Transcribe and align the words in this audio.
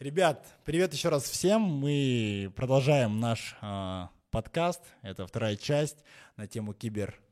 Ребят, 0.00 0.46
привет 0.64 0.92
еще 0.92 1.08
раз 1.08 1.24
всем. 1.24 1.62
Мы 1.62 2.52
продолжаем 2.56 3.20
наш 3.20 3.56
э, 3.62 4.06
подкаст. 4.30 4.82
Это 5.02 5.26
вторая 5.26 5.56
часть 5.56 5.98
на 6.36 6.46
тему 6.46 6.74
кибербезопасность. 6.74 7.29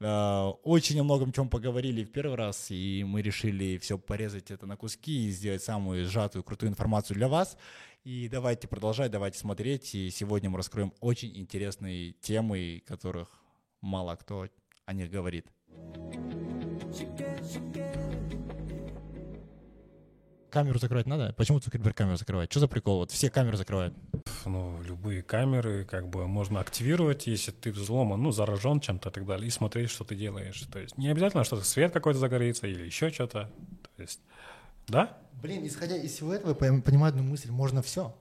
Э, 0.00 0.52
очень 0.62 1.00
о 1.00 1.04
многом 1.04 1.32
чем 1.32 1.48
поговорили 1.48 2.04
в 2.04 2.12
первый 2.12 2.36
раз, 2.36 2.70
и 2.70 3.04
мы 3.06 3.22
решили 3.22 3.78
все 3.78 3.98
порезать 3.98 4.50
это 4.50 4.66
на 4.66 4.76
куски 4.76 5.26
и 5.26 5.30
сделать 5.30 5.62
самую 5.62 6.06
сжатую, 6.06 6.44
крутую 6.44 6.70
информацию 6.70 7.16
для 7.16 7.28
вас. 7.28 7.56
И 8.04 8.28
давайте 8.28 8.66
продолжать, 8.66 9.10
давайте 9.10 9.38
смотреть. 9.38 9.94
И 9.94 10.10
сегодня 10.10 10.48
мы 10.48 10.56
раскроем 10.56 10.94
очень 11.00 11.36
интересные 11.36 12.12
темы, 12.12 12.82
которых 12.86 13.28
мало 13.80 14.16
кто 14.16 14.48
о 14.86 14.92
них 14.92 15.10
говорит. 15.10 15.46
Камеру 20.50 20.78
закрывать 20.78 21.06
надо? 21.06 21.32
Почему 21.36 21.60
Цукерберг 21.60 21.96
камеру 21.96 22.16
закрывает? 22.16 22.50
Что 22.50 22.60
за 22.60 22.68
прикол? 22.68 22.98
Вот 22.98 23.10
все 23.10 23.30
камеры 23.30 23.56
закрывают. 23.56 23.94
Ну, 24.44 24.80
любые 24.82 25.22
камеры 25.22 25.84
как 25.84 26.08
бы 26.08 26.26
можно 26.26 26.60
активировать, 26.60 27.26
если 27.26 27.52
ты 27.52 27.72
взломан, 27.72 28.20
ну, 28.22 28.32
заражен 28.32 28.80
чем-то 28.80 29.08
и 29.08 29.12
так 29.12 29.26
далее, 29.26 29.46
и 29.46 29.50
смотреть, 29.50 29.90
что 29.90 30.04
ты 30.04 30.14
делаешь. 30.14 30.60
То 30.72 30.78
есть 30.78 30.98
не 30.98 31.08
обязательно, 31.08 31.44
что 31.44 31.60
свет 31.62 31.92
какой-то 31.92 32.18
загорится 32.18 32.66
или 32.66 32.84
еще 32.84 33.10
что-то. 33.10 33.50
То 33.96 34.02
есть, 34.02 34.20
да, 34.88 35.16
Блин, 35.42 35.66
исходя 35.66 35.96
из 35.96 36.12
всего 36.12 36.34
этого, 36.34 36.50
я 36.50 36.80
понимаю 36.82 37.10
одну 37.10 37.22
мысль. 37.22 37.50
Можно 37.50 37.80
все. 37.82 38.14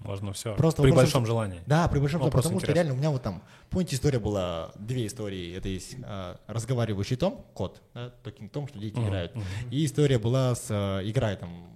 Можно 0.00 0.32
все. 0.32 0.54
Просто 0.54 0.82
При 0.82 0.90
вопрос, 0.90 1.04
большом 1.06 1.22
что- 1.24 1.32
желании. 1.32 1.60
Да, 1.66 1.88
при 1.88 1.98
большом 1.98 2.20
желании, 2.20 2.30
потому 2.36 2.58
что 2.60 2.66
интересно. 2.66 2.74
реально 2.74 2.92
у 2.94 2.96
меня 2.96 3.10
вот 3.10 3.22
там, 3.22 3.42
помните, 3.70 3.96
история 3.96 4.18
была, 4.18 4.72
две 4.78 5.06
истории. 5.06 5.56
Это 5.56 5.68
есть 5.68 5.96
э, 6.02 6.36
разговаривающий 6.46 7.16
том, 7.16 7.44
кот, 7.54 7.82
да, 7.94 8.12
Talking 8.22 8.50
Tom, 8.50 8.68
что 8.68 8.78
дети 8.78 8.96
Мгм, 8.96 9.08
играют. 9.08 9.34
мгм. 9.34 9.44
И 9.70 9.84
история 9.84 10.18
была 10.18 10.54
с 10.54 10.66
э, 10.70 11.00
игрой 11.08 11.36
там 11.36 11.68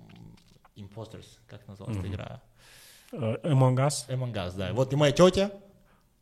Imposters, 0.76 1.26
как 1.48 1.66
называлась 1.68 1.96
эта 1.98 2.06
Мгм. 2.06 2.14
игра? 2.14 2.42
Э, 3.12 3.36
Among 3.44 3.74
Us. 3.76 4.08
Among 4.08 4.32
Us, 4.32 4.56
да. 4.56 4.72
Вот 4.72 4.92
и 4.92 4.96
моя 4.96 5.12
тетя 5.12 5.50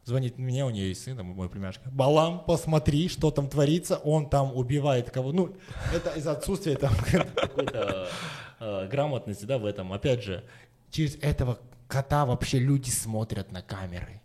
звонит 0.05 0.39
мне, 0.39 0.65
у 0.65 0.71
нее 0.71 0.89
есть 0.89 1.05
сын, 1.05 1.17
там, 1.17 1.27
мой 1.27 1.48
племяшка. 1.48 1.89
Балам, 1.91 2.43
посмотри, 2.45 3.09
что 3.09 3.31
там 3.31 3.48
творится, 3.48 3.97
он 3.98 4.28
там 4.28 4.56
убивает 4.56 5.11
кого. 5.11 5.31
Ну, 5.33 5.55
это 5.95 6.11
из-за 6.19 6.33
отсутствия 6.33 6.77
там 6.77 6.93
какой-то 7.37 8.09
э, 8.59 8.89
грамотности, 8.89 9.45
да, 9.45 9.59
в 9.59 9.67
этом. 9.67 9.93
Опять 9.93 10.25
же, 10.25 10.43
через 10.91 11.15
этого 11.17 11.59
кота 11.91 12.25
вообще 12.25 12.59
люди 12.59 12.89
смотрят 12.91 13.53
на 13.53 13.61
камеры. 13.63 14.23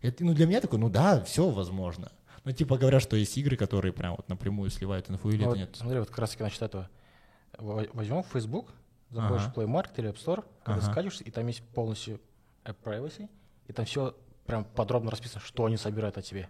Это, 0.00 0.24
ну, 0.24 0.32
для 0.34 0.46
меня 0.46 0.60
такой, 0.60 0.78
ну 0.78 0.88
да, 0.88 1.22
все 1.24 1.50
возможно. 1.50 2.10
Ну, 2.44 2.52
типа 2.52 2.78
говорят, 2.78 3.02
что 3.02 3.16
есть 3.16 3.36
игры, 3.36 3.56
которые 3.56 3.92
прям 3.92 4.16
вот 4.16 4.28
напрямую 4.28 4.70
сливают 4.70 5.10
инфу 5.10 5.28
или 5.30 5.36
Ну 5.38 5.42
это 5.42 5.48
вот 5.50 5.58
нет. 5.58 5.76
Смотри, 5.76 5.98
вот 5.98 6.08
как 6.08 6.18
раз 6.20 6.30
таки 6.30 6.42
насчет 6.44 6.62
этого. 6.62 6.88
Во- 7.58 7.86
Возьмем 7.92 8.22
Facebook, 8.22 8.72
заходишь 9.10 9.42
Ага. 9.42 9.52
в 9.52 9.58
Play 9.58 9.66
Market 9.66 9.92
или 9.96 10.10
App 10.10 10.16
Store, 10.16 10.44
когда 10.62 10.80
Ага. 10.80 10.92
скачиваешься, 10.92 11.24
и 11.24 11.30
там 11.30 11.46
есть 11.48 11.62
полностью 11.62 12.20
App 12.64 12.76
Privacy, 12.84 13.28
и 13.66 13.72
там 13.72 13.84
все 13.84 14.14
прям 14.46 14.64
подробно 14.64 15.10
расписано, 15.10 15.40
что 15.44 15.64
они 15.66 15.76
собирают 15.76 16.16
от 16.16 16.24
тебе. 16.24 16.48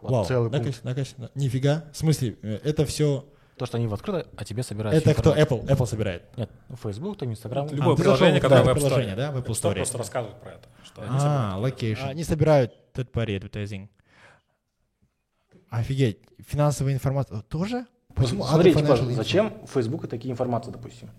Вот 0.00 0.10
Вау, 0.10 0.24
целый 0.24 0.50
на 0.50 0.58
пункт. 0.58 0.66
кось- 0.78 0.84
на 0.84 0.94
кось- 0.94 1.16
на- 1.18 1.30
нифига. 1.34 1.84
В 1.92 1.96
смысле, 1.96 2.36
э, 2.42 2.60
это 2.64 2.84
все, 2.86 3.26
То, 3.56 3.64
что 3.64 3.78
они 3.78 3.86
в 3.86 3.94
открыто, 3.94 4.28
о 4.36 4.44
тебе 4.44 4.62
собирают. 4.62 5.02
это 5.02 5.18
кто. 5.18 5.34
Apple, 5.34 5.66
Apple 5.66 5.86
собирает. 5.86 6.24
Нет, 6.36 6.50
Facebook, 6.82 7.16
там 7.16 7.30
Instagram. 7.30 7.68
Любое 7.70 7.96
ты 7.96 8.02
приложение, 8.02 8.40
которое 8.40 8.64
да, 8.64 8.74
в 8.74 8.76
App 8.76 8.78
Store. 8.78 8.86
приложение, 8.86 9.16
да, 9.16 9.32
в 9.32 9.36
Apple 9.38 9.46
App 9.46 9.72
Store 9.72 9.74
просто 9.74 9.98
рассказывает 9.98 10.40
про 10.40 10.50
это. 10.52 10.68
Что 10.84 11.02
они 11.02 11.10
А, 11.18 11.56
локейшн. 11.58 12.04
Они 12.04 12.22
собирают 12.24 12.74
third 12.92 13.10
party 13.10 13.40
advertising. 13.40 13.88
Офигеть, 15.70 16.18
финансовая 16.46 16.92
информация 16.92 17.40
тоже? 17.42 17.86
Почему 18.14 18.44
Смотри, 18.44 18.74
типа, 18.74 18.96
зачем 18.96 19.52
в 19.66 19.70
Facebook 19.70 20.08
такие 20.08 20.32
информации, 20.32 20.70
допустим? 20.70 21.10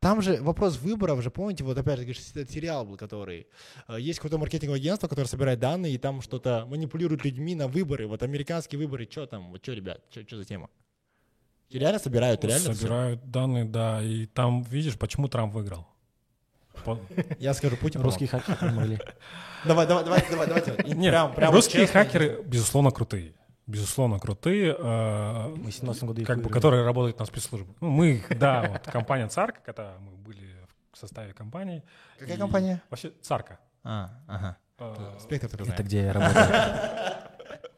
Там 0.00 0.22
же 0.22 0.40
вопрос 0.42 0.78
выборов 0.78 1.22
же, 1.22 1.30
помните, 1.30 1.64
вот 1.64 1.76
опять 1.76 1.98
же, 1.98 2.04
говоришь, 2.04 2.22
этот 2.30 2.50
сериал 2.50 2.84
был, 2.84 2.96
который... 2.96 3.48
э, 3.88 3.96
Есть 3.98 4.18
какое-то 4.18 4.38
маркетинговое 4.38 4.78
агентство, 4.78 5.08
которое 5.08 5.26
собирает 5.26 5.58
данные, 5.58 5.94
и 5.94 5.98
там 5.98 6.20
что-то 6.20 6.66
манипулирует 6.66 7.24
людьми 7.24 7.54
на 7.54 7.66
выборы. 7.66 8.06
Вот 8.06 8.22
американские 8.22 8.78
выборы, 8.78 9.08
что 9.10 9.26
там, 9.26 9.50
вот 9.50 9.62
что, 9.62 9.72
ребят, 9.72 10.02
что 10.10 10.36
за 10.36 10.44
тема? 10.44 10.68
И 11.68 11.78
реально 11.78 11.98
собирают, 11.98 12.44
реально? 12.44 12.74
Собирают 12.74 13.30
данные, 13.30 13.64
да. 13.64 14.02
И 14.02 14.26
там, 14.26 14.62
видишь, 14.62 14.98
почему 14.98 15.28
Трамп 15.28 15.54
выиграл. 15.54 15.86
Я 17.38 17.54
скажу, 17.54 17.76
Путин 17.76 18.00
Русские 18.02 18.28
хакеры 18.28 18.70
могли. 18.72 18.98
Давай, 19.64 19.86
давай, 19.88 20.04
давай, 20.04 20.24
давай, 20.30 20.46
давайте. 20.46 20.70
Нет, 20.94 21.12
прям- 21.12 21.34
прям 21.34 21.52
русские 21.52 21.82
честно. 21.86 22.04
хакеры, 22.04 22.42
безусловно, 22.44 22.92
крутые. 22.92 23.34
Безусловно, 23.66 24.20
крутые. 24.20 24.74
э, 24.78 25.48
Мы 25.56 25.70
в 25.72 25.74
17 25.74 26.04
году 26.04 26.24
как 26.24 26.40
бы, 26.40 26.48
которые 26.48 26.84
работают 26.84 27.18
на 27.18 27.26
спецслужбы. 27.26 27.74
Ну, 27.80 27.90
мы, 27.90 28.22
да, 28.30 28.62
вот 28.70 28.82
компания 28.92 29.26
Царка, 29.26 29.60
когда 29.66 29.94
мы 29.98 30.12
были 30.12 30.56
в 30.92 30.96
составе 30.96 31.32
компании. 31.34 31.82
Какая 32.20 32.36
и 32.36 32.38
компания? 32.38 32.80
Вообще 32.88 33.10
Царка. 33.20 33.58
А, 33.82 34.10
ага. 34.28 34.56
Э, 34.78 35.16
Спектр 35.20 35.48
только 35.48 35.72
Это 35.72 35.82
где 35.82 36.02
я 36.04 36.12
работаю. 36.12 36.46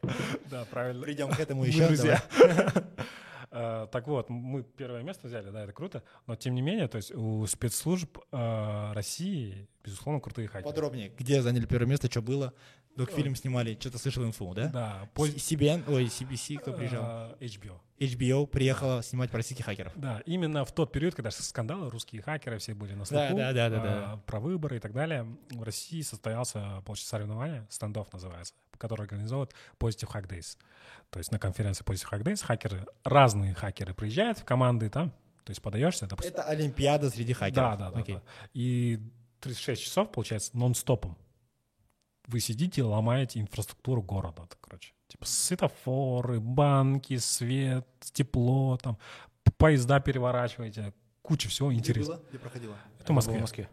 Да, 0.49 0.65
правильно. 0.69 1.01
Придем 1.03 1.29
к 1.29 1.39
этому 1.39 1.63
еще. 1.63 1.87
друзья. 1.87 2.21
Э, 3.51 3.87
Так 3.91 4.07
вот, 4.07 4.29
мы 4.29 4.63
первое 4.63 5.03
место 5.03 5.27
взяли, 5.27 5.49
да, 5.49 5.63
это 5.63 5.73
круто, 5.73 6.03
но 6.27 6.35
тем 6.35 6.55
не 6.55 6.61
менее, 6.61 6.87
то 6.87 6.95
есть 6.97 7.11
у 7.13 7.45
спецслужб 7.47 8.17
э, 8.31 8.91
России, 8.93 9.67
безусловно, 9.83 10.21
крутые 10.21 10.47
хакеры. 10.47 10.63
Подробнее, 10.69 11.09
где 11.09 11.41
заняли 11.41 11.65
первое 11.65 11.87
место, 11.87 12.09
что 12.09 12.21
было? 12.21 12.53
Док-фильм 12.95 13.35
снимали, 13.35 13.77
что-то 13.79 13.97
слышал 13.99 14.25
инфу, 14.25 14.53
да? 14.53 14.67
Да, 14.67 15.09
С- 15.15 15.51
CBN, 15.51 15.83
ой, 15.87 16.05
CBC, 16.07 16.57
кто 16.59 16.73
приезжал? 16.73 17.35
э, 17.39 17.45
HBO. 17.45 17.79
HBO 17.99 18.47
приехала 18.47 19.01
снимать 19.01 19.29
про 19.29 19.37
российских 19.37 19.63
хакеров. 19.65 19.93
Да, 19.95 20.21
именно 20.25 20.65
в 20.65 20.73
тот 20.73 20.91
период, 20.91 21.15
когда 21.15 21.31
скандалы, 21.31 21.89
русские 21.89 22.21
хакеры 22.21 22.57
все 22.57 22.73
были 22.73 22.93
на 22.93 23.05
слуху, 23.05 23.37
Да, 23.37 23.53
да, 23.53 23.69
да, 23.69 23.69
да, 23.69 23.77
э, 23.77 23.81
да. 23.81 24.17
про 24.25 24.39
выборы 24.41 24.75
и 24.77 24.79
так 24.79 24.91
далее, 24.91 25.25
в 25.51 25.63
России 25.63 26.01
состоялся, 26.01 26.81
получается, 26.85 27.09
соревнование, 27.11 27.65
стендов 27.69 28.11
называется, 28.11 28.53
который 28.77 29.03
организовывает 29.03 29.53
Positive 29.79 30.11
Hack 30.11 30.27
Days. 30.27 30.57
То 31.11 31.19
есть 31.19 31.31
на 31.31 31.37
конференции 31.37 31.83
Positive 31.85 32.09
Hack 32.11 32.23
Days 32.23 32.43
хакеры, 32.43 32.87
разные 33.03 33.53
хакеры 33.53 33.93
приезжают 33.93 34.39
в 34.39 34.43
команды 34.45 34.89
там, 34.89 35.11
то 35.43 35.51
есть 35.51 35.61
подаешься, 35.61 36.07
допустим, 36.07 36.33
Это 36.33 36.43
Олимпиада 36.43 37.09
среди 37.09 37.33
хакеров. 37.33 37.77
Да, 37.77 37.85
да, 37.89 37.91
да, 37.91 37.99
Окей. 37.99 38.15
да. 38.15 38.21
И 38.53 38.99
36 39.41 39.81
часов, 39.83 40.11
получается, 40.11 40.57
нон-стопом. 40.57 41.17
Вы 42.27 42.39
сидите, 42.39 42.83
ломаете 42.83 43.39
инфраструктуру 43.41 44.01
города, 44.01 44.43
так, 44.47 44.57
короче. 44.61 44.93
Типа 45.07 45.25
светофоры, 45.25 46.39
банки, 46.39 47.17
свет, 47.17 47.85
тепло, 48.13 48.77
там, 48.77 48.97
поезда 49.57 49.99
переворачиваете, 49.99 50.93
куча 51.21 51.49
всего 51.49 51.69
Где 51.71 51.79
интересного. 51.79 52.17
было? 52.19 52.29
Где 52.29 52.39
проходило? 52.39 52.75
Это 52.99 53.11
в 53.11 53.15
Москве. 53.15 53.37
в 53.37 53.41
Москве. 53.41 53.69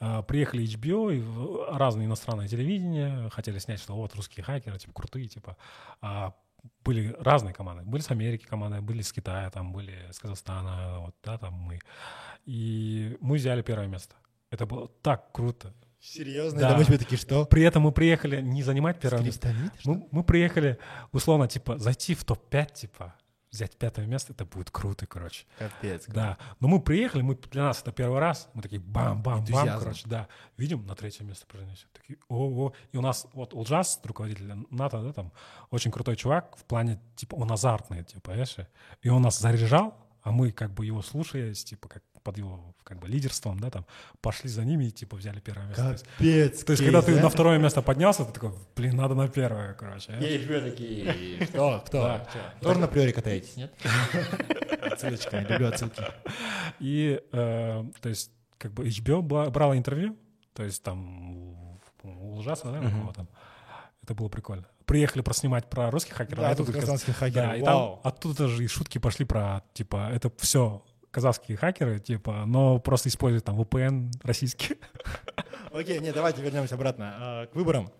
А, 0.00 0.22
Приехали 0.22 0.64
HBO 0.64 1.14
и 1.14 1.76
разные 1.76 2.06
иностранные 2.06 2.48
телевидения, 2.48 3.28
хотели 3.30 3.58
снять, 3.60 3.78
что 3.80 3.94
вот 3.94 4.14
русские 4.16 4.42
хакеры, 4.42 4.78
типа 4.78 4.92
крутые, 4.92 5.28
типа. 5.28 5.56
Были 6.84 7.14
разные 7.18 7.54
команды. 7.54 7.84
Были 7.84 8.02
с 8.02 8.10
Америки 8.10 8.44
команды, 8.44 8.80
были 8.80 9.02
с 9.02 9.12
Китая, 9.12 9.50
там 9.50 9.72
были 9.72 10.10
с 10.10 10.18
Казахстана, 10.18 11.00
вот, 11.00 11.14
да, 11.24 11.38
там 11.38 11.54
мы. 11.54 11.80
И 12.44 13.16
мы 13.20 13.36
взяли 13.36 13.62
первое 13.62 13.86
место. 13.86 14.14
Это 14.50 14.66
было 14.66 14.88
так 15.02 15.32
круто. 15.32 15.72
Серьезно? 16.00 16.60
Да. 16.60 16.76
Мы 16.76 16.84
тебе 16.84 16.98
такие, 16.98 17.16
что? 17.16 17.44
При 17.44 17.62
этом 17.62 17.84
мы 17.84 17.92
приехали 17.92 18.40
не 18.40 18.64
занимать 18.64 18.98
первое 18.98 19.22
место. 19.22 19.54
Мы, 19.84 20.08
мы 20.10 20.24
приехали, 20.24 20.78
условно, 21.12 21.46
типа, 21.46 21.78
зайти 21.78 22.14
в 22.14 22.24
топ-5, 22.24 22.72
типа, 22.72 23.14
взять 23.52 23.76
пятое 23.76 24.06
место, 24.06 24.32
это 24.32 24.46
будет 24.46 24.70
круто, 24.70 25.06
короче. 25.06 25.44
Капец. 25.58 26.06
Да, 26.08 26.38
но 26.58 26.68
мы 26.68 26.80
приехали, 26.80 27.22
мы 27.22 27.36
для 27.36 27.64
нас 27.64 27.82
это 27.82 27.92
первый 27.92 28.18
раз, 28.18 28.48
мы 28.54 28.62
такие 28.62 28.80
бам-бам-бам, 28.80 29.78
короче, 29.78 30.08
да. 30.08 30.26
Видим, 30.56 30.86
на 30.86 30.94
третье 30.94 31.22
место 31.24 31.46
пронесет. 31.46 31.86
Такие, 31.92 32.18
о 32.28 32.72
И 32.92 32.96
у 32.96 33.02
нас 33.02 33.26
вот 33.34 33.52
Улджас, 33.52 34.00
руководитель 34.04 34.52
НАТО, 34.70 35.02
да, 35.02 35.12
там, 35.12 35.32
очень 35.70 35.90
крутой 35.90 36.16
чувак 36.16 36.56
в 36.56 36.64
плане, 36.64 37.00
типа, 37.14 37.34
он 37.34 37.52
азартный, 37.52 38.04
типа, 38.04 38.20
понимаешь? 38.22 38.56
И 39.02 39.08
он 39.10 39.22
нас 39.22 39.38
заряжал, 39.38 39.94
а 40.22 40.32
мы, 40.32 40.50
как 40.50 40.72
бы, 40.72 40.86
его 40.86 41.02
слушаясь, 41.02 41.62
типа, 41.62 41.88
как 41.88 42.02
под 42.22 42.38
его, 42.38 42.74
как 42.84 42.98
бы, 42.98 43.08
лидерством, 43.08 43.58
да, 43.60 43.70
там, 43.70 43.86
пошли 44.20 44.48
за 44.48 44.64
ними 44.64 44.84
и, 44.86 44.90
типа, 44.90 45.16
взяли 45.16 45.40
первое 45.40 45.66
место. 45.66 45.82
То 45.84 45.90
есть- 45.92 46.06
Капец. 46.18 46.64
То 46.64 46.72
есть, 46.72 46.82
когда 46.84 47.02
ты 47.02 47.20
на 47.20 47.28
второе 47.28 47.58
место 47.58 47.82
поднялся, 47.82 48.24
ты 48.24 48.32
такой, 48.32 48.52
блин, 48.76 48.96
надо 48.96 49.14
на 49.14 49.28
первое, 49.28 49.74
короче. 49.74 50.12
Я 50.20 50.34
еще 50.34 50.60
такие, 50.60 51.46
кто, 51.46 51.82
кто? 51.86 52.20
Тоже 52.60 52.78
на 52.80 52.88
приоре 52.88 53.12
катаетесь, 53.12 53.56
нет? 53.56 53.72
Отсылочка, 54.82 55.38
люблю 55.40 55.68
отсылки. 55.68 56.02
И, 56.80 57.20
э, 57.32 57.84
то 58.00 58.08
есть, 58.08 58.30
как 58.58 58.72
бы 58.72 58.86
HBO 58.86 59.22
бра- 59.22 59.50
брала 59.50 59.76
интервью, 59.76 60.16
то 60.54 60.62
есть 60.64 60.82
там 60.82 61.36
у, 61.36 61.78
да, 62.72 62.80
у 63.08 63.12
там. 63.12 63.28
Это 64.02 64.14
было 64.14 64.28
прикольно. 64.28 64.64
приехали 64.84 65.22
проснимать 65.22 65.70
про 65.70 65.90
русских 65.90 66.14
хакеров. 66.14 66.40
Да, 66.40 66.50
а 66.50 66.54
тут 66.56 66.66
хакеров, 67.16 67.48
Да, 67.50 67.56
и 67.56 67.62
там 67.62 68.00
оттуда 68.02 68.48
же 68.48 68.64
и 68.64 68.66
шутки 68.66 68.98
пошли 68.98 69.24
про, 69.24 69.62
типа, 69.74 70.10
это 70.12 70.30
все 70.38 70.84
казахские 71.12 71.56
хакеры, 71.56 72.00
типа, 72.00 72.44
но 72.46 72.80
просто 72.80 73.08
используют 73.08 73.44
там 73.44 73.60
VPN 73.60 74.10
российский. 74.24 74.76
Окей, 75.72 76.00
не, 76.00 76.10
давайте 76.10 76.42
вернемся 76.42 76.74
обратно 76.74 77.14
а, 77.16 77.46
к 77.46 77.54
выборам. 77.54 77.90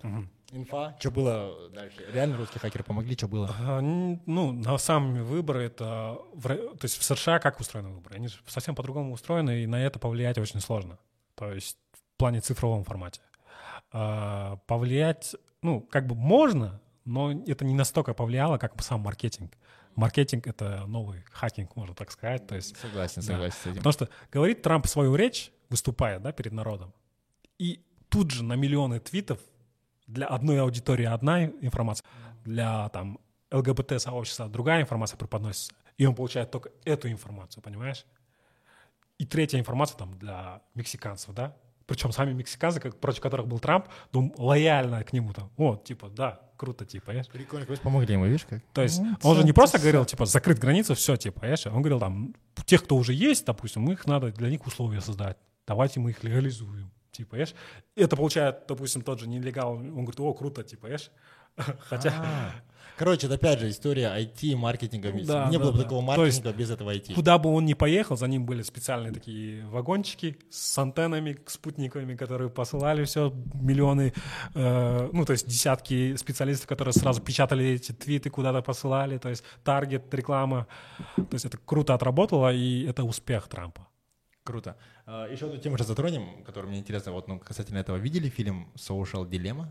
Инфа, 0.50 0.97
что 0.99 1.11
было 1.11 1.70
дальше? 1.70 1.97
Реально 2.12 2.37
русские 2.38 2.61
хакеры 2.61 2.85
помогли, 2.85 3.14
что 3.17 3.29
было? 3.29 3.55
А, 3.61 3.81
Ну, 3.81 4.53
на 4.53 4.76
самом 4.79 5.25
выборы 5.25 5.64
это... 5.64 6.19
То 6.43 6.85
есть 6.85 6.99
в 6.99 7.05
США 7.05 7.38
как 7.38 7.61
устроены 7.61 7.91
выборы? 7.91 8.17
Они 8.17 8.29
же 8.29 8.37
совсем 8.47 8.75
по-другому 8.75 9.12
устроены, 9.12 9.62
и 9.62 9.67
на 9.67 9.76
это 9.82 9.99
повлиять 9.99 10.38
очень 10.38 10.61
сложно. 10.61 10.99
То 11.35 11.53
есть 11.53 11.79
в 11.93 12.19
плане 12.19 12.41
цифровом 12.41 12.85
формате. 12.85 13.20
А, 13.93 14.56
Повлиять, 14.67 15.37
ну, 15.62 15.81
как 15.81 16.06
бы 16.06 16.15
можно, 16.15 16.81
но 17.05 17.32
это 17.32 17.65
не 17.65 17.75
настолько 17.75 18.15
повлияло, 18.15 18.58
как 18.58 18.81
сам 18.82 19.00
маркетинг. 19.00 19.53
Маркетинг— 19.94 20.47
это 20.49 20.87
новый 20.87 21.23
хакинг, 21.31 21.77
можно 21.77 21.94
так 21.94 22.11
сказать. 22.11 22.47
То 22.47 22.55
есть 22.55 22.77
Согласен, 22.77 23.23
Да. 23.23 23.27
согласен 23.27 23.56
с 23.56 23.67
этим. 23.67 23.77
Потому 23.77 23.93
что 23.93 24.09
говорит 24.31 24.62
Трамп 24.62 24.87
свою 24.87 25.15
речь, 25.15 25.53
выступая 25.69 26.19
да, 26.19 26.33
перед 26.33 26.53
народом, 26.53 26.93
и 27.59 27.85
тут 28.09 28.31
же 28.31 28.44
на 28.44 28.55
миллионы 28.55 29.00
твитов 29.00 29.41
для 30.06 30.27
одной 30.27 30.61
аудитории 30.61 31.05
одна 31.06 31.44
информация, 31.44 32.06
для 32.44 32.89
там 32.91 33.19
ЛГБТ-сообщества 33.50 34.49
другая 34.49 34.83
информация 34.83 35.17
преподносится, 35.17 35.73
и 35.99 36.06
он 36.06 36.15
получает 36.15 36.50
только 36.50 36.71
эту 36.85 37.11
информацию, 37.11 37.62
понимаешь? 37.62 38.05
И 39.19 39.27
третья 39.27 39.59
информация 39.59 39.97
там 39.99 40.19
для 40.19 40.62
мексиканцев, 40.75 41.35
да? 41.35 41.56
Причем 41.87 42.12
сами 42.12 42.32
мексиканцы, 42.32 42.81
как, 42.81 42.99
против 42.99 43.20
которых 43.20 43.46
был 43.46 43.58
Трамп, 43.58 43.87
ну, 44.12 44.32
лояльно 44.38 45.02
к 45.05 45.12
нему 45.12 45.32
там. 45.32 45.50
О, 45.56 45.76
типа, 45.76 46.08
да, 46.08 46.40
круто, 46.56 46.84
типа, 46.84 47.06
понимаешь? 47.06 47.29
Прикольно, 47.29 47.67
как 47.67 47.81
помогли 47.81 48.14
ему, 48.14 48.26
видишь 48.26 48.46
как? 48.49 48.62
То 48.73 48.82
есть 48.82 49.00
Ну, 49.00 49.17
он 49.23 49.37
же 49.37 49.44
не 49.44 49.52
просто 49.52 49.79
всё. 49.79 49.84
говорил, 49.84 50.05
типа, 50.05 50.26
закрыть 50.26 50.58
границу, 50.58 50.94
все, 50.94 51.17
типа, 51.17 51.40
понимаешь? 51.40 51.67
Он 51.67 51.82
говорил, 51.82 52.00
там, 52.00 52.34
тех, 52.67 52.84
кто 52.84 52.96
уже 52.96 53.12
есть, 53.12 53.44
допустим, 53.46 53.90
их 53.90 54.06
надо 54.06 54.31
для 54.32 54.49
них 54.50 54.67
условия 54.67 55.00
создать. 55.00 55.37
Давайте 55.67 56.00
мы 56.00 56.11
их 56.11 56.23
легализуем. 56.25 56.90
Типа, 57.11 57.32
понимаешь? 57.32 57.55
Это 57.94 58.17
получает, 58.17 58.67
допустим, 58.69 59.02
тот 59.02 59.20
же 59.20 59.29
нелегал. 59.29 59.73
Он 59.73 59.90
говорит, 59.90 60.20
о, 60.20 60.32
круто, 60.32 60.62
типа, 60.62 60.82
понимаешь? 60.82 61.11
Хотя, 61.88 62.12
А. 62.16 62.52
Короче, 62.99 63.26
это 63.26 63.34
опять 63.37 63.58
же 63.58 63.70
история 63.70 64.12
IT, 64.16 64.54
маркетинга. 64.54 65.10
Да, 65.25 65.49
не 65.49 65.56
да, 65.56 65.64
было 65.64 65.72
бы 65.72 65.78
да. 65.78 65.84
такого 65.84 66.14
То 66.14 66.26
есть 66.26 66.44
маркетинга 66.44 66.58
без 66.58 66.70
этого 66.70 66.94
IT. 66.94 67.14
куда 67.14 67.38
бы 67.38 67.52
он 67.52 67.64
ни 67.64 67.75
поехал, 67.75 68.16
за 68.16 68.28
ним 68.28 68.44
были 68.44 68.62
специальные 68.62 69.12
такие 69.12 69.66
вагончики 69.66 70.37
с 70.50 70.78
антеннами, 70.78 71.38
спутниковыми, 71.46 72.14
которые 72.14 72.50
посылали 72.50 73.04
все, 73.04 73.32
миллионы, 73.54 74.12
э, 74.54 75.10
ну, 75.12 75.25
то 75.25 75.32
есть 75.32 75.49
десятки 75.49 76.14
специалистов, 76.16 76.66
которые 76.66 76.93
сразу 76.93 77.20
печатали 77.22 77.66
эти 77.66 77.93
твиты, 77.93 78.31
куда-то 78.31 78.62
посылали, 78.62 79.19
то 79.19 79.31
есть 79.31 79.43
таргет, 79.64 80.12
реклама. 80.14 80.66
То 81.16 81.32
есть 81.32 81.46
это 81.46 81.58
круто 81.58 81.94
отработало, 81.94 82.52
и 82.52 82.84
это 82.84 83.05
успех 83.05 83.48
Трампа. 83.48 83.88
Круто. 84.44 84.76
А, 85.06 85.28
Еще 85.28 85.46
одну 85.46 85.58
тему 85.58 85.76
сейчас 85.76 85.88
затронем, 85.88 86.44
которая 86.44 86.70
мне 86.70 86.81
интересна. 86.81 87.12
Вот, 87.12 87.26
ну, 87.28 87.38
касательно 87.38 87.78
этого. 87.78 87.96
Видели 87.96 88.28
фильм 88.28 88.69
Social 88.76 89.28
Dilemma? 89.28 89.69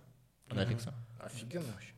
Netflix? 0.49 0.89
Офигенно 1.25 1.65
вообще. 1.73 1.91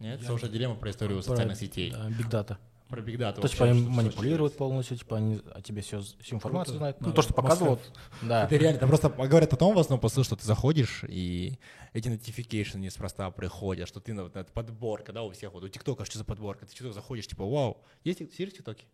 Нет? 0.00 0.20
Social 0.22 0.50
Dilemma 0.50 0.76
про 0.78 0.90
историю 0.90 1.22
социальных 1.22 1.56
сетей. 1.58 1.94
Big 2.18 2.28
data. 2.28 2.58
Про 2.88 3.00
Big 3.00 3.16
Data. 3.16 3.36
То 3.36 3.42
есть, 3.44 3.54
что- 3.54 3.64
что 3.72 3.74
манипулируют 3.90 4.54
полностью, 4.58 4.98
типа, 4.98 5.16
они 5.16 5.40
о 5.54 5.62
тебе 5.62 5.80
все, 5.80 6.02
всю 6.20 6.36
информацию 6.36 6.76
знают. 6.76 7.00
Ну, 7.00 7.10
то, 7.12 7.22
что 7.22 7.32
показывают. 7.32 7.80
Да. 8.22 8.44
Это 8.44 8.56
реально, 8.56 8.80
там 8.80 8.90
просто 8.90 9.08
говорят 9.08 9.48
потом 9.48 9.74
в 9.74 9.78
основном 9.78 10.00
посыл, 10.00 10.24
что 10.24 10.36
ты 10.36 10.44
заходишь, 10.44 11.02
и 11.08 11.58
эти 11.94 12.08
notification 12.08 12.80
неспроста 12.80 13.30
приходят, 13.30 13.88
что 13.88 14.00
ты 14.00 14.12
на 14.12 14.24
вот 14.24 14.36
эта 14.36 14.52
подборка, 14.52 15.14
да, 15.14 15.22
у 15.22 15.30
всех, 15.30 15.54
вот 15.54 15.64
у 15.64 15.68
ТикТока 15.70 16.04
что 16.04 16.18
за 16.18 16.24
подборка, 16.26 16.66
ты 16.66 16.76
что 16.76 16.92
заходишь, 16.92 17.26
типа, 17.26 17.46
вау, 17.46 17.78
есть 18.04 18.18
сидишь 18.18 18.50
в 18.50 18.56
ТикТоке? 18.58 18.84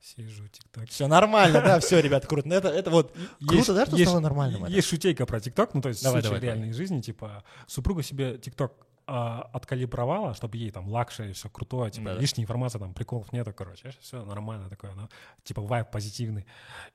Сижу, 0.00 0.48
тикток. 0.48 0.88
Все 0.88 1.06
нормально, 1.06 1.60
да, 1.60 1.78
все, 1.80 2.00
ребят, 2.00 2.26
круто. 2.26 2.48
Ну, 2.48 2.54
Это, 2.54 2.68
это 2.68 2.90
вот 2.90 3.12
круто, 3.38 3.54
Есть- 3.54 3.74
да, 3.74 3.86
что 3.86 3.96
есть- 3.96 4.08
стало 4.08 4.20
нормальным? 4.20 4.64
это? 4.64 4.72
Есть 4.72 4.88
шутейка 4.88 5.26
про 5.26 5.40
ТикТок, 5.40 5.74
ну 5.74 5.80
то 5.80 5.88
есть 5.90 6.02
Давай, 6.02 6.20
случай 6.22 6.34
давай, 6.34 6.40
давай. 6.40 6.56
реальной 6.56 6.72
жизни, 6.72 7.00
типа 7.00 7.44
супруга 7.66 8.02
себе 8.02 8.36
ТикТок 8.38 8.72
а, 9.06 9.42
откалибровала, 9.52 10.34
чтобы 10.34 10.56
ей 10.58 10.70
там 10.70 10.88
luxury, 10.88 11.32
все 11.32 11.48
крутое, 11.48 11.90
типа 11.90 12.06
Да-да. 12.10 12.20
лишней 12.20 12.42
информации, 12.44 12.78
там 12.78 12.94
приколов 12.94 13.32
нету, 13.32 13.52
короче, 13.52 13.90
все 14.00 14.24
нормально 14.24 14.68
такое, 14.68 14.92
ну, 14.94 15.08
типа 15.44 15.60
вайб 15.62 15.90
позитивный. 15.90 16.46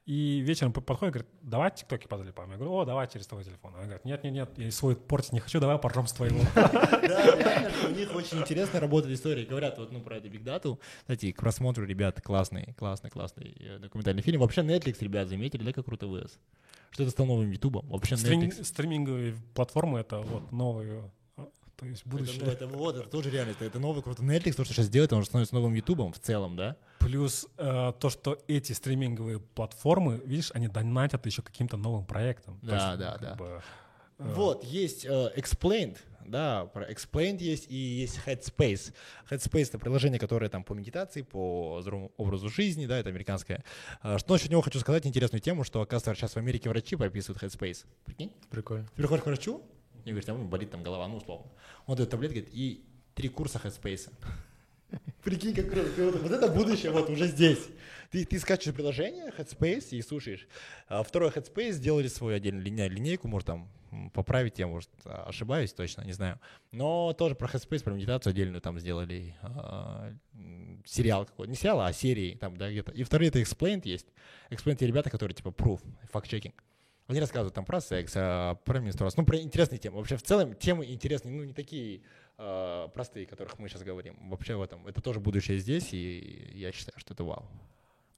И 0.06 0.40
вечером 0.40 0.72
по- 0.74 0.82
подходит, 0.82 1.14
говорит, 1.16 1.32
давай 1.42 1.72
ТикТоки 1.72 2.08
позалипаем. 2.08 2.52
Я 2.52 2.58
говорю, 2.58 2.74
о, 2.74 2.86
давай 2.86 3.08
через 3.08 3.28
твой 3.28 3.44
телефон. 3.44 3.74
Она 3.76 3.84
говорит, 3.84 4.06
нет-нет-нет, 4.06 4.58
я 4.58 4.72
свой 4.72 4.96
портить 4.96 5.34
не 5.34 5.40
хочу, 5.40 5.60
давай 5.60 5.78
поржем 5.80 6.08
с 6.08 6.14
твоего. 6.14 6.40
Да, 7.08 7.72
у 7.88 7.92
них 7.92 8.14
очень 8.16 8.40
интересно 8.40 8.80
работает 8.80 9.18
история. 9.18 9.46
Говорят 9.46 9.78
вот, 9.78 9.92
ну, 9.92 10.02
про 10.02 10.18
эту 10.18 10.28
Big 10.28 10.44
Data. 10.44 10.78
Кстати, 11.02 11.32
к 11.32 11.38
просмотру, 11.40 11.86
ребят, 11.86 12.22
классный, 12.22 12.74
классный, 12.78 13.10
классный 13.10 13.56
э, 13.60 13.80
документальный 13.80 14.22
фильм. 14.22 14.42
Вообще 14.42 14.62
Netflix, 14.62 14.98
ребят, 15.02 15.28
заметили, 15.30 15.64
да, 15.64 15.72
как 15.74 15.86
круто 15.86 16.08
вырос? 16.08 16.38
Что 16.92 17.04
это 17.04 17.12
стал 17.12 17.26
новым 17.28 17.50
Ютубом? 17.52 17.88
Вообще 17.88 18.16
Стрим- 18.16 18.42
Netflix. 18.42 18.64
Стриминговые 18.64 19.36
платформы— 19.54 20.00
это 20.02 20.20
вот 20.20 20.52
новые, 20.52 21.10
то 21.78 21.86
есть 21.86 22.02
Это, 22.02 22.10
будущее. 22.10 22.42
ну, 22.44 22.52
это 22.52 22.68
вот, 22.68 22.96
это 22.98 23.08
тоже 23.10 23.30
реально, 23.30 23.52
это, 23.52 23.64
это 23.66 23.80
новый 23.80 24.02
крутой 24.04 24.26
Netflix, 24.26 24.54
то, 24.56 24.66
что 24.66 24.74
сейчас 24.74 24.90
делает, 24.90 25.14
он 25.14 25.20
уже 25.20 25.28
становится 25.28 25.56
новым 25.56 25.74
Ютубом 25.76 26.12
в 26.12 26.20
целом, 26.20 26.56
да? 26.56 26.76
Плюс 27.00 27.48
э, 27.58 27.94
то, 28.00 28.10
что 28.10 28.38
эти 28.48 28.74
стриминговые 28.74 29.40
платформы, 29.40 30.20
видишь, 30.26 30.52
они 30.54 30.68
донатят 30.68 31.26
еще 31.26 31.42
каким-то 31.42 31.78
новым 31.78 32.06
проектом. 32.06 32.60
То 32.62 32.68
Да, 32.68 32.88
есть, 32.90 33.00
да, 33.00 33.18
да. 33.18 33.36
бы, 33.36 33.62
э, 34.18 34.34
Вот, 34.34 34.64
есть 34.64 35.06
э, 35.06 35.32
Explained, 35.38 35.98
да, 36.26 36.66
про 36.66 36.92
Explained 36.92 37.38
есть, 37.38 37.68
и 37.70 37.76
есть 37.76 38.20
Headspace. 38.26 38.94
Headspace— 39.30 39.68
это 39.70 39.80
приложение, 39.80 40.20
которое 40.20 40.50
там 40.50 40.64
по 40.64 40.74
медитации, 40.74 41.22
по 41.22 41.80
здоровому 41.82 42.12
образу 42.18 42.50
жизни, 42.50 42.86
да, 42.86 42.98
это 42.98 43.10
американское. 43.10 43.64
А, 44.02 44.18
Что 44.18 44.34
насчет 44.34 44.50
него 44.50 44.62
хочу 44.62 44.80
сказать, 44.80 45.06
интересную 45.06 45.42
тему, 45.42 45.64
что, 45.64 45.80
оказывается, 45.80 46.20
сейчас 46.20 46.34
в 46.34 46.38
Америке 46.38 46.70
врачи 46.70 46.96
прописывают 46.98 47.42
Headspace. 47.44 47.86
Прикинь? 48.04 48.34
Прикольно. 48.50 48.88
Ты 48.88 49.02
приходишь 49.04 49.24
к 49.24 49.28
врачу, 49.28 49.62
и 50.12 50.14
говоришь, 50.14 50.26
там 50.26 50.48
болит 50.48 50.72
там 50.72 50.84
голова, 50.84 51.08
ну, 51.08 51.18
условно. 51.18 51.52
Он 51.86 51.96
дает 51.96 52.10
таблетки, 52.10 52.40
говорит, 52.40 52.54
и 52.54 52.86
три 53.16 53.30
курса 53.30 53.60
Headspace. 53.64 54.12
Прикинь, 55.24 55.54
как 55.54 55.70
круто. 55.70 56.18
Вот 56.20 56.32
это 56.32 56.48
будущее 56.48 56.92
вот 56.92 57.10
уже 57.10 57.28
здесь. 57.28 57.60
Ты, 58.12 58.24
ты 58.26 58.40
скачиваешь 58.40 58.76
приложение 58.76 59.34
Headspace 59.38 59.90
и 59.92 60.02
слушаешь. 60.02 60.48
А 60.88 61.04
второй 61.04 61.30
Headspace 61.30 61.74
сделали 61.74 62.08
свою 62.08 62.38
отдельную 62.38 62.64
линя- 62.64 62.88
линейку, 62.88 63.28
может 63.28 63.48
там 63.48 63.70
поправить, 64.14 64.60
я, 64.60 64.68
может, 64.68 64.90
а, 65.06 65.26
ошибаюсь 65.28 65.74
точно, 65.74 66.04
не 66.04 66.14
знаю. 66.14 66.40
Но 66.72 67.14
тоже 67.14 67.36
про 67.36 67.48
Headspace, 67.50 67.84
про 67.84 67.94
медитацию 67.94 68.32
отдельную 68.32 68.62
там 68.62 68.80
сделали 68.80 69.36
а, 69.42 70.14
сериал 70.86 71.26
какой-то. 71.26 71.50
Не 71.50 71.58
сериал, 71.58 71.82
а 71.82 71.92
серии 71.92 72.36
там, 72.36 72.56
да, 72.56 72.70
где-то. 72.70 72.92
И 72.94 73.04
вторые 73.04 73.30
это 73.30 73.40
Explained 73.40 73.82
есть. 73.84 74.08
Explained— 74.50 74.76
те 74.80 74.88
ребята, 74.88 75.10
которые 75.10 75.36
типа 75.36 75.50
proof, 75.50 75.82
факт-чекинг. 76.12 76.64
Они 77.08 77.20
рассказывают 77.20 77.54
там 77.54 77.64
про 77.66 77.80
секс, 77.80 78.14
а, 78.16 78.56
про 78.56 78.80
менструацию, 78.80 79.22
ну, 79.22 79.26
про 79.26 79.38
интересные 79.40 79.80
темы. 79.80 79.98
Вообще, 79.98 80.18
в 80.18 80.24
целом, 80.24 80.54
темы 80.56 80.86
интересные, 80.86 81.34
ну, 81.34 81.44
не 81.44 81.54
такие 81.54 82.02
а, 82.38 82.88
простые, 82.90 83.26
о 83.26 83.30
которых 83.30 83.58
мы 83.60 83.70
сейчас 83.70 83.84
говорим. 83.84 84.18
Вообще 84.30 84.56
в 84.56 84.62
этом, 84.62 84.86
это 84.88 85.02
тоже 85.02 85.20
будущее 85.20 85.58
здесь, 85.60 85.94
и 85.94 86.52
я 86.56 86.72
считаю, 86.72 87.00
что 87.00 87.14
это 87.14 87.24
вау. 87.24 87.46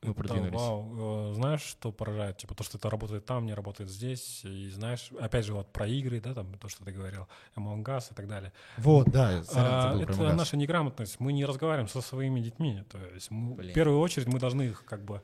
Мы 0.02 0.10
Да, 0.10 0.14
продвинулись. 0.14 0.54
вау. 0.54 1.32
Э, 1.32 1.34
Знаешь, 1.34 1.62
что 1.62 1.92
поражает? 1.92 2.38
Типа 2.38 2.56
то, 2.56 2.64
что 2.64 2.78
это 2.78 2.90
работает 2.90 3.26
там, 3.26 3.46
не 3.46 3.54
работает 3.54 3.90
здесь. 3.90 4.46
И 4.46 4.70
знаешь, 4.70 5.12
опять 5.20 5.44
же, 5.46 5.54
вот 5.54 5.74
про 5.74 5.88
игры, 5.88 6.22
да, 6.22 6.34
там 6.34 6.58
то, 6.58 6.70
что 6.70 6.86
ты 6.86 6.92
говорил, 6.94 7.28
Among 7.58 7.84
Us 7.84 8.06
и 8.12 8.16
так 8.16 8.26
далее. 8.30 8.54
Вот, 8.78 9.10
да, 9.10 9.44
А, 9.54 10.02
это 10.02 10.34
наша 10.34 10.56
неграмотность. 10.56 11.20
Мы 11.20 11.34
не 11.34 11.44
разговариваем 11.44 11.90
со 11.90 12.00
своими 12.00 12.40
детьми. 12.40 12.82
То 12.90 12.98
есть 13.14 13.30
мы- 13.30 13.56
Блин. 13.56 13.72
в 13.72 13.74
первую 13.74 14.00
очередь 14.00 14.28
мы 14.28 14.40
должны 14.40 14.62
их 14.64 14.86
как 14.86 15.04
бы 15.04 15.22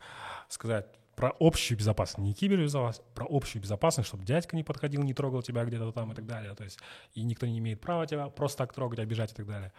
сказать 0.50 0.88
про 1.16 1.34
общую 1.40 1.78
безопасность, 1.78 2.18
не 2.20 2.34
кибербезопасность, 2.34 3.08
про 3.14 3.26
общую 3.30 3.62
безопасность, 3.62 4.08
чтобы 4.10 4.26
дядька 4.26 4.56
не 4.56 4.64
подходил, 4.64 5.02
не 5.04 5.14
трогал 5.14 5.42
тебя 5.42 5.64
где-то 5.64 5.92
там 5.92 6.12
и 6.12 6.16
так 6.16 6.26
далее. 6.26 6.54
То 6.56 6.64
есть 6.64 6.80
и 7.14 7.24
никто 7.24 7.46
не 7.46 7.60
имеет 7.60 7.80
права 7.82 8.06
тебя 8.06 8.28
просто 8.28 8.60
так 8.60 8.74
трогать, 8.74 9.00
обижать 9.00 9.32
и 9.32 9.36
так 9.36 9.46
далее. 9.48 9.72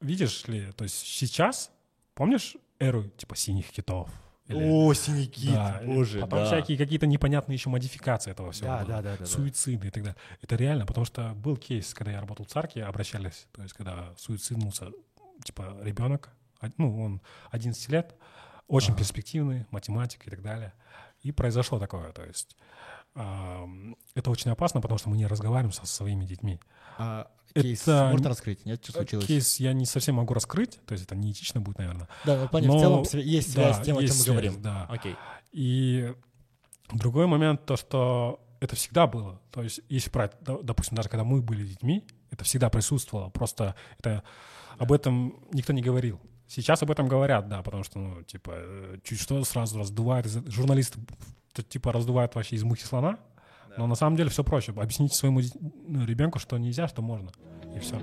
Видишь 0.00 0.46
ли, 0.48 0.72
то 0.72 0.84
есть 0.84 0.96
сейчас, 0.96 1.70
помнишь 2.14 2.56
эру 2.78 3.04
типа 3.04 3.36
синих 3.36 3.70
китов? 3.70 4.10
Или- 4.46 4.58
О, 4.62 4.92
синяки, 4.92 5.50
да, 5.52 5.80
боже, 5.86 6.20
потом 6.20 6.40
да. 6.40 6.44
всякие 6.44 6.76
какие-то 6.76 7.06
непонятные 7.06 7.54
еще 7.56 7.70
модификации 7.70 8.30
этого 8.30 8.52
всего. 8.52 8.66
Да, 8.68 8.78
было. 8.80 8.86
да, 8.88 9.02
да, 9.02 9.10
да, 9.12 9.16
да. 9.20 9.26
Суициды 9.26 9.88
и 9.88 9.90
так 9.90 10.02
далее. 10.02 10.16
Это 10.42 10.56
реально, 10.56 10.84
потому 10.84 11.06
что 11.06 11.32
был 11.34 11.56
кейс, 11.56 11.94
когда 11.94 12.12
я 12.12 12.20
работал 12.20 12.44
в 12.44 12.48
царке, 12.48 12.84
обращались, 12.84 13.46
то 13.52 13.62
есть 13.62 13.72
когда 13.72 14.12
суициднулся, 14.18 14.90
типа, 15.42 15.78
ребенок, 15.82 16.28
а- 16.60 16.68
ну, 16.76 17.00
он 17.02 17.22
11 17.52 17.88
лет, 17.88 18.14
очень 18.68 18.94
перспективный, 18.96 19.66
математик 19.70 20.26
и 20.26 20.30
так 20.30 20.42
далее. 20.42 20.72
И 21.22 21.32
произошло 21.32 21.78
такое, 21.78 22.12
то 22.12 22.22
есть 22.24 22.56
ам, 23.14 23.96
это 24.14 24.30
очень 24.30 24.50
опасно, 24.50 24.80
потому 24.80 24.98
что 24.98 25.08
мы 25.08 25.16
не 25.16 25.26
разговариваем 25.26 25.72
со 25.72 25.86
своими 25.86 26.24
детьми. 26.24 26.60
А, 26.98 27.30
Это 27.54 27.62
кейс 27.62 27.86
не- 27.86 28.10
можно 28.10 28.28
раскрыть? 28.28 28.64
Нет, 28.66 28.82
что 28.82 28.92
случилось? 28.92 29.26
Кейс 29.26 29.60
я 29.60 29.72
не 29.72 29.86
совсем 29.86 30.16
могу 30.16 30.34
раскрыть, 30.34 30.80
то 30.86 30.92
есть 30.92 31.04
это 31.04 31.14
неэтично 31.16 31.60
будет, 31.60 31.78
наверное. 31.78 32.08
Да, 32.24 32.36
ну, 32.38 32.46
в 32.46 32.50
плане, 32.50 32.66
Но- 32.68 32.76
в 32.78 32.80
целом 32.80 33.22
есть 33.24 33.52
связь 33.52 33.76
да, 33.76 33.82
с 33.82 33.86
тем, 33.86 33.96
о 33.98 34.00
чем 34.00 34.08
мы 34.10 34.14
связь, 34.14 34.26
говорим. 34.26 34.62
да. 34.62 34.86
Окей. 34.90 35.16
И 35.52 36.12
другой 36.92 37.26
момент, 37.26 37.64
то, 37.64 37.76
что 37.76 38.40
это 38.60 38.76
всегда 38.76 39.06
было. 39.06 39.40
То 39.50 39.62
есть, 39.62 39.80
если 39.88 40.10
брать, 40.10 40.32
да, 40.40 40.56
допустим, 40.62 40.96
даже 40.96 41.08
когда 41.08 41.24
мы 41.24 41.40
были 41.42 41.64
детьми, 41.66 42.04
Это 42.30 42.42
всегда 42.42 42.68
присутствовало. 42.68 43.28
Просто 43.30 43.76
это, 44.00 44.24
об 44.76 44.90
этом 44.90 45.38
никто 45.52 45.72
не 45.72 45.82
говорил. 45.82 46.20
Сейчас 46.46 46.82
об 46.82 46.90
этом 46.90 47.08
говорят, 47.08 47.48
да, 47.48 47.62
потому 47.62 47.84
что, 47.84 47.98
ну, 47.98 48.22
типа, 48.22 48.52
э, 48.54 48.98
чуть 49.02 49.18
что 49.20 49.42
сразу 49.44 49.78
раздувают, 49.78 50.26
из- 50.26 50.46
журналисты 50.50 51.00
т- 51.52 51.62
типа 51.62 51.92
раздувают 51.92 52.34
вообще 52.34 52.56
из 52.56 52.62
мухи 52.62 52.84
слона, 52.84 53.18
но 53.76 53.86
на 53.86 53.94
самом 53.94 54.16
деле 54.16 54.28
все 54.30 54.44
проще. 54.44 54.72
Объясните 54.72 55.14
своему 55.16 55.40
ну, 55.88 56.04
ребенку, 56.04 56.38
что 56.38 56.58
нельзя, 56.58 56.86
что 56.86 57.02
можно, 57.02 57.30
и 57.74 57.78
все. 57.80 57.98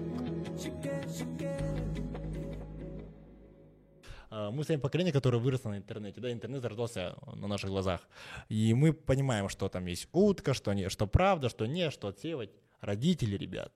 А, 4.29 4.49
Мы 4.51 4.63
с 4.63 4.69
вами 4.69 4.79
поколение, 4.79 5.13
которое 5.13 5.37
выросло 5.37 5.69
на 5.69 5.77
интернете, 5.77 6.21
да, 6.21 6.31
интернет 6.31 6.61
зародился 6.61 7.15
на 7.35 7.47
наших 7.47 7.69
глазах. 7.69 8.01
И 8.49 8.73
мы 8.73 8.93
понимаем, 8.93 9.49
что 9.49 9.67
там 9.69 9.85
есть 9.85 10.07
утка, 10.13 10.53
что, 10.53 10.73
не, 10.73 10.89
что 10.89 11.07
правда, 11.07 11.49
что 11.49 11.65
не, 11.65 11.91
что 11.91 12.07
отсеивать. 12.07 12.49
Родители, 12.79 13.37
ребят. 13.37 13.71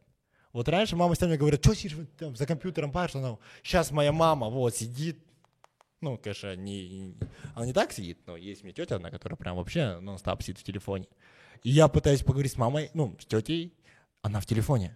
Вот 0.55 0.69
раньше 0.69 0.95
мама 0.95 1.15
с 1.15 1.19
нами 1.19 1.35
говорит, 1.35 1.59
что 1.61 1.75
сидишь 1.75 1.97
там 2.17 2.33
за 2.33 2.45
компьютером, 2.45 2.89
паришь, 2.89 3.13
ну, 3.13 3.39
сейчас 3.61 3.91
моя 3.91 4.13
мама 4.13 4.47
вот 4.47 4.73
сидит, 4.73 5.19
ну, 5.99 6.17
конечно, 6.17 6.55
не, 6.55 7.17
она 7.55 7.65
не 7.65 7.73
так 7.73 7.91
сидит, 7.91 8.19
но 8.25 8.37
есть 8.37 8.61
у 8.61 8.63
меня 8.63 8.73
тетя 8.73 8.95
одна, 8.95 9.11
которая 9.11 9.35
прям 9.35 9.57
вообще 9.57 9.99
нон-стоп 9.99 10.41
сидит 10.41 10.59
в 10.59 10.63
телефоне. 10.63 11.09
И 11.63 11.71
я 11.71 11.89
пытаюсь 11.89 12.23
поговорить 12.23 12.53
с 12.53 12.57
мамой, 12.57 12.89
ну, 12.93 13.17
с 13.19 13.25
тетей, 13.25 13.73
она 14.21 14.39
в 14.39 14.45
телефоне. 14.45 14.95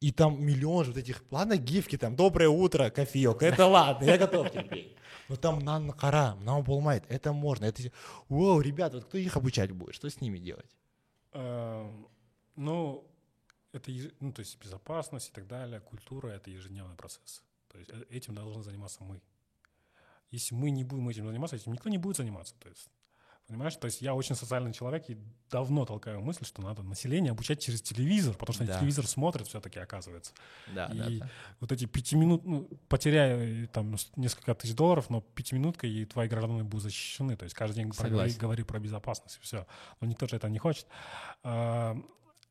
И 0.00 0.10
там 0.10 0.44
миллион 0.44 0.84
же 0.84 0.90
вот 0.90 0.98
этих, 0.98 1.22
ладно, 1.30 1.56
гифки, 1.56 1.96
там, 1.96 2.16
доброе 2.16 2.48
утро, 2.48 2.90
кофеек, 2.90 3.44
это 3.44 3.64
ладно, 3.64 4.06
я 4.06 4.18
готов 4.18 4.50
терпеть. 4.50 4.96
Но 5.28 5.36
там 5.36 5.60
нам 5.60 5.92
хара, 5.92 6.34
нам 6.40 6.64
болмает, 6.64 7.04
это 7.08 7.32
можно. 7.32 7.66
Это... 7.66 7.92
Воу, 8.28 8.60
ребят, 8.60 8.92
вот 8.92 9.04
кто 9.04 9.18
их 9.18 9.36
обучать 9.36 9.70
будет, 9.70 9.94
что 9.94 10.10
с 10.10 10.20
ними 10.20 10.38
делать? 10.38 10.76
Эм, 11.32 12.08
Ну, 12.56 13.04
это, 13.76 13.92
ну, 14.20 14.32
то 14.32 14.40
есть 14.40 14.58
безопасность 14.58 15.28
и 15.28 15.32
так 15.32 15.46
далее, 15.46 15.80
культура— 15.80 16.28
это 16.30 16.50
ежедневный 16.50 16.96
процесс. 16.96 17.42
То 17.68 17.78
есть 17.78 17.90
э, 17.92 18.04
этим 18.10 18.34
должны 18.34 18.62
заниматься 18.62 19.04
мы. 19.04 19.20
Если 20.30 20.54
мы 20.54 20.70
не 20.70 20.84
будем 20.84 21.08
этим 21.08 21.26
заниматься, 21.26 21.56
этим 21.56 21.72
никто 21.72 21.88
не 21.88 21.98
будет 21.98 22.16
заниматься. 22.16 22.54
То 22.58 22.68
есть, 22.68 22.90
понимаешь, 23.46 23.76
то 23.76 23.84
есть 23.84 24.02
я 24.02 24.14
очень 24.14 24.34
социальный 24.34 24.72
человек 24.72 25.08
и 25.08 25.16
давно 25.50 25.84
толкаю 25.84 26.20
мысль, 26.20 26.44
что 26.44 26.62
надо 26.62 26.82
население 26.82 27.30
обучать 27.30 27.62
через 27.62 27.80
телевизор, 27.80 28.34
потому 28.36 28.54
что 28.54 28.64
Да. 28.64 28.78
телевизор 28.78 29.06
смотрит 29.06 29.46
все-таки, 29.46 29.78
оказывается. 29.78 30.32
Да, 30.74 30.86
и 30.86 31.22
вот 31.60 31.70
эти 31.70 31.84
пяти 31.84 32.16
минут, 32.16 32.44
ну, 32.44 32.68
потеряя 32.88 33.36
э, 33.36 33.66
там 33.68 33.94
несколько 34.16 34.54
тысяч 34.54 34.74
долларов, 34.74 35.10
но 35.10 35.20
пятиминуткой 35.20 35.90
и 35.90 36.04
твои 36.06 36.28
граждане 36.28 36.64
будут 36.64 36.82
защищены. 36.82 37.36
То 37.36 37.44
есть 37.44 37.54
каждый 37.54 37.76
день 37.76 37.90
говори, 37.90 38.32
говори 38.32 38.62
про 38.64 38.80
безопасность, 38.80 39.36
и 39.36 39.40
все. 39.40 39.66
Но 40.00 40.08
никто 40.08 40.26
же 40.26 40.36
это 40.36 40.48
не 40.48 40.58
хочет. 40.58 40.86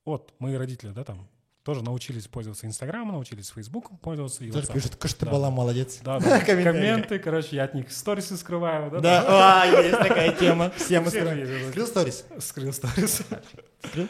Вот, 0.05 0.33
мои 0.39 0.55
родители, 0.55 0.91
да, 0.91 1.03
там, 1.03 1.27
тоже 1.63 1.83
научились 1.83 2.27
пользоваться 2.27 2.67
Инстаграмом, 2.67 3.13
научились 3.13 3.49
Фейсбуком 3.49 3.97
пользоваться. 3.97 4.43
И 4.43 4.51
Тоже 4.51 4.67
WhatsApp. 4.67 4.73
пишет, 4.73 4.91
что 5.03 5.19
ты 5.19 5.25
Да. 5.25 5.31
была 5.31 5.49
молодец. 5.49 5.99
Да, 6.03 6.19
да. 6.19 6.39
Комменты, 6.41 7.17
короче, 7.17 7.55
я 7.55 7.63
от 7.63 7.73
них 7.73 7.91
сторисы 7.91 8.37
скрываю, 8.37 8.91
да, 8.91 8.99
Да, 8.99 9.61
а, 9.63 9.65
есть 9.65 9.97
такая 9.97 10.31
тема. 10.35 10.69
Все 10.77 10.99
мы 11.01 11.09
скрываем. 11.09 11.69
Скрыл 11.71 11.87
сторис? 11.87 12.25
скрыл 12.39 12.71
сторис. 12.71 13.23
Скрыл? 13.83 14.07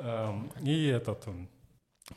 Эм, 0.00 0.50
И 0.62 0.86
этот, 0.86 1.26
м, 1.26 1.50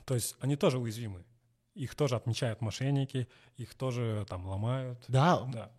то 0.06 0.14
есть 0.16 0.38
они 0.40 0.56
тоже 0.56 0.78
уязвимы. 0.80 1.26
Их 1.74 1.96
тоже 1.96 2.16
отмечают 2.16 2.62
мошенники, 2.62 3.28
их 3.58 3.74
тоже 3.76 4.26
там 4.30 4.46
ломают. 4.48 5.00
Да, 5.10 5.42
Да. 5.52 5.70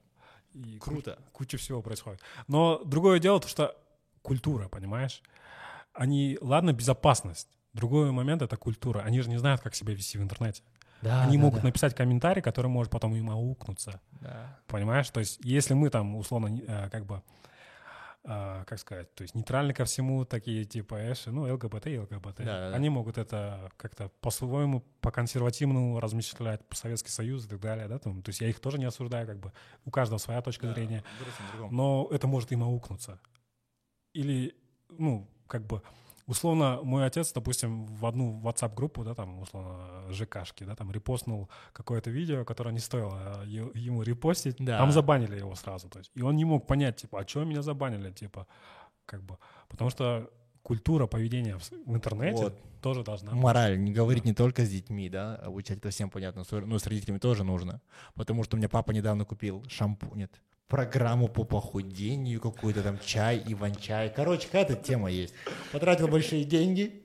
И 0.52 0.78
круто. 0.78 1.18
куча 1.32 1.56
всего 1.56 1.80
происходит. 1.80 2.20
Но 2.46 2.82
другое 2.84 3.18
дело, 3.20 3.40
то, 3.40 3.48
что 3.48 3.74
культура, 4.20 4.68
понимаешь? 4.68 5.22
Они, 5.94 6.38
ладно, 6.40 6.72
безопасность. 6.72 7.48
Другой 7.72 8.10
момент— 8.12 8.42
это 8.42 8.56
культура. 8.56 9.00
Они 9.00 9.20
же 9.20 9.28
не 9.30 9.38
знают, 9.38 9.60
как 9.60 9.74
себя 9.74 9.94
вести 9.94 10.18
в 10.18 10.22
интернете. 10.22 10.62
Да, 11.00 11.22
Они 11.24 11.36
да, 11.36 11.42
могут 11.42 11.60
да. 11.62 11.68
написать 11.68 11.94
комментарий, 11.94 12.42
который 12.42 12.68
может 12.68 12.92
потом 12.92 13.14
им 13.14 13.30
аукнуться. 13.30 14.00
Да. 14.20 14.58
Понимаешь? 14.68 15.10
То 15.10 15.20
есть, 15.20 15.40
если 15.42 15.74
мы 15.74 15.90
там, 15.90 16.14
условно, 16.14 16.56
э, 16.64 16.88
как 16.90 17.06
бы, 17.06 17.22
э, 18.24 18.64
как 18.66 18.78
сказать, 18.78 19.12
то 19.14 19.22
есть 19.22 19.34
нейтральны 19.34 19.74
ко 19.74 19.84
всему, 19.84 20.24
такие 20.24 20.64
типа 20.64 21.10
эши, 21.10 21.32
ну, 21.32 21.52
ЛГБТ 21.52 21.88
и 21.88 21.98
ЛГБТ, 21.98 22.36
Да, 22.38 22.44
да, 22.44 22.70
да. 22.70 22.76
они 22.76 22.88
могут 22.88 23.18
это 23.18 23.72
как-то 23.76 24.10
по-своему, 24.20 24.84
по-консервативному 25.00 25.98
размышлять, 25.98 26.64
по 26.68 26.76
Советский 26.76 27.10
Союз 27.10 27.46
и 27.46 27.48
так 27.48 27.60
далее, 27.60 27.88
да, 27.88 27.98
там, 27.98 28.22
то 28.22 28.28
есть 28.28 28.40
я 28.40 28.48
их 28.48 28.60
тоже 28.60 28.78
не 28.78 28.84
осуждаю, 28.84 29.26
как 29.26 29.40
бы, 29.40 29.52
у 29.84 29.90
каждого 29.90 30.18
своя 30.18 30.40
точка 30.40 30.68
Да, 30.68 30.74
зрения, 30.74 31.02
но 31.72 32.06
это 32.12 32.28
может 32.28 32.52
им 32.52 32.62
аукнуться. 32.62 33.18
Или, 34.12 34.54
ну, 34.90 35.28
как 35.52 35.66
бы, 35.66 35.82
условно, 36.26 36.80
мой 36.82 37.04
отец, 37.06 37.32
допустим, 37.34 37.84
в 37.86 38.06
одну 38.06 38.40
WhatsApp-группу, 38.42 39.04
да, 39.04 39.14
там, 39.14 39.38
условно, 39.40 40.10
ЖКшки, 40.10 40.64
да, 40.64 40.74
там, 40.74 40.90
репостнул 40.92 41.48
какое-то 41.74 42.10
видео, 42.10 42.44
которое 42.44 42.72
не 42.72 42.78
стоило 42.80 43.44
е- 43.44 43.70
ему 43.74 44.02
репостить, 44.02 44.56
Да. 44.58 44.78
там 44.78 44.92
забанили 44.92 45.38
его 45.38 45.54
сразу, 45.54 45.88
то 45.88 45.98
есть, 45.98 46.10
и 46.14 46.22
он 46.22 46.36
не 46.36 46.44
мог 46.46 46.66
понять, 46.66 46.96
типа, 47.02 47.20
а 47.20 47.24
чего 47.24 47.44
меня 47.44 47.62
забанили, 47.62 48.10
типа, 48.12 48.46
как 49.06 49.22
бы, 49.22 49.36
потому 49.68 49.90
что 49.90 50.30
культура 50.62 51.06
поведения 51.06 51.58
в, 51.58 51.94
интернете 51.96 52.44
Вот. 52.44 52.54
тоже 52.80 53.02
должна 53.02 53.32
быть. 53.32 53.42
Мораль, 53.42 53.78
не 53.78 53.92
говорить 53.92 54.24
не 54.24 54.32
только 54.32 54.64
с 54.64 54.70
детьми, 54.70 55.08
да, 55.10 55.36
обучать 55.36 55.78
это 55.78 55.90
всем 55.90 56.08
понятно, 56.08 56.44
ну, 56.50 56.78
с 56.78 56.86
родителями 56.86 57.18
тоже 57.18 57.44
нужно. 57.44 57.80
Потому 58.14 58.44
что 58.44 58.56
у 58.56 58.58
меня 58.58 58.68
папа 58.68 58.92
недавно 58.92 59.24
купил 59.24 59.64
шампунь, 59.68 60.18
нет, 60.18 60.40
программу 60.72 61.28
по 61.28 61.44
похудению, 61.44 62.40
какой-то 62.40 62.82
там 62.82 62.98
чай, 63.04 63.42
иван-чай. 63.46 64.10
Короче, 64.16 64.46
какая-то 64.46 64.74
тема 64.74 65.10
есть. 65.10 65.34
Потратил 65.70 66.08
большие 66.08 66.44
деньги, 66.44 67.02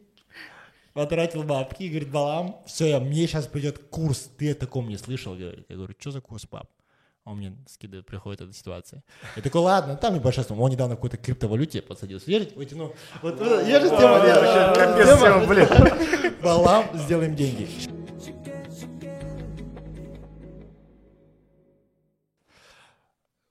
потратил 0.93 1.43
бабки, 1.43 1.83
и 1.83 1.89
говорит, 1.89 2.09
Балам, 2.09 2.61
все, 2.65 2.97
мне 3.01 3.27
сейчас 3.27 3.45
придет 3.45 3.77
курс, 3.89 4.29
ты 4.37 4.51
о 4.51 4.55
таком 4.55 4.87
не 4.87 4.97
слышал, 4.97 5.35
говорит. 5.35 5.65
Я 5.67 5.75
говорю, 5.75 5.93
что 5.99 6.11
за 6.11 6.21
курс, 6.21 6.45
пап? 6.45 6.69
Он 7.25 7.39
мне 7.39 7.57
скидывает, 7.67 8.05
приходит 8.05 8.39
эта 8.39 8.53
ситуация. 8.53 9.03
Я 9.35 9.41
такой, 9.41 9.59
ладно, 9.59 9.97
там 9.97 10.15
небольшая 10.15 10.45
сумма. 10.45 10.61
Он 10.61 10.71
недавно 10.71 10.95
в 10.95 10.99
какой-то 10.99 11.17
криптовалюте 11.17 11.81
подсадился. 11.81 12.31
Верите? 12.31 12.55
Вытянул. 12.55 12.95
Вот, 13.21 13.37
вот, 13.37 13.67
я 13.67 13.81
же 13.81 13.89
тема. 13.89 14.21
Балам, 16.41 16.85
сделаем 16.93 17.35
деньги. 17.35 17.67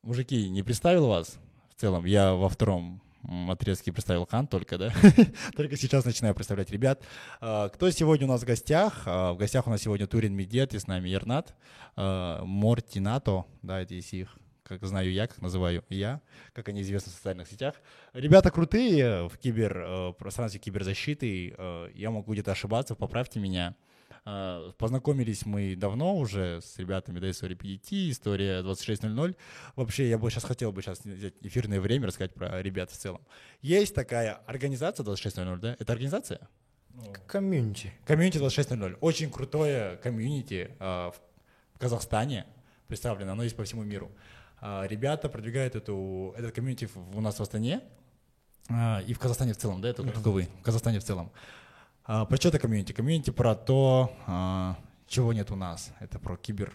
Мужики, 0.07 0.49
не 0.49 0.63
представил 0.63 1.09
вас 1.09 1.37
в 1.75 1.81
целом? 1.81 2.05
Я 2.05 2.33
во 2.35 2.49
втором 2.49 3.03
отрезке 3.49 3.93
представил 3.93 4.25
Хан 4.25 4.47
только, 4.47 4.79
да? 4.79 4.93
только 5.57 5.77
сейчас 5.77 6.05
начинаю 6.05 6.33
представлять 6.33 6.71
ребят. 6.71 7.03
А, 7.41 7.69
Кто 7.71 7.91
сегодня 7.91 8.29
у 8.29 8.31
нас 8.31 8.43
в 8.43 8.47
гостях? 8.47 9.03
А, 9.07 9.33
В 9.33 9.37
гостях 9.37 9.67
у 9.67 9.71
нас 9.71 9.83
сегодня 9.83 10.07
Турин 10.07 10.33
Медет 10.33 10.75
и 10.75 10.79
с 10.79 10.87
нами 10.87 11.09
Ернат. 11.09 11.57
а, 11.97 12.45
Морти 12.45 13.01
Нато, 13.01 13.47
да, 13.63 13.81
это 13.81 13.95
из 13.95 14.13
их 14.13 14.37
как 14.63 14.85
знаю 14.85 15.13
я, 15.13 15.27
как 15.27 15.41
называю 15.43 15.83
я, 15.91 16.21
как 16.53 16.69
они 16.69 16.83
известны 16.83 17.11
в 17.11 17.15
социальных 17.17 17.49
сетях. 17.49 17.75
Ребята 18.13 18.51
крутые 18.51 19.29
в 19.29 19.39
кибер, 19.39 19.79
э, 19.79 20.13
пространстве 20.19 20.61
киберзащиты. 20.61 21.55
э, 21.57 21.91
Я 21.95 22.11
могу 22.11 22.33
где-то 22.33 22.51
ошибаться, 22.53 22.97
поправьте 22.97 23.39
меня. 23.39 23.77
Э, 24.27 24.73
Познакомились 24.77 25.47
мы 25.47 25.77
давно 25.77 26.17
уже 26.17 26.61
с 26.61 26.77
ребятами, 26.79 27.21
да, 27.21 27.31
история 27.31 27.55
PDT, 27.55 28.11
история 28.11 28.63
2600. 28.63 29.37
Вообще, 29.77 30.09
я 30.09 30.19
бы 30.19 30.29
сейчас 30.31 30.45
хотел 30.45 30.73
бы 30.73 30.83
сейчас 30.83 31.05
взять 31.05 31.35
эфирное 31.41 31.81
время, 31.81 32.09
рассказать 32.09 32.35
про 32.35 32.61
ребят 32.61 32.91
в 32.91 32.97
целом. 32.97 33.23
Есть 33.63 33.95
такая 33.95 34.35
организация 34.47 35.05
2600, 35.05 35.61
да? 35.61 35.77
Это 35.79 35.93
организация? 35.93 36.49
Комьюнити. 37.27 37.93
Комьюнити 38.05 38.39
2600. 38.39 38.99
Очень 39.01 39.31
крутое 39.31 39.97
комьюнити 39.99 40.71
э, 40.79 40.85
в 40.85 41.79
Казахстане 41.79 42.47
представлено, 42.89 43.33
оно 43.33 43.45
есть 43.45 43.57
по 43.57 43.65
всему 43.65 43.85
миру. 43.85 44.11
А, 44.61 44.87
Ребята 44.87 45.29
продвигают 45.29 45.77
эту, 45.77 46.35
этот 46.37 46.55
комьюнити 46.55 46.89
у 47.15 47.21
нас 47.21 47.39
в 47.39 47.43
Астане 47.43 47.83
и 49.07 49.13
в 49.15 49.19
Казахстане 49.19 49.53
в 49.53 49.57
целом, 49.59 49.81
да, 49.81 49.89
это 49.89 50.03
только 50.03 50.31
вы, 50.31 50.49
в 50.61 50.63
Казахстане 50.63 50.99
в 50.99 51.05
целом. 51.05 51.31
А, 52.07 52.25
Про 52.25 52.37
что 52.37 52.49
это 52.49 52.59
комьюнити? 52.59 52.93
Комьюнити 52.93 53.31
про 53.31 53.55
то, 53.55 54.13
а, 54.27 54.77
чего 55.09 55.33
нет 55.33 55.51
у 55.51 55.57
нас. 55.57 55.93
Это 56.01 56.19
про 56.19 56.37
кибер 56.37 56.73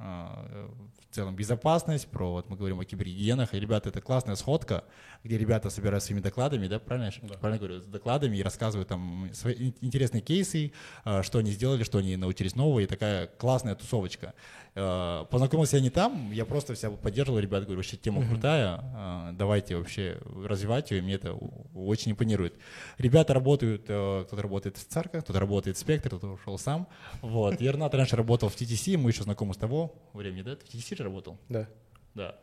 в 0.00 1.14
целом 1.14 1.36
безопасность, 1.36 2.06
про 2.08 2.30
вот 2.30 2.48
мы 2.48 2.56
говорим 2.56 2.80
о 2.80 2.84
кибергигиенах. 2.84 3.52
И, 3.54 3.60
ребята, 3.60 3.88
это 3.90 4.00
классная 4.00 4.36
сходка, 4.36 4.84
где 5.24 5.36
ребята 5.36 5.68
собирают 5.68 6.02
своими 6.04 6.20
докладами, 6.22 6.66
да, 6.68 6.78
правильно, 6.78 7.10
ш- 7.10 7.20
правильно 7.40 7.58
говорю, 7.58 7.80
с 7.82 7.86
докладами 7.86 8.36
и 8.36 8.42
рассказывают 8.42 8.88
там 8.88 9.28
свои 9.34 9.54
ин- 9.54 9.74
интересные 9.82 10.22
кейсы, 10.22 10.72
а, 11.04 11.22
что 11.22 11.38
они 11.38 11.50
сделали, 11.50 11.82
что 11.84 11.98
они 11.98 12.16
научились 12.16 12.54
нового, 12.56 12.80
и 12.80 12.86
такая 12.86 13.26
классная 13.26 13.74
тусовочка. 13.74 14.32
А, 14.74 15.24
Познакомился 15.26 15.76
я 15.76 15.82
не 15.82 15.90
там, 15.90 16.30
я 16.32 16.44
просто 16.46 16.74
вся 16.74 16.90
поддерживал 16.90 17.40
ребят, 17.40 17.64
говорю, 17.64 17.78
вообще 17.78 17.96
тема 17.96 18.26
крутая, 18.26 18.78
а, 18.82 19.32
давайте 19.32 19.76
вообще 19.76 20.18
развивать 20.46 20.90
ее, 20.92 20.98
и 20.98 21.02
мне 21.02 21.14
это 21.14 21.34
очень 21.74 22.12
импонирует. 22.12 22.54
Ребята 22.98 23.34
работают, 23.34 23.82
кто-то 23.82 24.40
работает 24.40 24.76
в 24.78 24.86
Царках, 24.86 25.24
кто-то 25.24 25.40
работает 25.40 25.76
в 25.76 25.80
Спектр, 25.80 26.08
кто-то 26.08 26.28
ушел 26.28 26.56
сам. 26.56 26.86
Вот. 27.20 27.60
Ернат 27.60 27.94
раньше 27.94 28.16
работал 28.16 28.48
в 28.48 28.54
TTC, 28.56 28.96
мы 28.96 29.10
еще 29.10 29.24
знакомы 29.24 29.54
с 29.54 29.56
того 29.56 29.89
времени, 30.12 30.42
да? 30.42 30.56
Ты 30.56 30.64
в 30.66 30.68
TTC 30.68 30.96
же 30.96 31.04
работал? 31.04 31.38
Да. 31.48 31.68
Да. 32.14 32.36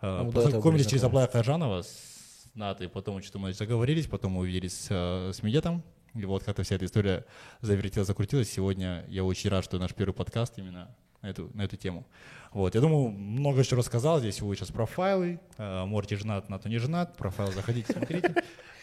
А, 0.00 0.22
Ну, 0.24 0.32
Познакомились 0.32 0.86
через 0.86 1.00
знакомы. 1.00 1.22
Аблая 1.24 1.42
Хажанова 1.42 1.82
с 1.82 2.46
Натой, 2.54 2.88
потом 2.88 3.22
что-то 3.22 3.38
мы 3.38 3.52
заговорились, 3.52 4.06
потом 4.06 4.32
мы 4.32 4.40
увиделись 4.40 4.74
с, 4.74 4.86
э, 4.90 5.32
с 5.32 5.42
Медетом, 5.42 5.82
И 6.14 6.24
вот 6.24 6.42
как-то 6.42 6.62
вся 6.64 6.74
эта 6.74 6.84
история 6.86 7.24
завертелась, 7.60 8.08
закрутилась. 8.08 8.50
Сегодня 8.50 9.04
я 9.08 9.22
очень 9.24 9.50
рад, 9.50 9.64
что 9.64 9.78
наш 9.78 9.94
первый 9.94 10.12
подкаст 10.12 10.58
именно 10.58 10.94
на 11.22 11.28
эту, 11.28 11.50
на 11.54 11.62
эту 11.62 11.76
тему. 11.76 12.06
Вот, 12.52 12.74
я 12.74 12.80
думаю, 12.80 13.10
много 13.10 13.62
что 13.62 13.76
рассказал. 13.76 14.18
Здесь 14.18 14.40
вы 14.40 14.56
сейчас 14.56 14.70
профайлы. 14.72 15.38
Э, 15.58 15.84
Морти 15.84 16.16
женат, 16.16 16.48
Нато 16.48 16.68
не 16.68 16.78
женат. 16.78 17.16
Профайл 17.16 17.52
заходите, 17.52 17.92
смотрите. 17.92 18.34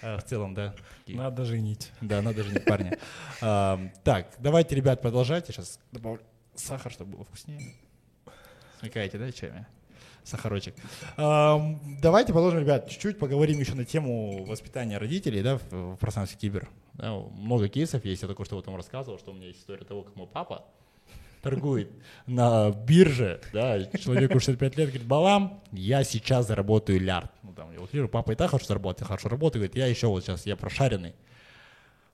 Э, 0.01 0.17
В 0.17 0.23
целом, 0.23 0.53
да. 0.53 0.75
Надо 1.07 1.43
женить. 1.43 1.91
Да, 1.99 2.21
надо 2.21 2.43
женить 2.43 2.63
парня. 2.65 2.97
А, 3.41 3.79
Так, 4.03 4.31
давайте, 4.39 4.75
ребят, 4.75 5.01
продолжайте. 5.01 5.51
Сейчас 5.51 5.79
добавлю 5.91 6.21
сахар, 6.55 6.91
чтобы 6.91 7.13
было 7.13 7.23
вкуснее. 7.25 7.73
Смекаете, 8.79 9.17
да, 9.17 9.31
чаями? 9.31 9.65
Сахарочек. 10.23 10.75
Давайте 11.15 12.33
продолжим, 12.33 12.59
ребят, 12.59 12.89
чуть-чуть 12.89 13.17
поговорим 13.17 13.59
еще 13.59 13.75
на 13.75 13.85
тему 13.85 14.43
воспитания 14.45 14.97
родителей, 14.97 15.41
да, 15.41 15.57
в, 15.57 15.95
пространстве 15.95 16.37
кибер. 16.37 16.67
Да, 16.95 17.13
много 17.13 17.69
кейсов 17.69 18.03
есть, 18.03 18.23
я 18.23 18.27
только 18.27 18.43
что 18.43 18.57
вот 18.57 18.67
вам 18.67 18.75
рассказывал, 18.75 19.19
что 19.19 19.31
у 19.31 19.33
меня 19.33 19.47
есть 19.47 19.61
история 19.61 19.85
того, 19.85 20.03
как 20.03 20.15
мой 20.15 20.27
папа 20.27 20.65
торгует 21.41 21.89
на 22.25 22.71
бирже, 22.71 23.39
да, 23.53 23.83
человеку 23.85 24.39
65 24.39 24.77
лет, 24.77 24.89
говорит, 24.89 25.07
Балам, 25.07 25.61
я 25.71 26.03
сейчас 26.03 26.47
заработаю 26.47 26.99
лярд. 26.99 27.31
Ну, 27.43 27.53
там, 27.53 27.71
я 27.71 27.79
утрирую, 27.79 28.09
папа 28.09 28.31
и 28.31 28.35
так 28.35 28.49
хорошо 28.51 28.67
заработает, 28.67 29.07
хорошо 29.07 29.29
работает, 29.29 29.61
говорит, 29.61 29.77
я 29.77 29.87
еще 29.87 30.07
вот 30.07 30.23
сейчас, 30.23 30.45
я 30.45 30.57
прошаренный. 30.57 31.13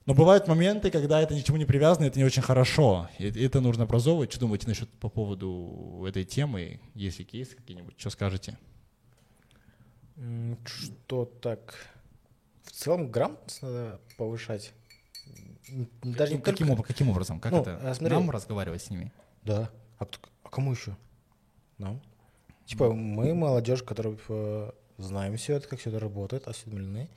Но 0.05 0.13
бывают 0.13 0.47
моменты, 0.47 0.91
когда 0.91 1.21
это 1.21 1.33
ни 1.33 1.39
к 1.41 1.45
чему 1.45 1.57
не 1.57 1.65
привязано, 1.65 2.05
это 2.05 2.19
не 2.19 2.25
очень 2.25 2.41
хорошо. 2.41 3.09
И 3.19 3.25
это 3.45 3.61
нужно 3.61 3.83
образовывать. 3.83 4.31
Что 4.31 4.41
думаете 4.41 4.67
насчет 4.67 4.89
по 4.89 5.07
поводу 5.09 6.03
этой 6.07 6.25
темы? 6.25 6.81
Есть 6.93 7.19
ли 7.19 7.25
кейсы 7.25 7.55
какие-нибудь? 7.55 7.95
Что 7.97 8.09
скажете? 8.09 8.57
Что 10.65 11.25
так? 11.25 11.75
В 12.63 12.71
целом 12.71 13.09
грамотность 13.11 13.61
надо 13.61 13.99
повышать. 14.17 14.73
Даже 16.03 16.35
не 16.35 16.41
каким, 16.41 16.67
только- 16.67 16.83
каким 16.83 17.09
образом? 17.09 17.39
Как 17.39 17.51
Ну, 17.51 17.61
это? 17.61 17.79
а, 17.81 17.93
смотри. 17.95 18.15
Нам 18.15 18.29
разговаривать 18.29 18.81
с 18.81 18.89
ними? 18.89 19.11
Да. 19.43 19.69
А, 19.99 20.05
а 20.43 20.49
кому 20.49 20.71
еще? 20.73 20.95
Нам. 21.77 22.01
Типа 22.65 22.91
мы 22.93 23.33
молодежь, 23.33 23.83
которая 23.83 24.17
э, 24.29 24.71
знаем 24.97 25.35
все 25.37 25.55
это, 25.55 25.67
как 25.67 25.79
все 25.79 25.89
это 25.89 25.99
работает, 25.99 26.47
осведомлены. 26.47 27.09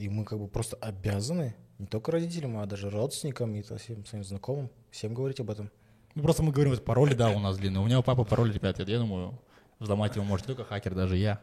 И 0.00 0.08
мы 0.08 0.24
как 0.24 0.38
бы 0.38 0.48
просто 0.48 0.76
обязаны 0.76 1.54
не 1.78 1.86
только 1.86 2.12
родителям, 2.12 2.56
а 2.56 2.64
даже 2.64 2.88
родственникам 2.88 3.54
и 3.54 3.60
всем 3.60 4.06
своим 4.06 4.24
знакомым 4.24 4.70
всем 4.90 5.12
говорить 5.12 5.40
об 5.40 5.50
этом. 5.50 5.70
Ну, 6.14 6.22
просто 6.22 6.42
мы 6.42 6.52
говорим, 6.52 6.72
вот 6.72 6.82
пароли, 6.82 7.12
да, 7.12 7.28
у 7.28 7.38
нас 7.38 7.58
длинные. 7.58 7.82
У 7.82 7.84
меня 7.84 7.98
у 7.98 8.02
папы 8.02 8.24
пароль, 8.24 8.50
ребят, 8.50 8.78
я 8.78 8.98
думаю, 8.98 9.38
взломать 9.78 10.16
его 10.16 10.24
может 10.24 10.46
только 10.46 10.64
хакер, 10.64 10.94
даже 10.94 11.18
я. 11.18 11.42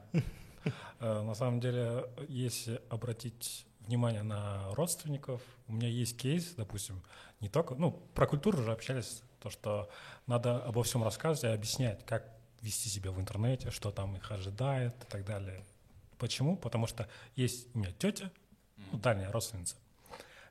Э, 1.00 1.22
На 1.22 1.36
самом 1.36 1.60
деле, 1.60 2.06
если 2.28 2.82
обратить 2.90 3.68
внимание 3.82 4.24
на 4.24 4.74
родственников, 4.74 5.40
у 5.68 5.74
меня 5.74 5.88
есть 5.88 6.18
кейс, 6.18 6.56
допустим, 6.58 7.04
не 7.40 7.50
только, 7.50 7.76
ну, 7.76 7.92
про 8.16 8.26
культуру 8.26 8.60
уже 8.60 8.72
общались, 8.72 9.22
то, 9.40 9.52
что 9.52 9.88
надо 10.26 10.58
обо 10.64 10.82
всем 10.82 11.04
рассказывать 11.04 11.44
и 11.44 11.56
объяснять, 11.56 12.04
как 12.08 12.28
вести 12.62 12.90
себя 12.90 13.12
в 13.12 13.20
интернете, 13.22 13.70
что 13.70 13.92
там 13.92 14.16
их 14.16 14.32
ожидает 14.32 14.96
и 15.04 15.12
так 15.12 15.26
далее. 15.26 15.64
Почему? 16.18 16.58
Потому 16.58 16.88
что 16.88 17.08
есть 17.36 17.68
у 17.76 17.80
меня 17.80 17.92
тетя, 17.92 18.32
ну, 18.98 19.02
дальняя 19.02 19.32
родственница, 19.32 19.76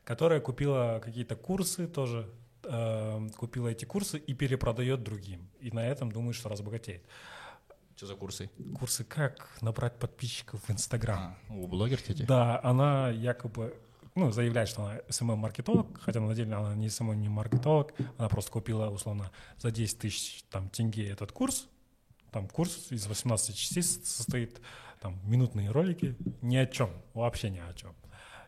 которая 0.03 0.39
купила 0.39 1.01
какие-то 1.03 1.35
курсы 1.35 1.87
тоже, 1.87 2.29
э, 2.63 3.27
купила 3.35 3.67
эти 3.67 3.85
курсы 3.85 4.17
и 4.17 4.33
перепродает 4.33 5.03
другим. 5.03 5.49
И 5.59 5.71
на 5.71 5.85
этом 5.85 6.11
думает, 6.11 6.35
что 6.35 6.49
разбогатеет. 6.49 7.03
Что 7.95 8.05
за 8.05 8.15
курсы? 8.15 8.49
Курсы 8.79 9.03
как 9.03 9.49
набрать 9.61 9.97
подписчиков 9.97 10.61
в 10.63 10.71
Инстаграм. 10.71 11.35
А, 11.49 11.53
у 11.53 11.67
блогер 11.67 12.01
тети? 12.01 12.23
Да, 12.23 12.59
она 12.63 13.09
якобы 13.09 13.75
ну, 14.15 14.31
заявляет, 14.31 14.69
что 14.69 14.83
она 14.83 14.99
SMM-маркетолог, 15.09 15.99
хотя 15.99 16.19
на 16.19 16.33
деле 16.33 16.53
она 16.53 16.75
не 16.75 16.89
SMM, 16.89 17.19
не 17.19 17.29
маркетолог, 17.29 17.93
она 18.17 18.29
просто 18.29 18.51
купила, 18.51 18.89
условно, 18.89 19.31
за 19.57 19.71
10 19.71 19.99
тысяч 19.99 20.43
там, 20.49 20.69
тенге 20.69 21.09
этот 21.09 21.31
курс, 21.31 21.67
там 22.31 22.47
курс 22.47 22.91
из 22.91 23.07
18 23.07 23.55
частей 23.55 23.83
состоит, 23.83 24.61
там 25.01 25.19
минутные 25.23 25.69
ролики, 25.71 26.15
ни 26.41 26.55
о 26.55 26.65
чем, 26.65 26.89
вообще 27.13 27.49
ни 27.49 27.59
о 27.59 27.73
чем. 27.73 27.93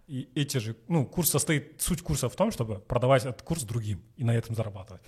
И 0.09 0.27
эти 0.33 0.57
же, 0.57 0.75
ну, 0.87 1.05
курс 1.05 1.29
состоит, 1.29 1.79
суть 1.81 2.01
курса 2.01 2.29
в 2.29 2.35
том, 2.35 2.51
чтобы 2.51 2.79
продавать 2.79 3.25
этот 3.25 3.43
курс 3.43 3.63
другим 3.63 4.01
и 4.17 4.23
на 4.23 4.31
этом 4.35 4.55
зарабатывать. 4.55 5.03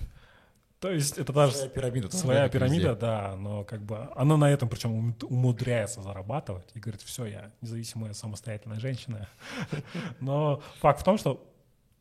То 0.79 0.91
есть 0.91 1.17
это 1.17 1.33
даже 1.33 1.53
Своя 1.53 1.69
пирамида. 1.69 2.11
своя 2.15 2.49
пирамида, 2.49 2.89
везде. 2.89 2.99
да, 2.99 3.35
но 3.35 3.63
как 3.63 3.81
бы 3.83 4.09
она 4.15 4.37
на 4.37 4.49
этом 4.51 4.69
причем 4.69 4.91
ум- 4.91 5.15
умудряется 5.23 6.01
зарабатывать 6.03 6.69
и 6.75 6.79
говорит, 6.79 7.01
все, 7.01 7.25
я 7.25 7.51
независимая 7.61 8.13
самостоятельная 8.13 8.79
женщина. 8.79 9.27
Но 10.19 10.61
факт 10.79 11.01
в 11.01 11.03
том, 11.03 11.17
что 11.17 11.47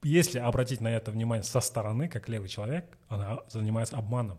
если 0.02 0.38
обратить 0.38 0.80
на 0.80 0.88
это 0.88 1.10
внимание 1.10 1.42
со 1.44 1.60
стороны, 1.60 2.08
как 2.08 2.28
левый 2.28 2.48
человек, 2.48 2.84
она 3.08 3.40
занимается 3.48 3.96
обманом 3.96 4.38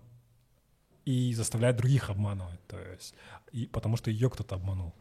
и 1.06 1.34
заставляет 1.34 1.78
других 1.78 2.10
обманывать, 2.10 2.60
то 2.68 2.80
есть, 2.80 3.16
и, 3.52 3.66
потому 3.68 3.98
что 3.98 4.10
ее 4.12 4.30
кто-то 4.30 4.56
обманул. 4.56 4.94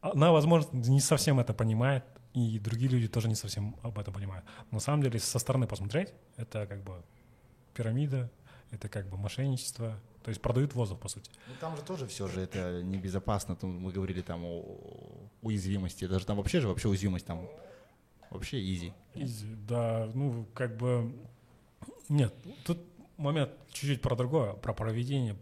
Она, 0.00 0.30
возможно, 0.32 0.68
не 0.76 1.00
совсем 1.00 1.40
это 1.40 1.54
понимает, 1.54 2.04
и 2.36 2.58
другие 2.58 2.90
люди 2.90 3.08
тоже 3.08 3.28
не 3.28 3.34
совсем 3.34 3.76
об 3.82 3.98
этом 3.98 4.12
понимают. 4.12 4.44
Но 4.70 4.76
на 4.76 4.80
самом 4.80 5.02
деле, 5.02 5.18
со 5.18 5.38
стороны 5.38 5.66
посмотреть, 5.66 6.12
это 6.36 6.66
как 6.66 6.84
бы 6.84 7.02
пирамида, 7.72 8.30
это 8.70 8.90
как 8.90 9.08
бы 9.08 9.16
мошенничество, 9.16 9.98
то 10.22 10.28
есть 10.28 10.42
продают 10.42 10.74
воздух, 10.74 11.00
по 11.00 11.08
сути. 11.08 11.30
Ну, 11.48 11.54
там 11.60 11.74
же 11.76 11.82
тоже 11.82 12.06
все 12.06 12.28
же 12.28 12.42
это 12.42 12.82
небезопасно. 12.82 13.56
Там 13.56 13.70
мы 13.80 13.90
говорили 13.90 14.20
там 14.20 14.44
о 14.44 15.30
уязвимости. 15.40 16.04
Это 16.04 16.18
же 16.18 16.26
там 16.26 16.36
вообще 16.36 16.60
же 16.60 16.68
вообще 16.68 16.88
уязвимость 16.88 17.24
там 17.24 17.48
вообще 18.30 18.60
изи. 18.60 18.92
Изи, 19.14 19.54
Да, 19.66 20.10
ну, 20.12 20.46
как 20.52 20.76
бы... 20.76 21.14
Нет, 22.10 22.34
тут 22.66 22.78
момент 23.16 23.50
чуть-чуть 23.72 24.02
про 24.02 24.14
другое, 24.14 24.52
про 24.52 24.74
поведение, 24.74 25.36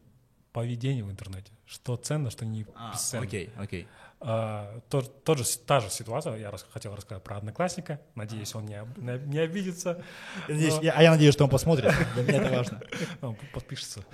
поведение 0.55 1.03
в 1.05 1.11
интернете. 1.11 1.51
Что 1.67 1.97
ценно, 1.97 2.31
что 2.31 2.45
не 2.47 2.63
бесценно. 2.93 3.23
А, 3.25 3.27
окей, 3.27 3.51
окей. 3.59 3.89
А, 4.21 4.81
тот, 4.89 5.25
тот 5.25 5.39
же, 5.39 5.45
та 5.67 5.81
же 5.81 5.91
ситуация, 5.91 6.37
я 6.37 6.51
рас- 6.51 6.65
хотел 6.73 6.95
рассказать 6.95 7.23
про 7.25 7.37
одноклассника, 7.37 8.01
надеюсь, 8.15 8.55
он 8.55 8.65
не, 8.65 8.77
об- 8.77 8.97
не, 8.97 9.19
не 9.27 9.39
обидится, 9.41 10.03
Надеюсь- 10.49 10.77
Но- 10.77 10.83
я- 10.83 10.93
а 10.93 11.03
я 11.03 11.11
надеюсь, 11.11 11.35
что 11.35 11.45
он 11.45 11.51
посмотрит. 11.51 11.93
Для 12.15 12.23
меня 12.23 12.41
это 12.43 12.57
важно. 12.57 12.81
он 13.21 13.37
подпишется. 13.53 14.05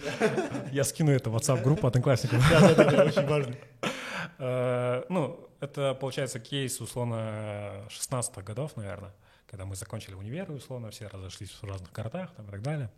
Я 0.72 0.84
скину 0.84 1.12
это 1.12 1.28
в 1.30 1.36
WhatsApp-группу 1.36 1.86
одноклассников. 1.86 2.42
Да-да-да, 2.50 3.04
очень 3.04 3.26
важно. 3.26 3.54
Э, 4.38 5.04
Ну, 5.10 5.48
это, 5.60 5.94
получается, 5.94 6.40
кейс, 6.40 6.80
условно, 6.80 7.84
16 7.90 8.42
годов, 8.42 8.76
наверное, 8.76 9.12
когда 9.46 9.64
мы 9.66 9.74
закончили 9.76 10.14
универ, 10.14 10.50
условно, 10.50 10.90
все 10.90 11.06
разошлись 11.08 11.50
в 11.50 11.62
разных 11.64 11.92
городах 11.92 12.32
там, 12.34 12.46
и 12.46 12.50
так 12.50 12.62
далее. 12.62 12.90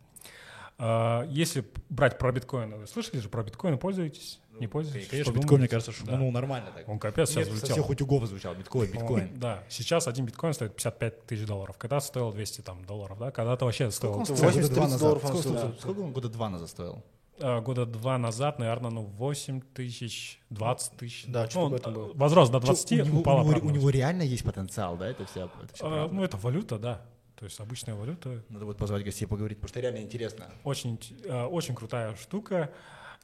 А, 0.79 1.27
Если 1.29 1.65
брать 1.91 2.19
про 2.19 2.33
биткоин, 2.33 2.75
вы 2.81 2.87
слышали 2.87 3.21
же 3.21 3.29
про 3.29 3.43
биткоин, 3.43 3.79
пользуетесь? 3.79 4.41
Не 4.59 4.67
пользуетесь? 4.67 5.09
Конечно, 5.09 5.33
Что 5.33 5.41
биткоин, 5.41 5.61
мне 5.61 5.69
кажется, 5.69 5.93
Да. 5.93 5.99
шуманул 5.99 6.31
нормально 6.33 6.71
так. 6.75 6.89
Он 6.89 6.99
капец 6.99 7.29
сейчас 7.31 7.37
Нет, 7.37 7.47
со 7.49 7.53
взлетел. 7.55 7.75
всех 7.77 7.91
утюгов 7.91 8.27
звучал. 8.27 8.55
Биткоин, 8.55 8.91
Он- 8.91 8.93
биткоин. 8.93 9.39
Да, 9.39 9.63
сейчас 9.69 10.07
один 10.09 10.27
биткоин 10.27 10.53
стоит 10.55 10.75
55 10.77 11.27
тысяч 11.27 11.47
долларов. 11.47 11.77
Когда 11.79 12.01
стоил 12.01 12.33
200 12.33 12.61
там, 12.61 12.85
долларов, 12.85 13.19
да? 13.19 13.31
Когда-то 13.31 13.65
вообще 13.65 13.91
стоил 13.91 14.13
Сколько 14.15 14.19
он 14.19 14.25
стоил? 14.37 14.37
стоил? 14.39 14.51
80 14.51 14.69
Года 14.71 14.75
два 14.75 14.85
30 14.85 14.93
назад. 14.93 15.01
долларов 15.01 15.25
он 15.25 15.31
Сколько- 15.31 15.49
стоил. 15.49 15.59
сколько- 15.73 15.81
Сколько 15.83 16.01
он 16.01 16.13
года 16.13 16.29
два 16.29 16.49
назад 16.51 16.69
стоил? 16.69 17.03
а, 17.41 17.61
года 17.61 17.87
два 17.87 18.19
назад, 18.19 18.59
наверное, 18.59 18.91
ну 18.91 19.03
8 19.03 19.63
тысяч, 19.75 20.41
20 20.51 20.97
тысяч. 20.97 21.25
Да, 21.27 21.49
Ну, 21.55 21.61
он, 21.63 21.71
в 21.73 21.75
этом 21.75 21.95
было. 21.95 22.11
Возрос 22.15 22.51
до 22.51 22.61
Чё, 22.61 22.67
20, 22.67 23.01
у, 23.01 23.05
него, 23.07 23.21
у 23.23 23.43
него- 23.53 23.67
у 23.67 23.71
него 23.71 23.91
реально 23.91 24.23
есть 24.23 24.45
потенциал, 24.45 24.97
да? 24.97 25.09
Это 25.09 25.25
вся, 25.25 25.47
это 25.47 25.75
всё 25.75 25.87
А, 25.87 26.09
ну, 26.13 26.23
это 26.23 26.37
валюта, 26.37 26.79
да. 26.79 27.01
То 27.43 27.47
есть 27.47 27.59
обычная 27.59 27.97
валюта. 27.97 28.45
Надо 28.51 28.67
будет 28.67 28.77
позвать 28.77 29.03
гостей 29.03 29.27
поговорить, 29.27 29.59
потому 29.59 29.71
что 29.71 29.81
реально 29.81 29.99
интересно. 29.99 30.45
Очень, 30.63 31.01
э, 31.25 31.43
очень 31.43 31.75
крутая 31.75 32.15
штука. 32.15 32.71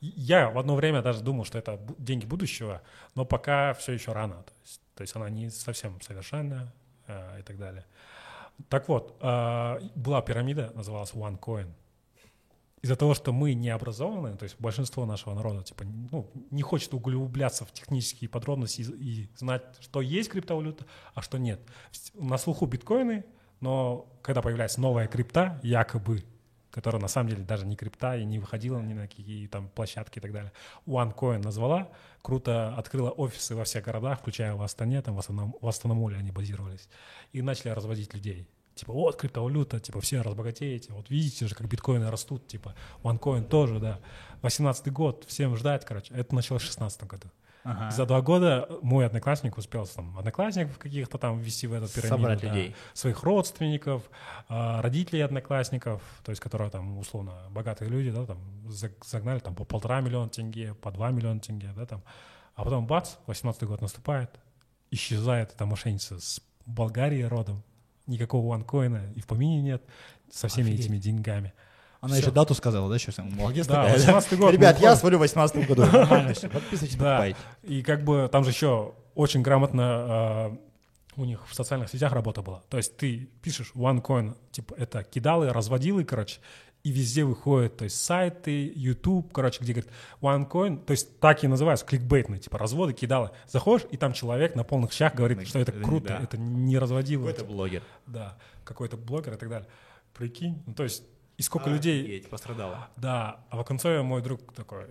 Я 0.00 0.50
в 0.50 0.58
одно 0.58 0.74
время 0.74 1.02
даже 1.02 1.20
думал, 1.20 1.44
что 1.44 1.56
это 1.56 1.80
деньги 1.98 2.26
будущего, 2.26 2.82
но 3.14 3.24
пока 3.24 3.74
все 3.74 3.92
еще 3.92 4.10
рано. 4.10 4.42
То 4.42 4.52
есть, 4.64 4.80
то 4.96 5.02
есть 5.02 5.14
она 5.14 5.30
не 5.30 5.50
совсем 5.50 6.00
совершенная 6.00 6.74
э, 7.06 7.38
и 7.38 7.42
так 7.44 7.58
далее. 7.58 7.84
Так 8.68 8.88
вот, 8.88 9.16
э, 9.20 9.80
была 9.94 10.20
пирамида, 10.20 10.72
называлась 10.74 11.12
OneCoin. 11.12 11.68
Из-за 12.82 12.96
того, 12.96 13.14
что 13.14 13.32
мы 13.32 13.54
не 13.54 13.70
образованы, 13.70 14.36
то 14.36 14.42
есть 14.42 14.56
большинство 14.58 15.06
нашего 15.06 15.34
народа 15.34 15.62
типа, 15.62 15.84
ну, 16.10 16.28
не 16.50 16.62
хочет 16.62 16.92
углубляться 16.92 17.64
в 17.64 17.70
технические 17.70 18.28
подробности 18.28 18.80
и, 18.80 18.84
и 18.84 19.28
знать, 19.36 19.62
что 19.78 20.00
есть 20.00 20.28
криптовалюта, 20.28 20.86
а 21.14 21.22
что 21.22 21.38
нет. 21.38 21.60
На 22.14 22.36
слуху 22.36 22.66
биткоины, 22.66 23.24
но 23.60 24.08
когда 24.22 24.42
появляется 24.42 24.80
новая 24.80 25.06
крипта, 25.06 25.58
якобы, 25.62 26.24
которая 26.70 27.00
на 27.00 27.08
самом 27.08 27.30
деле 27.30 27.44
даже 27.44 27.66
не 27.66 27.76
крипта 27.76 28.16
и 28.16 28.24
не 28.24 28.38
выходила 28.38 28.78
ни 28.80 28.92
на 28.92 29.08
какие 29.08 29.46
там 29.46 29.68
площадки 29.68 30.18
и 30.18 30.22
так 30.22 30.32
далее, 30.32 30.52
OneCoin 30.86 31.42
назвала, 31.42 31.88
круто 32.22 32.74
открыла 32.76 33.10
офисы 33.10 33.54
во 33.54 33.64
всех 33.64 33.84
городах, 33.84 34.20
включая 34.20 34.54
в 34.54 34.62
Астане, 34.62 35.02
там 35.02 35.16
в, 35.16 35.18
основном, 35.18 35.56
в 35.60 35.66
Астанамуле 35.66 36.16
они 36.16 36.30
базировались, 36.30 36.88
и 37.32 37.42
начали 37.42 37.70
разводить 37.70 38.14
людей. 38.14 38.46
Типа, 38.74 38.92
вот 38.92 39.16
криптовалюта, 39.16 39.80
типа, 39.80 40.00
все 40.00 40.20
разбогатеете, 40.20 40.92
вот 40.92 41.10
видите 41.10 41.48
же, 41.48 41.56
как 41.56 41.66
биткоины 41.66 42.10
растут, 42.12 42.46
типа, 42.46 42.76
OneCoin 43.02 43.44
тоже, 43.48 43.80
да. 43.80 43.98
18 44.42 44.92
год, 44.92 45.24
всем 45.26 45.56
ждать, 45.56 45.84
короче. 45.84 46.14
Это 46.14 46.32
началось 46.32 46.62
в 46.62 46.66
16 46.66 47.02
году. 47.04 47.28
Ага. 47.70 47.90
За 47.90 48.06
два 48.06 48.22
года 48.22 48.68
мой 48.82 49.04
одноклассник 49.04 49.58
успел 49.58 49.86
там 49.86 50.16
одноклассников 50.18 50.78
каких-то 50.78 51.18
там 51.18 51.38
ввести 51.38 51.66
в 51.66 51.74
эту 51.74 51.86
пирамиду. 51.88 52.16
Собрать 52.16 52.40
да, 52.40 52.48
людей. 52.48 52.74
Своих 52.94 53.22
родственников, 53.22 54.02
а, 54.48 54.80
родителей 54.80 55.20
одноклассников, 55.20 56.02
то 56.24 56.30
есть 56.30 56.40
которые 56.40 56.70
там 56.70 56.96
условно 56.98 57.32
богатые 57.50 57.90
люди, 57.90 58.10
да, 58.10 58.24
там 58.24 58.38
за- 58.68 58.92
загнали 59.04 59.40
там 59.40 59.54
по 59.54 59.64
полтора 59.64 60.00
миллиона 60.00 60.30
тенге, 60.30 60.74
по 60.74 60.90
два 60.90 61.10
миллиона 61.10 61.40
тенге, 61.40 61.72
да, 61.76 61.84
там. 61.84 62.02
А 62.54 62.64
потом 62.64 62.86
бац, 62.86 63.16
18 63.26 63.64
год 63.64 63.82
наступает, 63.82 64.30
исчезает 64.90 65.52
эта 65.54 65.66
мошенница 65.66 66.18
с 66.18 66.40
Болгарии 66.64 67.22
родом, 67.22 67.62
никакого 68.06 68.48
ванкоина 68.48 69.12
и 69.14 69.20
в 69.20 69.26
помине 69.26 69.60
нет, 69.62 69.82
со 70.30 70.48
всеми 70.48 70.68
Офигеть. 70.68 70.86
этими 70.86 70.98
деньгами. 70.98 71.52
Она 72.00 72.16
еще 72.16 72.30
дату 72.30 72.54
сказала, 72.54 72.88
да, 72.88 72.98
сейчас? 72.98 73.18
Молодец 73.18 73.66
Да, 73.66 73.86
такая, 73.86 73.98
18-й 73.98 74.36
год, 74.36 74.52
Ребят, 74.52 74.76
мы 74.78 74.82
я 74.82 74.96
свалю 74.96 75.18
в 75.18 75.20
18 75.20 75.66
году. 75.66 75.84
Нормально 75.92 76.32
все. 76.32 76.48
Подписывайтесь, 76.48 76.96
покупайте. 76.96 77.38
и 77.64 77.82
как 77.82 78.04
бы 78.04 78.28
там 78.30 78.44
же 78.44 78.50
еще 78.50 78.94
очень 79.14 79.42
грамотно 79.42 80.56
э, 81.16 81.20
у 81.20 81.24
них 81.24 81.46
в 81.48 81.54
социальных 81.54 81.90
сетях 81.90 82.12
работа 82.12 82.42
была. 82.42 82.62
То 82.68 82.76
есть 82.76 82.96
ты 82.96 83.28
пишешь 83.42 83.72
OneCoin, 83.74 84.36
типа 84.52 84.74
это 84.78 85.02
кидалы, 85.02 85.52
разводилы, 85.52 86.04
короче, 86.04 86.38
и 86.84 86.92
везде 86.92 87.24
выходят, 87.24 87.76
то 87.76 87.84
есть 87.84 88.00
сайты, 88.00 88.72
YouTube, 88.74 89.32
короче, 89.32 89.58
где 89.60 89.72
говорит 89.72 89.90
OneCoin, 90.20 90.84
то 90.84 90.92
есть 90.92 91.18
так 91.18 91.42
и 91.42 91.48
называются, 91.48 91.84
кликбейтные, 91.84 92.38
типа 92.38 92.58
разводы, 92.58 92.92
кидалы. 92.92 93.30
Заходишь, 93.48 93.86
и 93.90 93.96
там 93.96 94.12
человек 94.12 94.54
на 94.54 94.62
полных 94.62 94.92
щах 94.92 95.14
говорит, 95.14 95.46
что 95.48 95.58
это 95.58 95.72
круто, 95.72 96.08
да. 96.08 96.20
это 96.22 96.38
не 96.38 96.78
разводило. 96.78 97.26
Какой-то 97.26 97.44
блогер. 97.44 97.82
Да, 98.06 98.38
какой-то 98.64 98.96
блогер 98.96 99.34
и 99.34 99.36
так 99.36 99.48
далее. 99.48 99.68
Прикинь, 100.14 100.62
ну 100.66 100.74
то 100.74 100.84
есть 100.84 101.02
и 101.38 101.42
сколько 101.42 101.70
людей... 101.70 102.02
Офигеть, 102.02 102.28
пострадало. 102.28 102.88
Да, 102.96 103.46
а 103.48 103.56
в 103.56 103.64
конце 103.64 104.02
мой 104.02 104.20
друг 104.22 104.52
такой, 104.54 104.86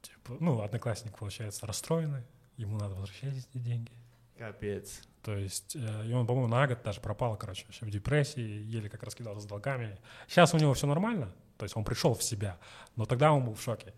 типа, 0.00 0.36
ну, 0.38 0.62
одноклассник, 0.62 1.18
получается, 1.18 1.66
расстроенный, 1.66 2.22
ему 2.56 2.78
надо 2.78 2.94
возвращать 2.94 3.36
эти 3.36 3.58
деньги. 3.58 3.90
Капец. 4.38 5.00
То 5.22 5.36
есть, 5.36 5.74
э, 5.74 6.06
и 6.06 6.12
он, 6.12 6.24
по-моему, 6.24 6.46
на 6.48 6.68
год 6.68 6.82
даже 6.84 7.00
пропал, 7.00 7.36
короче, 7.36 7.64
вообще 7.64 7.84
в 7.84 7.90
депрессии, 7.90 8.40
еле 8.40 8.88
как 8.88 9.02
раскидался 9.02 9.40
с 9.40 9.44
долгами. 9.44 9.98
Сейчас 10.28 10.54
у 10.54 10.58
него 10.58 10.72
все 10.72 10.86
нормально, 10.86 11.34
то 11.56 11.64
есть 11.64 11.76
он 11.76 11.82
пришел 11.84 12.14
в 12.14 12.22
себя, 12.22 12.58
но 12.94 13.04
тогда 13.04 13.32
он 13.32 13.44
был 13.44 13.54
в 13.54 13.60
шоке. 13.60 13.92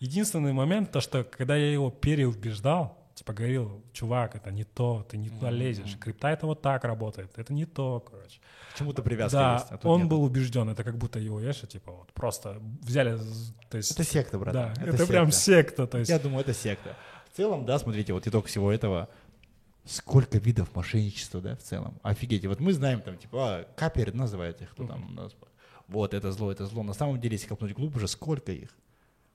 Единственный 0.00 0.52
момент, 0.52 0.90
то, 0.90 1.00
что 1.00 1.22
когда 1.22 1.54
я 1.54 1.72
его 1.72 1.88
переубеждал, 1.88 2.98
типа 3.14 3.32
говорил, 3.32 3.82
чувак, 3.92 4.34
это 4.34 4.50
не 4.50 4.64
то, 4.64 5.06
ты 5.08 5.16
не 5.16 5.30
туда 5.30 5.50
лезешь, 5.50 5.96
крипта 5.98 6.28
это 6.28 6.46
вот 6.46 6.62
так 6.62 6.84
работает, 6.84 7.30
это 7.36 7.52
не 7.52 7.64
то, 7.64 8.00
короче. 8.00 8.40
К 8.72 8.78
чему-то 8.78 9.02
привязка 9.02 9.38
Да, 9.38 9.54
есть. 9.54 9.84
а 9.84 9.88
он 9.88 10.02
нету. 10.02 10.10
был 10.10 10.24
убежден, 10.24 10.68
это 10.68 10.82
как 10.82 10.98
будто 10.98 11.18
его, 11.18 11.38
знаешь, 11.38 11.60
типа 11.60 11.92
вот 11.92 12.12
просто 12.12 12.60
взяли, 12.82 13.18
то 13.70 13.76
есть... 13.76 13.92
Это 13.92 14.04
секта, 14.04 14.38
брат. 14.38 14.54
Да, 14.54 14.74
это, 14.84 15.06
прям 15.06 15.30
секта, 15.30 15.86
то 15.86 15.98
есть... 15.98 16.10
Я 16.10 16.18
думаю, 16.18 16.40
это 16.40 16.54
секта. 16.54 16.96
В 17.32 17.36
целом, 17.36 17.64
да, 17.64 17.78
смотрите, 17.78 18.12
вот 18.12 18.26
итог 18.26 18.46
всего 18.46 18.70
этого. 18.70 19.08
Сколько 19.84 20.38
видов 20.38 20.74
мошенничества, 20.74 21.40
да, 21.40 21.56
в 21.56 21.62
целом. 21.62 21.98
Офигеть. 22.02 22.46
Вот 22.46 22.58
мы 22.58 22.72
знаем 22.72 23.02
там, 23.02 23.18
типа, 23.18 23.38
а, 23.38 23.64
каперы 23.76 24.12
называют 24.12 24.62
их, 24.62 24.70
кто 24.70 24.86
там 24.86 25.10
у 25.10 25.12
нас. 25.12 25.32
Вот, 25.88 26.14
это 26.14 26.32
зло, 26.32 26.50
это 26.50 26.64
зло. 26.64 26.82
На 26.82 26.94
самом 26.94 27.20
деле, 27.20 27.34
если 27.34 27.48
копнуть 27.48 27.74
глубже, 27.74 28.08
сколько 28.08 28.50
их? 28.50 28.70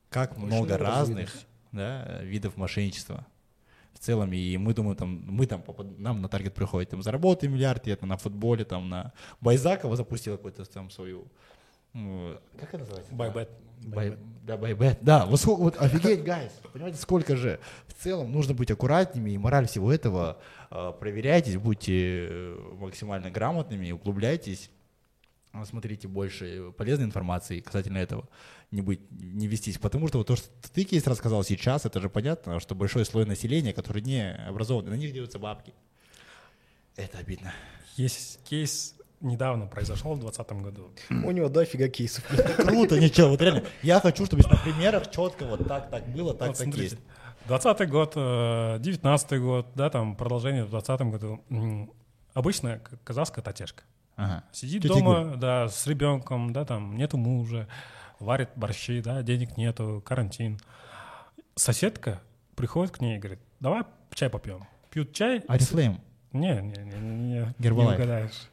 Как 0.09 0.37
много 0.37 0.77
разных 0.77 1.31
да, 1.71 2.21
видов 2.23 2.57
мошенничества. 2.57 3.27
В 3.93 3.99
целом, 3.99 4.32
и 4.32 4.58
мы 4.58 4.73
думаем, 4.73 4.95
там, 4.95 5.23
мы 5.28 5.45
там, 5.45 5.63
нам 5.97 6.21
на 6.21 6.30
таргет 6.30 6.54
приходит, 6.54 6.89
там, 6.89 7.02
заработай 7.02 7.49
миллиард, 7.49 7.88
и 7.88 7.91
это 7.91 8.06
на 8.06 8.17
футболе, 8.17 8.63
там, 8.63 8.88
на 8.88 9.13
Байзакова 9.41 9.95
запустил 9.95 10.38
какую-то 10.38 10.63
там 10.65 10.89
свою, 10.89 11.28
как 11.93 12.69
это 12.69 12.80
называется? 12.80 13.13
Байбет. 13.13 13.49
Бай- 13.82 14.17
да, 14.43 14.58
байбет. 14.58 14.99
Да, 15.02 15.25
вот, 15.25 15.39
сколько, 15.39 15.62
вот 15.62 15.78
офигеть, 15.82 16.23
guys. 16.23 16.51
Понимаете, 16.73 16.97
сколько 16.97 17.36
же. 17.36 17.60
В 17.88 17.93
целом 17.93 18.32
нужно 18.32 18.54
быть 18.54 18.69
аккуратными, 18.69 19.32
и 19.32 19.38
мораль 19.38 19.67
всего 19.67 19.91
этого 19.91 20.38
э, 20.69 20.93
проверяйтесь, 20.99 21.58
будьте 21.58 22.28
э, 22.30 22.73
максимально 22.78 23.32
грамотными, 23.32 23.91
углубляйтесь, 23.91 24.69
а, 25.52 25.65
смотрите 25.65 26.08
больше 26.08 26.73
полезной 26.78 27.06
информации 27.06 27.62
касательно 27.62 27.97
этого, 27.97 28.28
не 28.71 28.82
быть, 28.82 29.01
не 29.12 29.47
вестись. 29.47 29.77
Потому 29.77 30.08
что 30.08 30.19
вот 30.19 30.27
то, 30.27 30.36
что 30.36 30.47
ты 30.73 30.84
кейс 30.84 31.05
рассказал 31.08 31.43
сейчас, 31.43 31.86
это 31.86 31.99
же 31.99 32.10
понятно, 32.10 32.60
что 32.60 32.75
большой 32.75 33.05
слой 33.05 33.25
населения, 33.25 33.73
который 33.73 34.01
не 34.01 34.34
образован, 34.47 34.86
на 34.86 34.95
них 34.95 35.13
делаются 35.13 35.39
бабки. 35.39 35.73
Это 36.95 37.17
обидно. 37.17 37.53
Есть 37.95 38.39
кейс 38.43 38.95
недавно 39.21 39.67
произошел 39.67 40.13
в 40.13 40.19
2020 40.19 40.63
году. 40.63 40.91
У 41.10 41.32
него 41.32 41.49
дофига 41.49 41.89
кейсов. 41.89 42.23
Круто, 42.58 42.99
ничего, 42.99 43.29
вот 43.29 43.41
реально. 43.41 43.63
Я 43.82 43.99
хочу, 43.99 44.25
чтобы 44.25 44.43
на 44.43 44.58
примерах 44.58 45.12
четко 45.12 45.45
вот 45.45 45.67
так, 45.67 45.89
так 45.89 46.08
было, 46.10 46.34
так, 46.34 46.55
так 46.58 46.67
есть. 46.67 46.97
20 47.47 47.89
год, 47.89 48.13
э, 48.15 48.77
19 48.79 49.41
год, 49.41 49.67
да, 49.75 49.89
там 49.89 50.15
продолжение 50.15 50.65
в 50.65 50.69
20 50.69 51.01
году. 51.01 51.43
Обычная 52.34 52.82
казахская 53.03 53.43
татешка. 53.43 53.84
Ага. 54.15 54.43
Сидит 54.51 54.84
Тетя 54.84 54.93
дома, 54.95 55.36
да, 55.38 55.69
с 55.69 55.88
ребенком, 55.88 56.51
да, 56.51 56.65
там 56.65 56.95
нету 56.97 57.17
мужа, 57.17 57.67
варит 58.19 58.49
борщи, 58.55 59.01
да, 59.01 59.21
денег 59.23 59.58
нету, 59.58 60.01
карантин. 60.05 60.60
Соседка 61.55 62.21
приходит 62.55 62.95
к 62.95 63.01
ней 63.01 63.17
и 63.17 63.19
говорит, 63.19 63.39
давай 63.60 63.84
чай 64.13 64.29
попьем. 64.29 64.65
Пьют 64.89 65.13
чай. 65.13 65.43
Арифлейм. 65.47 65.99
Не, 66.32 66.62
не, 66.62 66.84
не, 66.84 66.99
не, 66.99 67.10
не 67.39 67.53
Гербалайф. 67.60 67.99
угадаешь. 67.99 68.49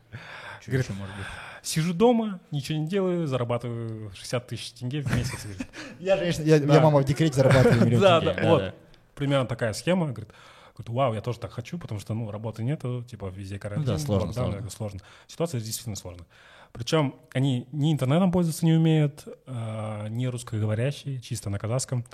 Чё 0.62 0.72
Говорит, 0.72 0.88
ещё 0.88 0.98
может 0.98 1.14
быть? 1.16 1.26
Сижу 1.62 1.92
дома, 1.94 2.40
ничего 2.50 2.78
не 2.78 2.86
делаю, 2.86 3.26
зарабатываю 3.26 4.10
60 4.14 4.46
тысяч 4.46 4.72
тенге 4.72 5.02
в 5.02 5.14
месяц. 5.14 5.42
Говорит, 5.44 5.66
Я, 5.98 6.16
конечно, 6.16 6.42
я, 6.42 6.58
Да. 6.60 6.74
я 6.74 6.80
мама 6.80 7.00
в 7.00 7.04
декрете 7.04 7.34
зарабатываю 7.36 7.84
миллион 7.84 8.00
Да, 8.02 8.20
тенге. 8.20 8.42
да, 8.42 8.48
вот. 8.48 8.74
Примерно 9.14 9.46
такая 9.46 9.72
схема. 9.72 10.06
Говорит, 10.06 10.30
говорит, 10.76 10.88
вау, 10.88 11.14
я 11.14 11.20
тоже 11.20 11.38
так 11.38 11.52
хочу, 11.52 11.78
потому 11.78 12.00
что, 12.00 12.14
ну, 12.14 12.30
работы 12.30 12.62
нету, 12.62 13.02
типа, 13.04 13.26
везде 13.26 13.58
карантин. 13.58 13.86
Ну 13.86 13.98
да, 13.98 13.98
сложно, 13.98 14.32
сложно. 14.32 14.70
сложно. 14.70 15.00
Ситуация 15.26 15.60
действительно 15.60 15.96
сложная. 15.96 16.26
Причем 16.72 17.16
они 17.32 17.68
ни 17.72 17.92
интернетом 17.92 18.32
пользоваться 18.32 18.64
не 18.64 18.74
умеют, 18.74 19.26
а, 19.46 20.08
ни 20.08 20.26
русскоговорящие, 20.26 21.20
чисто 21.20 21.50
на 21.50 21.58
казахском. 21.58 22.04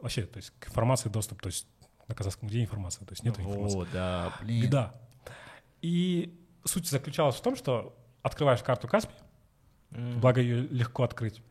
Вообще, 0.00 0.22
то 0.22 0.38
есть 0.38 0.52
к 0.58 0.68
информации 0.68 1.08
доступ, 1.08 1.40
то 1.42 1.48
есть 1.48 1.66
на 2.08 2.14
казахском 2.14 2.48
где 2.48 2.62
информация, 2.62 3.06
то 3.06 3.12
есть 3.12 3.22
нет 3.22 3.38
информации. 3.38 3.76
Вот, 3.76 3.88
да, 3.92 4.32
блин. 4.40 4.62
Беда. 4.62 4.94
И 5.82 6.38
суть 6.64 6.88
заключалась 6.88 7.36
в 7.36 7.40
том, 7.40 7.56
что 7.56 7.96
открываешь 8.22 8.62
карту 8.62 8.88
Каспи, 8.88 9.14
благо 9.90 10.40
ее 10.40 10.66
легко 10.68 11.04
открыть, 11.04 11.42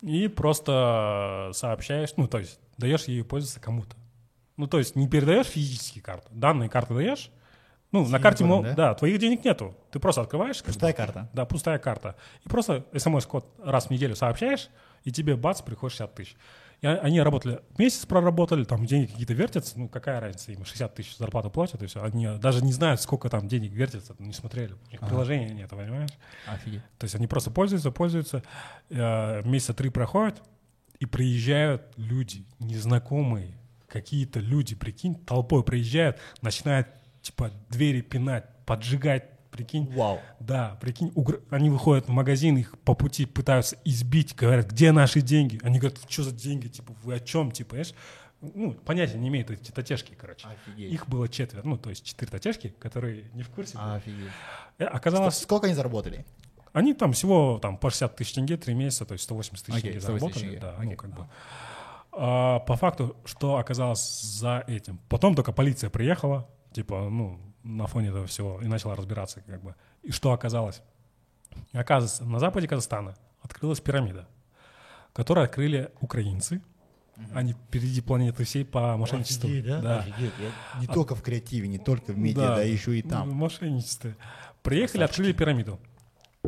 и 0.00 0.28
просто 0.28 1.50
сообщаешь, 1.54 2.10
ну, 2.16 2.28
то 2.28 2.38
есть 2.38 2.60
даешь 2.76 3.04
ей 3.04 3.24
пользоваться 3.24 3.60
кому-то. 3.60 3.96
Ну, 4.56 4.66
то 4.66 4.78
есть 4.78 4.96
не 4.96 5.08
передаешь 5.08 5.46
физические 5.46 6.02
карты, 6.02 6.28
данные 6.30 6.68
карты 6.68 6.94
даешь, 6.94 7.30
ну, 7.92 8.06
на 8.06 8.18
С 8.18 8.22
карте, 8.22 8.44
мол, 8.44 8.62
да? 8.62 8.74
да? 8.74 8.94
твоих 8.94 9.18
денег 9.18 9.44
нету. 9.44 9.74
Ты 9.90 9.98
просто 9.98 10.20
открываешь. 10.22 10.58
как 10.58 10.66
Пустая 10.66 10.92
бы, 10.92 10.96
карта. 10.96 11.30
Да, 11.32 11.44
пустая 11.46 11.78
карта. 11.78 12.16
И 12.44 12.48
просто 12.48 12.84
смс-код 12.96 13.46
раз 13.62 13.86
в 13.86 13.90
неделю 13.90 14.14
сообщаешь, 14.16 14.68
и 15.04 15.12
тебе 15.12 15.36
бац, 15.36 15.62
приходит 15.62 15.92
60 15.92 16.14
тысяч. 16.14 16.36
И 16.80 16.86
они 16.86 17.20
работали, 17.20 17.60
месяц 17.76 18.06
проработали, 18.06 18.62
там 18.62 18.86
деньги 18.86 19.06
какие-то 19.10 19.32
вертятся, 19.34 19.76
ну 19.78 19.88
какая 19.88 20.20
разница, 20.20 20.52
им 20.52 20.64
60 20.64 20.94
тысяч 20.94 21.16
зарплату 21.16 21.50
платят, 21.50 21.82
и 21.82 21.86
все. 21.86 22.02
Они 22.04 22.28
даже 22.38 22.62
не 22.64 22.72
знают, 22.72 23.00
сколько 23.00 23.28
там 23.28 23.48
денег 23.48 23.72
вертится, 23.72 24.14
не 24.20 24.32
смотрели. 24.32 24.74
У 24.74 24.90
них 24.92 25.00
Ага. 25.00 25.08
приложения 25.08 25.48
нет, 25.48 25.70
понимаешь? 25.70 26.10
Офигеть. 26.46 26.82
То 26.98 27.04
есть 27.04 27.16
они 27.16 27.26
просто 27.26 27.50
пользуются, 27.50 27.90
пользуются, 27.90 28.44
э, 28.90 29.42
месяца 29.44 29.74
три 29.74 29.90
проходят, 29.90 30.40
и 31.00 31.06
приезжают 31.06 31.82
люди, 31.96 32.44
незнакомые, 32.60 33.58
какие-то 33.88 34.38
люди, 34.38 34.76
прикинь, 34.76 35.16
толпой 35.16 35.64
приезжают, 35.64 36.18
начинают, 36.42 36.86
типа, 37.28 37.50
двери 37.70 38.00
пинать, 38.00 38.44
поджигать, 38.66 39.24
прикинь. 39.50 39.90
Вау. 39.94 40.20
Да, 40.40 40.76
прикинь, 40.80 41.10
угр- 41.14 41.42
они 41.50 41.70
выходят 41.70 42.06
в 42.06 42.10
магазин, 42.10 42.56
их 42.58 42.78
по 42.80 42.94
пути 42.94 43.26
пытаются 43.26 43.76
избить, 43.84 44.34
говорят, 44.34 44.66
где 44.70 44.92
наши 44.92 45.20
деньги? 45.20 45.58
Они 45.62 45.78
говорят, 45.78 45.98
что 46.08 46.22
за 46.24 46.32
деньги, 46.32 46.68
типа, 46.68 46.92
вы 47.02 47.14
о 47.14 47.20
чем, 47.20 47.50
типа, 47.50 47.70
понимаешь? 47.70 47.94
Ну, 48.40 48.72
понятия 48.72 49.18
не 49.18 49.28
имеют 49.28 49.50
эти 49.50 49.72
татешки, 49.72 50.14
короче. 50.14 50.46
Офигеть. 50.46 50.92
Их 50.92 51.08
было 51.08 51.28
четверо, 51.28 51.62
ну, 51.64 51.76
то 51.76 51.90
есть 51.90 52.04
четыре 52.04 52.30
татешки, 52.30 52.68
которые 52.78 53.24
не 53.34 53.42
в 53.42 53.48
курсе. 53.50 53.76
были. 53.76 53.96
Офигеть. 53.96 54.30
Э, 54.78 54.84
Оказалось, 54.84 55.38
Сколько 55.38 55.66
они 55.66 55.74
заработали? 55.74 56.24
они 56.72 56.94
там 56.94 57.12
всего 57.14 57.58
там 57.60 57.76
по 57.78 57.90
60 57.90 58.14
тысяч 58.14 58.34
тенге, 58.34 58.56
3 58.56 58.74
месяца, 58.74 59.04
то 59.06 59.12
есть 59.14 59.24
180 59.24 59.66
тысяч 59.66 59.78
Окей, 59.78 59.90
тенге 59.92 60.00
180 60.00 60.20
заработали. 60.38 60.50
тысяч 60.50 60.60
Да, 60.60 60.72
тенге. 60.76 60.90
ну 60.90 60.96
как 60.96 61.10
бы. 61.14 61.26
А, 62.12 62.60
по 62.60 62.76
факту, 62.76 63.16
что 63.24 63.56
оказалось 63.56 64.20
за 64.22 64.62
этим? 64.68 65.00
Потом 65.08 65.34
только 65.34 65.50
полиция 65.52 65.90
приехала, 65.90 66.48
типа, 66.72 67.08
ну, 67.10 67.40
на 67.62 67.86
фоне 67.86 68.08
этого 68.08 68.26
всего, 68.26 68.60
и 68.62 68.66
начала 68.66 68.94
разбираться, 68.96 69.40
как 69.42 69.62
бы. 69.62 69.74
И 70.02 70.10
что 70.12 70.32
оказалось? 70.32 70.82
Оказывается, 71.72 72.24
на 72.24 72.38
западе 72.38 72.68
Казахстана 72.68 73.16
открылась 73.40 73.80
пирамида, 73.80 74.28
которую 75.12 75.44
открыли 75.44 75.90
украинцы. 76.00 76.62
Они 77.34 77.52
впереди 77.52 78.00
планеты 78.00 78.44
всей 78.44 78.64
по 78.64 78.96
мошенничеству. 78.96 79.48
Офигеть, 79.48 79.66
да? 79.66 79.80
Да. 79.80 79.98
Офигеть. 80.00 80.32
Я- 80.40 80.80
Не 80.80 80.86
только 80.86 81.16
в 81.16 81.22
креативе, 81.22 81.66
не 81.66 81.78
только 81.78 82.12
в 82.12 82.18
медиа, 82.18 82.40
Да. 82.40 82.56
да, 82.56 82.62
еще 82.62 82.96
и 82.96 83.02
там. 83.02 83.30
мошенничестве. 83.30 84.16
Приехали, 84.62 84.98
Красавчики. 84.98 85.22
открыли 85.22 85.32
пирамиду. 85.32 85.80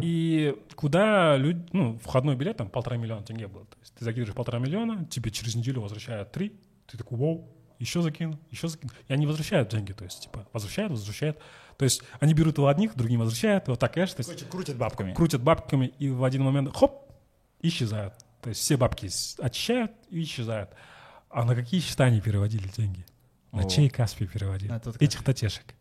И 0.01 0.57
куда 0.77 1.37
люди, 1.37 1.67
ну, 1.73 1.99
входной 1.99 2.37
билет 2.37 2.57
там 2.57 2.69
полтора 2.71 2.97
миллиона 2.97 3.23
тенге 3.25 3.49
был. 3.49 3.65
То 3.65 3.77
есть 3.81 3.95
ты 3.95 4.05
закидываешь 4.05 4.33
полтора 4.35 4.61
миллиона, 4.61 5.05
тебе 5.07 5.33
через 5.33 5.57
неделю 5.57 5.81
возвращают 5.81 6.31
три, 6.31 6.55
ты 6.87 6.97
такой, 6.97 7.19
вау, 7.19 7.49
еще 7.81 8.03
закину, 8.03 8.39
еще 8.51 8.69
закину. 8.69 8.93
И 9.09 9.13
они 9.13 9.27
возвращают 9.27 9.71
деньги, 9.71 9.93
то 9.93 10.05
есть, 10.05 10.23
типа, 10.23 10.47
возвращают, 10.53 10.93
возвращают. 10.93 11.39
То 11.77 11.85
есть 11.85 12.03
они 12.21 12.35
берут 12.35 12.59
у 12.59 12.67
одних, 12.67 12.95
другим 12.95 13.21
возвращают, 13.21 13.67
вот 13.69 13.81
так, 13.81 13.95
конечно, 13.95 14.17
то 14.17 14.21
есть 14.21 14.31
Короче, 14.31 14.47
крутят 14.47 14.77
бабками. 14.77 15.15
крутят 15.15 15.43
бабками 15.43 15.87
и 15.99 16.11
в 16.11 16.23
один 16.23 16.43
момент, 16.43 16.77
хоп, 16.77 17.11
исчезают. 17.63 18.15
То 18.43 18.51
есть 18.51 18.61
все 18.61 18.77
бабки 18.77 19.09
очищают 19.43 19.93
и 20.11 20.23
исчезают. 20.23 20.71
А 21.31 21.45
на 21.45 21.55
какие 21.55 21.81
счета 21.81 22.05
они 22.05 22.21
переводили 22.21 22.69
деньги? 22.69 23.05
На 23.53 23.63
О. 23.63 23.69
чей 23.69 23.89
Каспий 23.89 24.27
переводили? 24.27 24.79
Тот 24.79 25.01
Этих 25.01 25.23
татешек. 25.25 25.75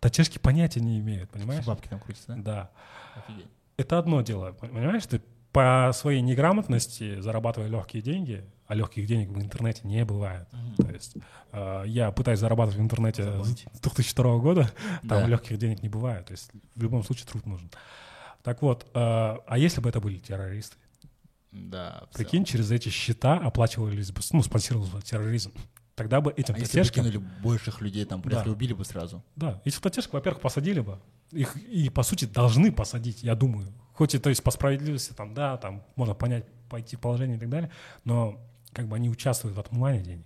Татешки 0.00 0.38
понятия 0.38 0.80
не 0.80 0.98
имеют, 1.00 1.30
понимаешь? 1.30 1.64
бабки 1.64 1.88
там 1.88 2.00
крутятся, 2.00 2.34
да? 2.34 2.42
Да. 2.42 2.70
Офигеть. 3.16 3.46
Это 3.76 3.98
одно 3.98 4.22
дело, 4.22 4.52
понимаешь? 4.52 5.06
Ты 5.06 5.20
по 5.52 5.90
своей 5.94 6.20
неграмотности 6.20 7.20
зарабатывая 7.20 7.68
легкие 7.68 8.02
деньги, 8.02 8.44
а 8.66 8.74
легких 8.74 9.06
денег 9.06 9.30
в 9.30 9.40
интернете 9.40 9.80
не 9.84 10.04
бывает. 10.04 10.46
То 10.76 10.88
есть 10.90 11.16
э, 11.52 11.84
я 11.86 12.10
пытаюсь 12.12 12.38
зарабатывать 12.38 12.78
в 12.78 12.82
интернете 12.82 13.24
Забудь. 13.24 13.66
с 13.72 13.80
2002 13.80 14.38
года, 14.38 14.70
там 15.08 15.22
Да. 15.22 15.26
легких 15.26 15.56
денег 15.58 15.82
не 15.82 15.88
бывает. 15.88 16.26
То 16.26 16.32
есть 16.32 16.50
в 16.74 16.82
любом 16.82 17.02
случае 17.02 17.26
труд 17.26 17.46
нужен. 17.46 17.70
Так 18.42 18.60
вот, 18.62 18.84
э, 18.84 18.88
а 18.94 19.54
если 19.58 19.80
бы 19.80 19.88
это 19.88 20.00
были 20.00 20.18
террористы? 20.18 20.76
Да. 21.50 22.04
Прикинь, 22.12 22.44
через 22.44 22.70
эти 22.70 22.90
счета 22.90 23.34
оплачивались 23.38 24.12
бы, 24.12 24.20
ну, 24.32 24.42
спонсировался 24.42 25.00
терроризм. 25.00 25.52
Тогда 25.94 26.20
бы 26.20 26.32
этим. 26.36 26.54
А 26.54 26.58
если 26.58 26.82
бы 26.82 26.88
кинули 26.88 27.16
больших 27.42 27.80
людей, 27.80 28.04
там, 28.04 28.22
Да. 28.22 28.42
убили 28.46 28.74
бы 28.74 28.84
сразу. 28.84 29.24
Да, 29.34 29.60
этих 29.64 29.80
татешек, 29.80 30.12
во-первых, 30.12 30.40
посадили 30.42 30.80
бы. 30.80 31.00
Их 31.32 31.56
и, 31.56 31.88
по 31.90 32.02
сути, 32.02 32.26
должны 32.26 32.70
посадить, 32.70 33.22
я 33.22 33.34
думаю. 33.34 33.72
Хоть 33.98 34.14
и, 34.14 34.18
то 34.20 34.28
есть, 34.30 34.44
по 34.44 34.52
справедливости, 34.52 35.12
там, 35.12 35.34
да, 35.34 35.56
там, 35.56 35.82
можно 35.96 36.14
понять, 36.14 36.44
пойти 36.70 36.94
в 36.94 37.00
положение 37.00 37.36
и 37.36 37.40
так 37.40 37.48
далее, 37.48 37.68
но 38.04 38.38
как 38.72 38.86
бы 38.86 38.94
они 38.94 39.10
участвуют 39.10 39.56
в 39.56 39.60
отмывании 39.60 40.02
денег 40.02 40.24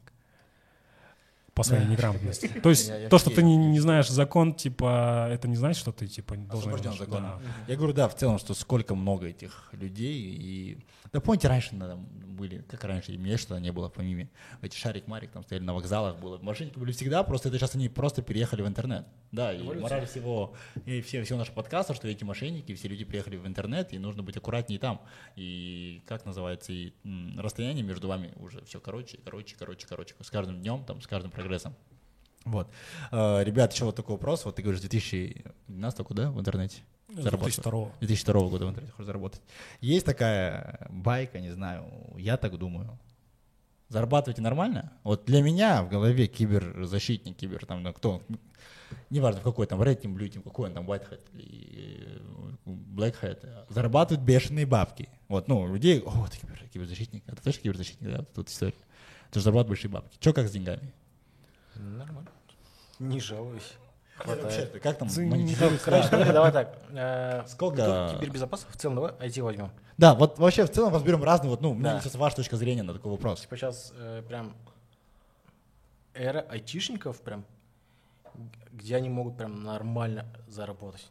по 1.54 1.62
своей 1.62 1.84
Да. 1.84 1.88
неграмотности. 1.90 2.48
То 2.62 2.68
есть, 2.68 2.88
Я- 2.88 2.98
я 2.98 3.08
то, 3.08 3.16
что 3.16 3.30
ты 3.30 3.42
не, 3.42 3.56
не 3.56 3.80
знаешь 3.80 4.08
закон, 4.10 4.52
типа, 4.54 5.26
это 5.30 5.48
не 5.48 5.56
значит, 5.56 5.80
что 5.80 5.90
ты, 5.90 6.06
типа, 6.06 6.36
должен... 6.36 6.58
Освобожден 6.70 6.92
знать. 6.92 7.08
законом. 7.08 7.40
Да. 7.42 7.72
Я 7.72 7.76
говорю, 7.78 7.94
да, 7.94 8.08
в 8.08 8.14
целом, 8.14 8.38
что 8.38 8.52
сколько 8.52 8.94
много 8.94 9.26
этих 9.28 9.70
людей. 9.72 10.20
И... 10.38 10.78
Да 11.12 11.20
помните, 11.20 11.46
раньше 11.48 11.70
там 11.78 12.06
были, 12.32 12.62
как 12.62 12.84
раньше, 12.84 13.12
и 13.12 13.18
мне 13.18 13.36
что-то 13.36 13.60
не 13.60 13.70
было 13.70 13.90
помимо. 13.90 14.28
Эти 14.62 14.76
шарик-марик 14.76 15.30
там 15.30 15.44
стояли 15.44 15.62
на 15.62 15.74
вокзалах, 15.74 16.18
было. 16.18 16.38
Мошенники 16.38 16.78
были 16.78 16.92
всегда, 16.92 17.22
просто 17.22 17.48
это 17.50 17.58
сейчас 17.58 17.74
они 17.74 17.90
просто 17.90 18.22
переехали 18.22 18.62
в 18.62 18.66
интернет. 18.66 19.06
Да, 19.30 19.52
и 19.52 19.62
мораль 19.62 20.06
всего, 20.06 20.54
и 20.86 21.02
все, 21.02 21.22
всего 21.22 21.38
нашего 21.38 21.56
подкаста, 21.56 21.92
что 21.94 22.08
эти 22.08 22.24
мошенники, 22.24 22.74
все 22.74 22.88
люди 22.88 23.04
приехали 23.04 23.36
в 23.36 23.46
интернет, 23.46 23.92
и 23.92 23.98
нужно 23.98 24.22
быть 24.22 24.36
аккуратнее 24.38 24.78
там. 24.80 25.02
И, 25.36 26.02
как 26.06 26.24
называется, 26.24 26.72
и 26.72 26.92
м, 27.04 27.38
расстояние 27.38 27.84
между 27.84 28.08
вами 28.08 28.32
уже 28.36 28.64
все 28.64 28.80
короче, 28.80 29.18
короче, 29.22 29.54
короче, 29.58 29.86
короче. 29.86 30.14
С 30.20 30.30
каждым 30.30 30.60
днем, 30.60 30.84
там, 30.84 31.02
с 31.02 31.06
каждым 31.06 31.30
прогрессом. 31.30 31.74
Вот. 32.44 32.70
Э, 33.12 33.44
Ребят, 33.44 33.72
еще 33.72 33.84
вот 33.84 33.96
такой 33.96 34.16
вопрос. 34.16 34.44
Вот 34.44 34.56
ты 34.56 34.62
говоришь, 34.62 34.80
2012 34.80 36.00
года 36.00 36.30
в 36.30 36.40
интернете? 36.40 36.82
С 37.16 37.22
заработал? 37.22 37.48
2002 37.48 37.90
2002 38.00 38.48
года 38.48 38.66
в 38.66 38.70
интернете 38.70 38.92
хочешь 38.92 39.06
заработать. 39.06 39.40
Есть 39.80 40.06
такая 40.06 40.86
байка, 40.90 41.40
не 41.40 41.50
знаю, 41.50 41.84
я 42.16 42.36
так 42.36 42.56
думаю. 42.58 42.98
Зарабатываете 43.88 44.40
нормально? 44.40 44.90
Вот 45.04 45.26
для 45.26 45.42
меня 45.42 45.82
в 45.82 45.90
голове 45.90 46.26
киберзащитник, 46.26 47.36
кибер 47.36 47.66
там, 47.66 47.82
ну, 47.82 47.92
кто, 47.92 48.22
неважно 49.10 49.40
в 49.40 49.44
какой 49.44 49.66
там, 49.66 49.82
Red 49.82 50.00
Team, 50.00 50.14
Blue 50.14 50.30
Team, 50.30 50.42
какой 50.42 50.68
он 50.68 50.74
там, 50.74 50.90
White 50.90 51.10
Hat 51.10 51.20
или 51.34 52.08
э, 52.64 52.70
Black 52.70 53.16
Hat, 53.20 53.66
зарабатывают 53.68 54.24
бешеные 54.24 54.64
бабки. 54.64 55.10
Вот, 55.28 55.46
ну, 55.46 55.66
людей, 55.66 56.00
о, 56.00 56.26
ты 56.26 56.38
кибер, 56.38 56.58
киберзащитник, 56.72 57.22
это 57.26 57.42
точно 57.42 57.62
киберзащитник, 57.64 58.10
да, 58.10 58.24
тут 58.34 58.48
история. 58.48 58.72
Ты 59.30 59.40
же 59.40 59.44
зарабатываешь 59.44 59.80
большие 59.80 59.90
бабки. 59.90 60.16
Че 60.20 60.32
как 60.32 60.48
с 60.48 60.52
деньгами? 60.52 60.90
Нормально. 61.74 62.30
Не 62.98 63.20
жалуюсь. 63.20 63.74
Вообще, 64.24 64.40
Хватает. 64.42 64.72
ты 64.72 64.80
как 64.80 64.98
там? 64.98 65.08
Короче, 65.84 66.08
смотри, 66.08 66.32
давай 66.32 66.52
так. 66.52 66.78
э, 66.90 67.44
Сколько- 67.48 68.10
Кибербезопасность 68.14 68.76
в 68.76 68.78
целом, 68.80 68.94
давай 68.96 69.12
IT 69.28 69.42
возьмем. 69.42 69.70
Да, 69.98 70.14
вот 70.14 70.38
вообще 70.38 70.64
в 70.64 70.70
целом 70.70 70.94
разберем 70.94 71.22
разные, 71.24 71.50
вот, 71.50 71.60
ну, 71.60 71.74
мне 71.74 71.98
сейчас 72.00 72.14
ваша 72.14 72.36
точка 72.36 72.56
зрения 72.56 72.82
на 72.82 72.92
такой 72.92 73.10
вопрос. 73.12 73.40
Типа 73.42 73.56
сейчас 73.56 73.92
э, 73.96 74.22
прям 74.26 74.54
эра 76.14 76.40
айтишников 76.48 77.20
прям, 77.20 77.44
где 78.72 78.96
они 78.96 79.08
могут 79.08 79.36
прям 79.36 79.62
нормально 79.62 80.26
заработать. 80.48 81.06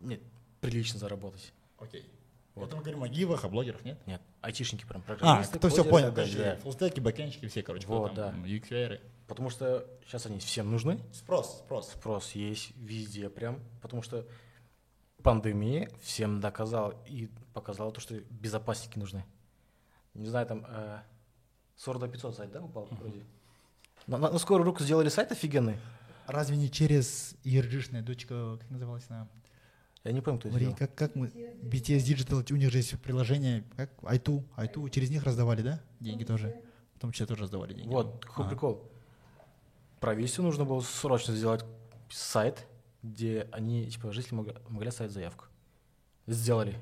Нет, 0.00 0.20
прилично 0.60 0.98
заработать. 0.98 1.52
Окей. 1.78 2.06
Вот 2.54 2.72
мы 2.72 2.80
говорим 2.80 3.02
о 3.02 3.08
гивах, 3.08 3.44
о 3.44 3.48
блогерах, 3.48 3.84
нет? 3.84 3.98
Нет, 4.06 4.20
айтишники 4.40 4.86
прям 4.86 5.02
А, 5.02 5.08
программисты. 5.08 5.58
кто 5.58 5.68
все 5.68 5.84
понял, 5.84 6.10
да, 6.12 6.24
да. 6.36 6.56
фуллстеки, 6.56 7.00
бэкенчики, 7.00 7.48
все, 7.48 7.62
короче, 7.62 7.86
Вот, 7.86 8.14
там, 8.14 8.42
да. 8.42 8.48
UX-веры. 8.48 9.00
Потому 9.26 9.50
что 9.50 9.86
сейчас 10.06 10.26
они 10.26 10.38
всем 10.38 10.70
нужны. 10.70 11.00
Спрос, 11.12 11.58
спрос. 11.58 11.90
Спрос 11.90 12.32
есть 12.32 12.72
везде 12.76 13.28
прям, 13.28 13.60
потому 13.82 14.02
что 14.02 14.26
пандемия 15.22 15.90
всем 16.00 16.40
доказала 16.40 16.94
и 17.06 17.28
показала 17.52 17.90
то, 17.92 18.00
что 18.00 18.14
безопасники 18.30 18.98
нужны. 18.98 19.24
Не 20.14 20.28
знаю, 20.28 20.46
там 20.46 20.64
э, 20.68 21.00
Сорда 21.76 22.08
500 22.08 22.36
сайт, 22.36 22.52
да, 22.52 22.62
упал 22.62 22.86
вроде? 22.90 23.24
На, 24.06 24.16
на- 24.18 24.30
на 24.30 24.38
скорую 24.38 24.64
руку 24.64 24.82
сделали 24.82 25.08
сайт 25.08 25.32
офигенный. 25.32 25.78
Разве 26.26 26.56
не 26.56 26.70
через 26.70 27.34
ERG-шная 27.44 28.02
дочка, 28.02 28.56
как 28.60 28.70
называлась 28.70 29.04
она? 29.08 29.28
Я 30.04 30.12
не 30.12 30.20
помню, 30.20 30.38
кто 30.38 30.48
это 30.48 30.58
сделал. 30.58 30.76
как, 30.76 30.94
как 30.94 31.16
мы, 31.16 31.26
BTS 31.28 31.98
Digital, 31.98 32.52
у 32.52 32.56
них 32.56 32.70
же 32.70 32.78
есть 32.78 32.98
приложение, 33.00 33.64
как 33.76 33.90
i2, 34.02 34.44
i2, 34.56 34.90
через 34.90 35.10
них 35.10 35.24
раздавали, 35.24 35.62
да, 35.62 35.80
деньги 35.98 36.22
тоже? 36.24 36.54
В 36.94 37.00
том 37.00 37.10
числе 37.12 37.26
тоже 37.26 37.42
раздавали 37.42 37.74
деньги. 37.74 37.88
Вот, 37.88 38.24
какой 38.24 38.44
Ага. 38.46 38.50
прикол. 38.54 38.92
Правительству 40.00 40.42
нужно 40.42 40.64
было 40.64 40.80
срочно 40.80 41.34
сделать 41.34 41.64
сайт, 42.10 42.66
где 43.02 43.48
они, 43.52 43.88
типа, 43.90 44.12
жители 44.12 44.34
могли, 44.34 44.54
могли 44.68 44.88
оставить 44.88 45.12
заявку. 45.12 45.44
Сделали. 46.26 46.74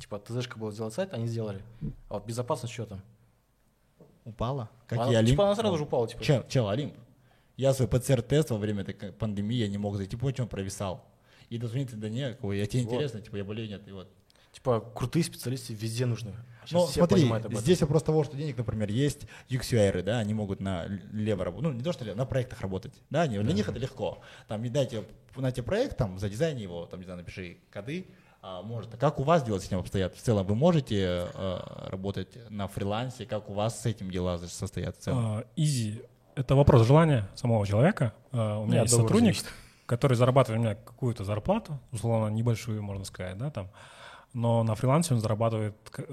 Типа, 0.00 0.18
ТЗшка 0.18 0.58
была 0.58 0.70
сделать 0.72 0.94
сайт, 0.94 1.12
они 1.12 1.26
сделали. 1.26 1.62
А 2.08 2.14
вот 2.14 2.26
безопасность 2.26 2.72
что 2.72 2.86
там? 2.86 3.02
Упала? 4.24 4.70
Как 4.86 5.00
Она- 5.00 5.12
и 5.12 5.14
Олимп. 5.16 5.30
Типа, 5.32 5.44
она 5.44 5.56
сразу 5.56 5.76
же 5.76 5.84
упала, 5.84 6.08
типа. 6.08 6.22
Чел, 6.22 6.44
чел, 6.48 6.68
Олимп. 6.68 6.94
Я 7.56 7.74
свой 7.74 7.88
ПЦР-тест 7.88 8.50
во 8.50 8.56
время 8.56 8.82
этой 8.82 9.12
пандемии 9.12 9.56
я 9.56 9.68
не 9.68 9.78
мог 9.78 9.96
зайти, 9.96 10.16
почему 10.16 10.46
провисал. 10.46 11.04
И 11.50 11.58
дозвониться 11.58 11.96
до 11.96 12.08
некого, 12.08 12.52
я 12.52 12.66
тебе 12.66 12.84
Вот. 12.84 12.92
интересно, 12.94 13.20
типа, 13.20 13.36
я 13.36 13.44
болею, 13.44 13.68
нет, 13.68 13.86
и 13.86 13.92
вот. 13.92 14.08
Типа, 14.52 14.80
крутые 14.94 15.24
специалисты 15.24 15.72
везде 15.74 16.04
нужны. 16.06 16.34
Сейчас 16.64 16.72
Ну, 16.72 16.86
все 16.86 17.00
смотри, 17.00 17.22
понимают 17.22 17.46
об 17.46 17.52
этом. 17.52 17.62
здесь 17.64 17.80
вопрос 17.80 18.02
того, 18.02 18.22
что 18.22 18.36
денег, 18.36 18.56
например, 18.58 18.90
есть 18.90 19.26
UX-UI, 19.48 20.02
да, 20.02 20.18
они 20.18 20.34
могут 20.34 20.60
на 20.60 20.84
лево 21.12 21.44
работать, 21.44 21.70
ну, 21.70 21.76
не 21.76 21.82
то, 21.82 21.92
что 21.92 22.04
лево, 22.04 22.16
на 22.16 22.26
проектах 22.26 22.60
работать, 22.60 22.92
да, 23.10 23.22
они, 23.22 23.38
для 23.38 23.52
них 23.54 23.68
это 23.68 23.78
легко. 23.78 24.20
Там, 24.46 24.70
дайте, 24.70 25.04
на 25.36 25.50
тебе 25.50 25.62
проект, 25.64 25.96
там, 25.96 26.18
задизайни 26.18 26.60
его, 26.60 26.86
там, 26.86 27.00
не 27.00 27.04
знаю, 27.04 27.18
напиши 27.20 27.56
коды, 27.72 28.06
а, 28.42 28.62
может. 28.62 28.94
А 28.94 28.96
как 28.96 29.18
у 29.18 29.22
вас 29.24 29.42
дела 29.42 29.58
с 29.58 29.64
этим 29.66 29.78
обстоят? 29.78 30.14
В 30.14 30.20
целом, 30.20 30.46
вы 30.46 30.54
можете 30.54 31.28
э, 31.32 31.58
работать 31.88 32.36
на 32.50 32.68
фрилансе, 32.68 33.24
как 33.24 33.48
у 33.48 33.54
вас 33.54 33.80
с 33.80 33.86
этим 33.86 34.10
дела 34.10 34.36
за- 34.38 34.48
состоят 34.48 34.96
в 34.96 35.00
целом? 35.00 35.18
А, 35.38 35.44
Изи— 35.56 36.02
это 36.36 36.54
вопрос 36.54 36.86
желания 36.86 37.28
самого 37.34 37.66
человека. 37.66 38.12
А, 38.32 38.58
У 38.58 38.66
меня 38.66 38.80
Нет, 38.80 38.84
есть 38.84 38.96
сотрудник, 38.96 39.34
зависит. 39.36 39.46
который 39.86 40.16
зарабатывает 40.16 40.60
у 40.60 40.62
меня 40.62 40.74
какую-то 40.74 41.24
зарплату, 41.24 41.80
условно, 41.90 42.28
небольшую, 42.34 42.82
можно 42.82 43.04
сказать, 43.04 43.38
да, 43.38 43.50
там. 43.50 43.68
Но 44.32 44.62
на 44.64 44.74
фрилансе 44.74 45.14
он 45.14 45.20
зарабатывает 45.20 45.76
к- 45.90 46.06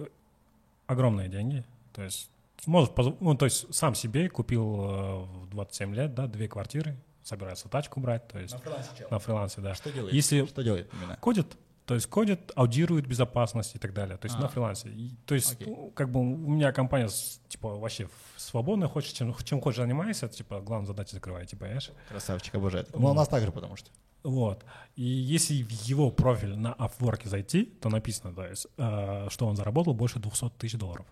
огромные 0.88 1.30
деньги. 1.30 1.64
То 1.94 2.04
есть 2.04 2.30
может, 2.66 2.92
ну, 3.22 3.36
то 3.36 3.46
есть 3.46 3.74
сам 3.74 3.96
себе 3.96 4.28
купил 4.30 4.76
э, 4.82 5.16
в 5.46 5.50
27 5.50 5.96
лет, 5.96 6.14
да, 6.14 6.28
две 6.28 6.48
квартиры, 6.50 6.98
собирается 7.24 7.70
тачку 7.70 8.00
брать, 8.02 8.28
то 8.28 8.38
есть 8.40 8.54
фрилансе, 8.60 8.90
чел. 8.98 9.08
на 9.12 9.20
фрилансе, 9.20 9.62
да. 9.62 9.74
Что 9.76 9.92
делает? 9.92 10.14
Если 10.14 10.46
Что 10.46 10.62
делает 10.62 10.92
именно? 10.94 11.16
кодит, 11.22 11.56
то 11.86 11.94
есть 11.96 12.08
кодит, 12.08 12.52
аудирует 12.56 13.08
безопасность 13.08 13.76
и 13.76 13.80
так 13.80 13.94
далее. 13.94 14.18
То 14.18 14.26
есть 14.26 14.36
А. 14.38 14.42
на 14.42 14.48
фрилансе. 14.50 14.90
И, 14.90 15.12
то 15.26 15.36
есть, 15.36 15.54
Окей. 15.54 15.68
ну, 15.68 15.92
как 15.96 16.12
бы 16.12 16.20
у 16.20 16.24
меня 16.24 16.72
компания 16.74 17.08
типа 17.48 17.76
вообще 17.78 18.08
в- 18.08 18.40
свободная, 18.42 18.90
хочешь 18.90 19.12
чем, 19.14 19.34
чем 19.46 19.62
хочешь 19.62 19.80
занимайся, 19.80 20.28
типа 20.28 20.60
главную 20.60 20.88
задачу 20.88 21.14
закрывай, 21.14 21.46
типа, 21.46 21.62
понимаешь? 21.62 21.92
Красавчик, 22.10 22.56
обожает. 22.56 22.90
Ну, 22.94 23.10
у 23.10 23.14
нас 23.14 23.28
так 23.30 23.42
же, 23.44 23.52
потому 23.54 23.76
что. 23.78 23.90
Вот. 24.24 24.64
И 24.96 25.04
если 25.04 25.64
в 25.64 25.72
его 25.72 26.12
профиль 26.12 26.56
на 26.58 26.74
Upwork 26.74 27.28
зайти, 27.28 27.64
то 27.66 27.90
написано, 27.90 28.34
то 28.34 28.46
есть, 28.46 28.68
э, 28.78 29.28
что 29.30 29.48
он 29.48 29.56
заработал 29.56 29.94
больше 29.94 30.20
200 30.20 30.50
тысяч 30.58 30.78
долларов. 30.78 31.06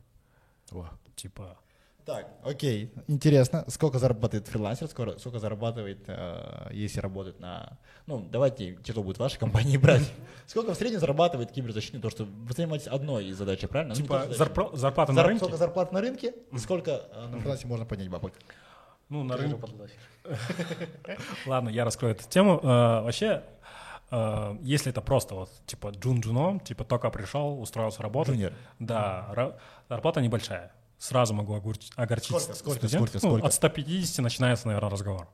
Типа, 1.16 1.58
Так, 2.06 2.28
окей, 2.46 2.94
интересно. 3.08 3.66
Сколько 3.68 4.00
зарабатывает 4.00 4.48
фрилансер, 4.48 4.88
скоро- 4.88 5.18
сколько 5.20 5.40
зарабатывает, 5.40 6.04
э, 6.08 6.70
если 6.72 7.02
работает 7.02 7.40
на... 7.42 7.78
Ну, 8.06 8.26
давайте 8.32 8.76
тяжело 8.84 9.04
будет 9.04 9.18
вашей 9.20 9.38
компании 9.40 9.76
брать. 9.84 10.10
Сколько 10.46 10.74
в 10.74 10.78
среднем 10.78 11.00
зарабатывает 11.00 11.52
киберзащитник? 11.52 12.02
То, 12.02 12.10
что 12.10 12.24
вы 12.26 12.54
занимаетесь 12.54 12.88
одной 12.88 13.26
из 13.28 13.38
задач, 13.38 13.60
правильно? 13.68 13.94
Ну, 13.94 14.02
типа 14.02 14.20
что 14.24 14.34
задача. 14.34 14.44
зарпра- 14.54 14.76
зарплата 14.78 15.12
на 15.14 15.22
Зар- 15.22 15.28
рынке. 15.28 15.40
Сколько 15.40 15.58
зарплат 15.58 15.92
на 15.92 16.02
рынке 16.02 16.34
и 16.52 16.58
сколько 16.60 16.92
э, 16.92 17.28
на 17.28 17.40
фрилансе 17.40 17.68
можно 17.68 17.86
поднять 17.86 18.10
бабок? 18.10 18.34
Ну, 19.10 19.24
на 19.24 19.36
рынке. 19.38 19.58
Ладно, 21.46 21.70
я 21.70 21.86
раскрою 21.86 22.16
эту 22.16 22.28
тему. 22.28 22.60
Э, 22.62 23.02
вообще, 23.02 23.44
э, 24.12 24.58
если 24.62 24.92
это 24.92 25.02
просто 25.02 25.36
вот 25.36 25.50
типа 25.66 25.88
джун-джуном, 25.90 26.60
типа 26.60 26.84
только 26.84 27.10
пришел, 27.10 27.62
устроился 27.62 28.02
работать, 28.04 28.36
Junior. 28.36 28.54
да, 28.80 29.56
зарплата 29.90 30.22
небольшая. 30.22 30.72
сразу 30.98 31.34
могу 31.34 31.56
огорчить 31.56 31.92
Сколько, 31.96 32.54
сколько, 32.54 32.80
студентов. 32.80 33.10
сколько, 33.10 33.38
Ну, 33.38 33.46
от 33.46 33.54
150 33.54 34.24
начинается, 34.24 34.68
наверное, 34.68 34.90
разговор. 34.90 35.28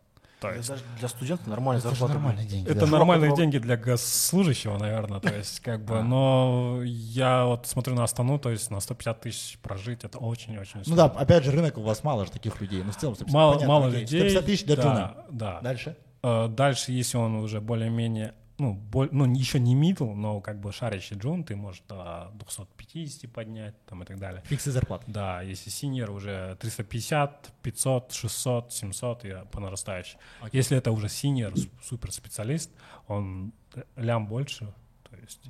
То 0.43 0.49
Это 0.49 0.57
есть 0.57 0.69
даже 0.69 0.81
для 0.99 1.07
студента 1.07 1.49
нормальная 1.49 1.79
Это 1.79 1.89
зарплата. 1.89 2.13
нормальные 2.15 2.45
деньги. 2.45 2.69
это 2.69 2.81
да. 2.81 2.87
нормальные 2.87 3.29
Чувак, 3.29 3.39
деньги 3.39 3.57
для 3.59 3.77
госслужащего, 3.77 4.77
наверное, 4.77 5.19
то 5.21 5.33
есть 5.37 5.61
как 5.61 5.85
бы, 5.85 6.03
но 6.03 6.81
я 6.83 7.45
вот 7.45 7.65
смотрю 7.65 7.95
на 7.95 8.03
Астану, 8.03 8.37
то 8.39 8.49
есть 8.49 8.69
на 8.69 8.81
150 8.81 9.21
тысяч 9.21 9.57
прожить, 9.59 10.03
это 10.03 10.17
очень-очень 10.17 10.83
Ну 10.85 10.95
да, 10.95 11.05
опять 11.05 11.45
же, 11.45 11.51
рынок 11.51 11.77
у 11.77 11.81
вас 11.81 12.03
мало 12.03 12.25
же 12.25 12.31
таких 12.31 12.59
людей. 12.59 12.83
Ну, 12.83 12.91
в 12.91 12.97
целом, 12.97 13.15
150, 13.15 13.33
Мало, 13.33 13.53
понятно, 13.53 13.67
мало 13.73 13.87
людей. 13.87 14.05
150 14.19 14.45
тысяч 14.45 14.65
для 14.65 14.75
да. 14.75 15.25
Да. 15.31 15.61
Дальше. 15.61 15.95
Э, 16.21 16.47
Дальше, 16.49 16.91
если 16.91 17.17
он 17.17 17.35
уже 17.35 17.61
более-менее, 17.61 18.33
ну, 18.59 18.73
боль- 18.73 19.09
ну, 19.11 19.25
еще 19.33 19.59
не 19.59 19.75
middle, 19.75 20.13
но 20.13 20.39
как 20.41 20.59
бы 20.59 20.71
шарящий 20.71 21.17
джун, 21.17 21.43
ты 21.43 21.55
можешь 21.55 21.81
до 21.87 22.31
250 22.35 23.27
поднять 23.31 23.73
там 23.85 24.03
и 24.03 24.05
так 24.05 24.19
далее. 24.19 24.41
Фиксы 24.45 24.71
зарплаты. 24.71 25.05
Да, 25.07 25.41
если 25.41 25.69
синьор 25.69 26.11
уже 26.11 26.55
350, 26.59 27.51
500, 27.61 28.11
600, 28.11 28.71
700 28.73 29.25
и 29.25 29.35
по 29.51 29.59
нарастающей. 29.59 30.17
Окей. 30.41 30.57
Если 30.59 30.77
это 30.77 30.91
уже 30.91 31.09
синьор, 31.09 31.53
суперспециалист, 31.81 32.69
он 33.07 33.53
лям 33.95 34.27
больше, 34.27 34.71
то 35.09 35.15
есть 35.17 35.41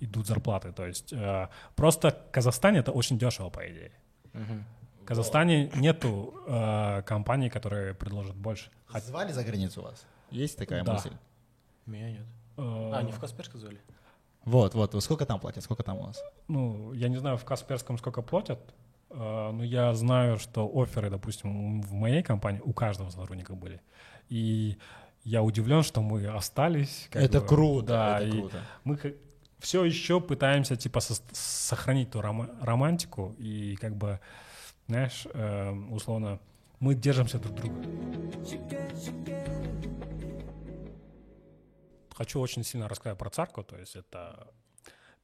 идут 0.00 0.26
зарплаты. 0.26 0.72
То 0.72 0.86
есть 0.86 1.12
э, 1.12 1.48
просто 1.74 2.10
в 2.10 2.30
Казахстане 2.32 2.80
это 2.80 2.92
очень 2.92 3.18
дешево, 3.18 3.50
по 3.50 3.60
идее. 3.66 3.92
Мгм. 4.34 4.64
В 5.02 5.04
Казахстане 5.04 5.70
нету 5.74 6.34
э, 6.46 7.02
компаний, 7.06 7.48
которые 7.50 7.94
предложат 7.94 8.36
больше. 8.36 8.70
Звали 8.94 9.32
за 9.32 9.42
границу 9.42 9.82
вас? 9.82 10.04
Есть 10.30 10.58
такая 10.58 10.84
Да. 10.84 10.92
мысль? 10.94 11.12
Меня 11.86 12.10
нет. 12.10 12.26
Э, 12.56 12.90
А, 12.94 13.02
не 13.02 13.12
в 13.12 13.18
Касперск 13.18 13.56
звали? 13.56 13.80
Вот, 14.44 14.74
вот. 14.74 15.02
Сколько 15.02 15.24
там 15.26 15.38
платят? 15.40 15.62
Сколько 15.64 15.82
там 15.82 15.98
у 15.98 16.02
вас? 16.02 16.20
Ну, 16.48 16.92
я 16.94 17.08
не 17.08 17.16
знаю 17.18 17.36
в 17.36 17.44
Касперском 17.44 17.98
сколько 17.98 18.22
платят, 18.22 18.58
э, 19.10 19.50
но 19.52 19.62
я 19.64 19.94
знаю, 19.94 20.38
что 20.38 20.68
оферы, 20.74 21.10
допустим, 21.10 21.80
в 21.82 21.92
моей 21.92 22.22
компании 22.22 22.60
у 22.64 22.72
каждого 22.72 23.10
сотрудника 23.10 23.54
были. 23.54 23.80
И 24.28 24.76
я 25.24 25.42
удивлен, 25.42 25.82
что 25.82 26.02
мы 26.02 26.26
остались. 26.26 27.08
это 27.12 27.40
бы, 27.40 27.46
круто, 27.46 27.86
Да, 27.86 28.18
это 28.20 28.26
и 28.26 28.30
круто. 28.40 28.60
мы 28.84 28.98
все 29.60 29.84
еще 29.84 30.20
пытаемся 30.20 30.74
типа 30.76 31.00
сохранить 31.32 32.10
ту 32.10 32.20
рома- 32.20 32.50
романтику 32.60 33.34
и 33.38 33.76
как 33.76 33.94
бы, 33.94 34.18
знаешь, 34.88 35.26
э, 35.32 35.70
условно, 35.90 36.40
мы 36.80 36.96
держимся 36.96 37.38
друг 37.38 37.54
друга. 37.54 37.76
Хочу 42.22 42.38
очень 42.40 42.62
сильно 42.62 42.88
рассказать 42.88 43.18
про 43.18 43.30
Царку, 43.30 43.64
то 43.64 43.76
есть 43.76 43.96
это 43.96 44.46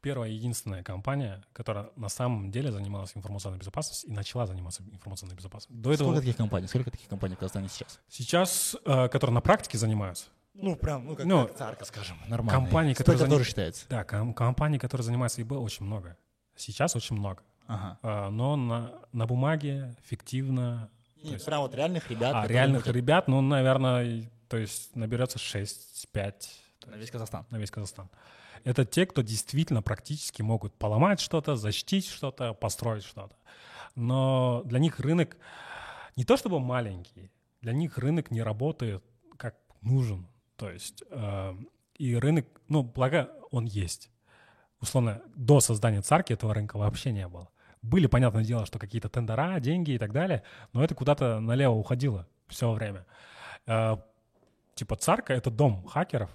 первая 0.00 0.30
и 0.30 0.34
единственная 0.34 0.82
компания, 0.82 1.44
которая 1.52 1.90
на 1.94 2.08
самом 2.08 2.50
деле 2.50 2.72
занималась 2.72 3.12
информационной 3.16 3.56
безопасностью 3.60 4.10
и 4.10 4.12
начала 4.12 4.46
заниматься 4.46 4.82
информационной 4.82 5.36
безопасностью. 5.36 5.76
До 5.80 5.92
этого 5.92 6.08
Сколько 6.08 6.20
таких 6.22 6.36
компаний? 6.36 6.66
Сколько 6.66 6.90
таких 6.90 7.06
компаний 7.06 7.36
в 7.36 7.38
Казахстане 7.38 7.68
сейчас? 7.68 8.00
сейчас, 8.08 8.76
э, 8.84 9.08
которые 9.10 9.32
на 9.34 9.40
практике 9.40 9.78
занимаются, 9.78 10.26
Ну, 10.54 10.74
прям, 10.74 11.06
ну, 11.06 11.14
как, 11.14 11.24
Ну, 11.24 11.46
как 11.46 11.56
царка, 11.56 11.84
скажем, 11.84 12.18
нормально. 12.26 12.50
компании, 12.64 12.94
которые 12.94 13.18
Сколько 13.18 13.30
заним- 13.30 13.38
тоже 13.38 13.48
считается? 13.48 13.86
да, 13.88 14.02
ком- 14.02 14.34
компаний, 14.34 14.80
которые 14.80 15.04
занимаются 15.04 15.40
ИБ, 15.40 15.52
очень 15.52 15.86
много. 15.86 16.16
Сейчас 16.56 16.96
очень 16.96 17.14
много. 17.14 17.44
Ага. 17.68 17.98
А, 18.02 18.28
но 18.30 18.56
на, 18.56 18.90
на 19.12 19.26
бумаге 19.28 19.94
фиктивно. 20.04 20.90
Нет, 21.22 21.34
есть- 21.34 21.44
прям 21.46 21.60
вот 21.60 21.76
реальных 21.76 22.10
ребят. 22.10 22.32
а 22.34 22.44
реальных 22.48 22.88
ребят, 22.88 23.28
ну, 23.28 23.40
наверное, 23.40 24.28
то 24.48 24.56
есть 24.56 24.96
наберется 24.96 25.38
6-5 25.38 26.48
На 26.88 26.96
весь 26.96 27.10
Казахстан. 27.10 27.46
на 27.50 27.56
весь 27.56 27.70
Казахстан. 27.70 28.08
Это 28.64 28.84
те, 28.84 29.06
кто 29.06 29.22
действительно 29.22 29.82
практически 29.82 30.42
могут 30.42 30.74
поломать 30.74 31.20
что-то, 31.20 31.56
защитить 31.56 32.06
что-то, 32.06 32.54
построить 32.54 33.04
что-то. 33.04 33.36
Но 33.94 34.62
для 34.64 34.78
них 34.78 35.00
рынок 35.00 35.36
не 36.16 36.24
то 36.24 36.36
чтобы 36.36 36.60
маленький, 36.60 37.30
для 37.60 37.72
них 37.72 37.98
рынок 37.98 38.30
не 38.30 38.42
работает 38.42 39.04
как 39.36 39.56
нужен. 39.82 40.26
То 40.56 40.70
есть 40.70 41.04
э, 41.10 41.54
и 41.96 42.16
рынок, 42.16 42.46
ну, 42.68 42.82
благо 42.82 43.30
он 43.50 43.64
есть. 43.66 44.10
Условно, 44.80 45.22
до 45.34 45.60
создания 45.60 46.02
царки 46.02 46.32
этого 46.32 46.54
рынка 46.54 46.76
вообще 46.78 47.12
не 47.12 47.26
было. 47.28 47.48
Были, 47.82 48.06
понятное 48.06 48.44
дело, 48.44 48.66
что 48.66 48.78
какие-то 48.78 49.08
тендера, 49.08 49.60
деньги 49.60 49.92
и 49.92 49.98
так 49.98 50.12
далее, 50.12 50.42
но 50.72 50.82
это 50.82 50.94
куда-то 50.94 51.40
налево 51.40 51.74
уходило 51.74 52.26
все 52.48 52.72
время. 52.72 53.06
Э, 53.66 53.96
типа 54.74 54.96
царка— 54.96 55.32
это 55.34 55.50
дом 55.50 55.84
хакеров, 55.86 56.30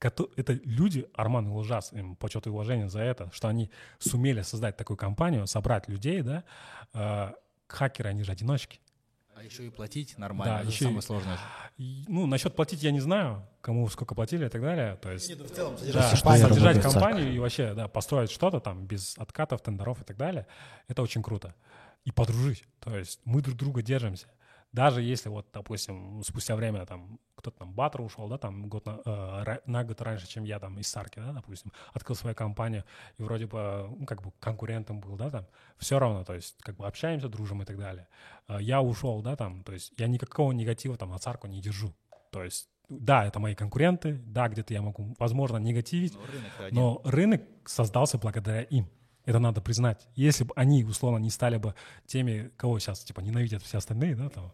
это 0.00 0.52
люди, 0.64 1.06
Арман 1.14 1.46
и 1.46 1.50
Лужас, 1.50 1.92
им 1.92 2.16
почет 2.16 2.46
и 2.46 2.50
уважение 2.50 2.88
за 2.88 3.00
это, 3.00 3.30
что 3.32 3.48
они 3.48 3.70
сумели 3.98 4.42
создать 4.42 4.76
такую 4.76 4.96
компанию, 4.96 5.46
собрать 5.46 5.88
людей, 5.88 6.22
да, 6.22 6.44
Э, 6.94 7.32
хакеры, 7.66 8.08
они 8.08 8.22
же 8.24 8.32
одиночки. 8.32 8.80
А 9.36 9.42
еще 9.44 9.66
и 9.66 9.70
платить 9.70 10.16
нормально. 10.18 10.54
Да, 10.54 10.60
это 10.62 10.70
еще 10.70 10.84
и- 10.84 10.88
самое 10.88 11.02
сложное. 11.02 11.38
И, 11.76 12.04
ну, 12.08 12.26
насчет 12.26 12.56
платить 12.56 12.82
я 12.82 12.90
не 12.90 12.98
знаю, 13.00 13.46
кому 13.60 13.86
сколько 13.88 14.14
платили 14.14 14.46
и 14.46 14.48
так 14.48 14.60
далее, 14.62 14.96
то 14.96 15.12
есть... 15.12 15.30
в 15.30 15.54
целом, 15.54 15.76
Да, 15.92 16.16
что 16.16 16.30
я 16.32 16.38
содержать 16.38 16.76
работаю 16.76 16.80
в 16.80 16.82
ЦАК. 16.82 16.92
компанию 16.92 17.32
и 17.32 17.38
вообще, 17.38 17.74
да, 17.74 17.86
построить 17.88 18.30
что-то 18.32 18.58
там 18.58 18.86
без 18.86 19.16
откатов, 19.18 19.60
тендеров 19.62 20.00
и 20.00 20.04
так 20.04 20.16
далее, 20.16 20.46
это 20.88 21.02
очень 21.02 21.22
круто. 21.22 21.54
И 22.04 22.10
подружить. 22.10 22.64
То 22.80 22.96
есть 22.96 23.20
мы 23.24 23.42
друг 23.42 23.56
друга 23.56 23.82
держимся. 23.82 24.26
Даже 24.72 25.02
если 25.02 25.30
вот, 25.30 25.46
допустим, 25.52 26.22
спустя 26.22 26.54
время 26.54 26.84
там 26.84 27.18
кто-то 27.36 27.58
там 27.60 27.72
Батер 27.72 28.02
ушел, 28.02 28.28
да, 28.28 28.36
там 28.36 28.68
год 28.68 28.84
на, 28.84 29.00
э, 29.04 29.58
на 29.66 29.84
год 29.84 30.00
раньше, 30.02 30.26
чем 30.26 30.44
я 30.44 30.58
там 30.58 30.78
из 30.78 30.88
Сарки, 30.88 31.20
да, 31.20 31.32
допустим, 31.32 31.72
открыл 31.94 32.16
свою 32.16 32.34
компанию 32.34 32.84
и 33.16 33.22
вроде 33.22 33.46
бы, 33.46 33.88
ну, 33.98 34.06
как 34.06 34.22
бы 34.22 34.32
конкурентом 34.40 35.00
был, 35.00 35.16
да, 35.16 35.30
там, 35.30 35.46
все 35.78 35.98
равно, 35.98 36.24
то 36.24 36.34
есть 36.34 36.56
как 36.60 36.76
бы 36.76 36.86
общаемся, 36.86 37.28
дружим 37.28 37.62
и 37.62 37.64
так 37.64 37.78
далее. 37.78 38.08
Э, 38.48 38.58
Я 38.60 38.82
ушел, 38.82 39.22
да, 39.22 39.36
там, 39.36 39.62
то 39.62 39.72
есть 39.72 39.92
я 39.96 40.06
никакого 40.08 40.52
негатива 40.52 40.96
там 40.96 41.10
на 41.10 41.18
Царку 41.18 41.46
не 41.46 41.60
держу. 41.60 41.94
То 42.30 42.42
есть, 42.42 42.68
да, 42.88 43.24
это 43.24 43.38
мои 43.38 43.54
конкуренты, 43.54 44.20
да, 44.26 44.48
где-то 44.48 44.74
я 44.74 44.82
могу, 44.82 45.14
возможно, 45.18 45.58
негативить, 45.58 46.14
Ну, 46.14 46.26
рынок 46.26 46.72
но 46.72 47.00
рынок 47.04 47.42
создался 47.64 48.18
благодаря 48.18 48.62
им. 48.62 48.88
Это 49.28 49.40
надо 49.40 49.60
признать. 49.60 50.08
Если 50.14 50.44
бы 50.44 50.54
они, 50.56 50.84
условно, 50.84 51.18
не 51.18 51.28
стали 51.28 51.58
бы 51.58 51.74
теми, 52.06 52.50
кого 52.56 52.78
сейчас, 52.78 53.04
типа, 53.04 53.20
ненавидят 53.20 53.62
все 53.62 53.76
остальные, 53.76 54.16
да, 54.16 54.30
там, 54.30 54.52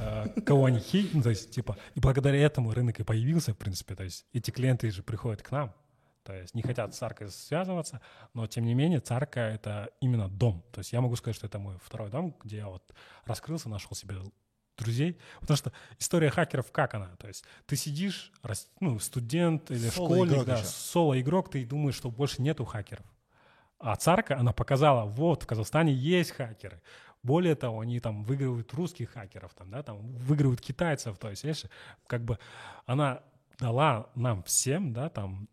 э, 0.00 0.40
кого 0.42 0.66
они 0.66 0.78
хей, 0.78 1.10
ну, 1.12 1.20
то 1.20 1.30
есть, 1.30 1.50
типа, 1.50 1.76
и 1.96 2.00
благодаря 2.00 2.38
этому 2.38 2.70
рынок 2.70 3.00
и 3.00 3.02
появился, 3.02 3.54
в 3.54 3.58
принципе, 3.58 3.96
то 3.96 4.04
есть, 4.04 4.24
эти 4.32 4.52
клиенты 4.52 4.88
же 4.92 5.02
приходят 5.02 5.42
к 5.42 5.50
нам, 5.50 5.74
то 6.22 6.32
есть, 6.32 6.54
не 6.54 6.62
хотят 6.62 6.94
с 6.94 6.98
Царкой 6.98 7.28
связываться, 7.28 8.00
но, 8.34 8.46
тем 8.46 8.66
не 8.66 8.74
менее, 8.74 9.00
Царка— 9.00 9.40
это 9.54 9.90
именно 10.00 10.28
дом. 10.28 10.64
То 10.70 10.78
есть, 10.78 10.92
я 10.92 11.00
могу 11.00 11.16
сказать, 11.16 11.34
что 11.34 11.48
это 11.48 11.58
мой 11.58 11.76
второй 11.82 12.08
дом, 12.08 12.36
где 12.44 12.58
я 12.58 12.68
вот 12.68 12.94
раскрылся, 13.24 13.68
нашел 13.68 13.96
себе 13.96 14.14
друзей. 14.78 15.18
Потому 15.40 15.56
что 15.56 15.72
история 15.98 16.30
хакеров 16.30 16.70
как 16.70 16.94
она? 16.94 17.16
То 17.16 17.26
есть 17.26 17.44
ты 17.66 17.74
сидишь, 17.74 18.32
ну, 18.78 19.00
студент 19.00 19.72
или 19.72 19.88
Соло-игрок 19.88 20.42
школьник, 20.42 20.44
да, 20.46 20.62
соло-игрок, 20.64 21.50
ты 21.50 21.64
думаешь, 21.64 21.96
что 21.96 22.12
больше 22.12 22.42
нету 22.42 22.64
хакеров. 22.64 23.06
А 23.78 23.96
царка, 23.96 24.38
она 24.38 24.52
показала, 24.52 25.04
вот, 25.04 25.42
в 25.42 25.46
Казахстане 25.46 25.92
есть 25.92 26.30
хакеры. 26.30 26.80
Более 27.22 27.54
того, 27.54 27.80
они 27.80 28.00
там 28.00 28.22
выигрывают 28.24 28.72
русских 28.74 29.10
хакеров, 29.12 29.54
там, 29.54 29.70
да, 29.70 29.82
там, 29.82 29.98
выигрывают 30.16 30.60
китайцев. 30.60 31.18
То 31.18 31.30
есть, 31.30 31.44
видишь, 31.44 31.64
как 32.06 32.22
бы 32.24 32.38
она 32.86 33.22
дала 33.58 34.10
нам 34.14 34.42
всем, 34.42 34.92
да, 34.92 35.08
там, 35.08 35.48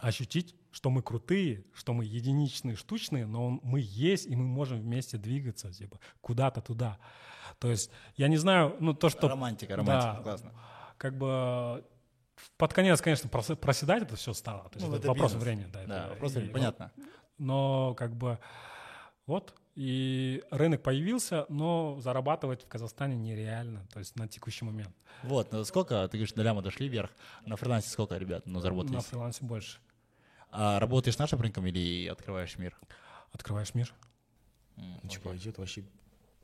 ощутить, 0.00 0.54
что 0.70 0.90
мы 0.90 1.02
крутые, 1.02 1.64
что 1.74 1.92
мы 1.92 2.04
единичные, 2.04 2.76
штучные, 2.76 3.26
но 3.26 3.46
он- 3.46 3.60
мы 3.64 3.80
есть, 3.82 4.26
и 4.26 4.36
мы 4.36 4.44
можем 4.44 4.78
вместе 4.80 5.18
двигаться, 5.18 5.72
типа, 5.72 5.98
куда-то 6.20 6.60
туда. 6.60 6.98
То 7.58 7.68
есть, 7.68 7.90
я 8.16 8.28
не 8.28 8.36
знаю, 8.36 8.76
ну, 8.78 8.94
то, 8.94 9.08
что... 9.08 9.28
Романтика, 9.28 9.74
романтика, 9.76 10.14
Да. 10.18 10.22
классно. 10.22 10.52
Как 10.98 11.16
бы 11.18 11.84
под 12.56 12.72
конец, 12.72 13.00
конечно, 13.00 13.28
прос- 13.28 13.56
проседать 13.56 14.04
это 14.04 14.14
все 14.14 14.32
стало. 14.32 14.68
То 14.68 14.76
есть 14.78 14.86
Ну, 14.86 14.92
это 14.92 14.98
это 15.00 15.08
вопрос 15.08 15.32
бизнес. 15.32 15.42
времени. 15.44 15.70
Да, 15.72 15.84
Да, 15.86 16.00
это- 16.04 16.08
вопрос 16.10 16.32
времени, 16.32 16.52
понятно. 16.52 16.92
Но 17.38 17.94
как 17.94 18.14
бы 18.16 18.38
вот, 19.26 19.54
и 19.74 20.42
рынок 20.50 20.82
появился, 20.82 21.46
но 21.48 21.98
зарабатывать 22.00 22.64
в 22.64 22.68
Казахстане 22.68 23.16
нереально, 23.16 23.86
то 23.92 23.98
есть 24.00 24.16
на 24.16 24.26
текущий 24.26 24.64
момент. 24.64 24.90
Вот, 25.22 25.52
ну 25.52 25.62
сколько, 25.64 26.06
ты 26.08 26.16
говоришь, 26.16 26.32
до 26.32 26.42
ляма 26.42 26.62
дошли 26.62 26.88
вверх, 26.88 27.10
на 27.44 27.56
фрилансе 27.56 27.90
сколько, 27.90 28.16
ребят, 28.16 28.46
ну, 28.46 28.54
На 28.54 28.60
заработали? 28.60 28.98
фрилансе 29.00 29.44
больше. 29.44 29.78
А 30.50 30.80
работаешь 30.80 31.18
нашим 31.18 31.40
рынком 31.40 31.66
или 31.66 32.08
открываешь 32.08 32.56
мир? 32.58 32.76
Открываешь 33.32 33.74
мир. 33.74 33.94
М, 34.76 35.08
Типа 35.08 35.36
идет 35.36 35.58
вообще 35.58 35.84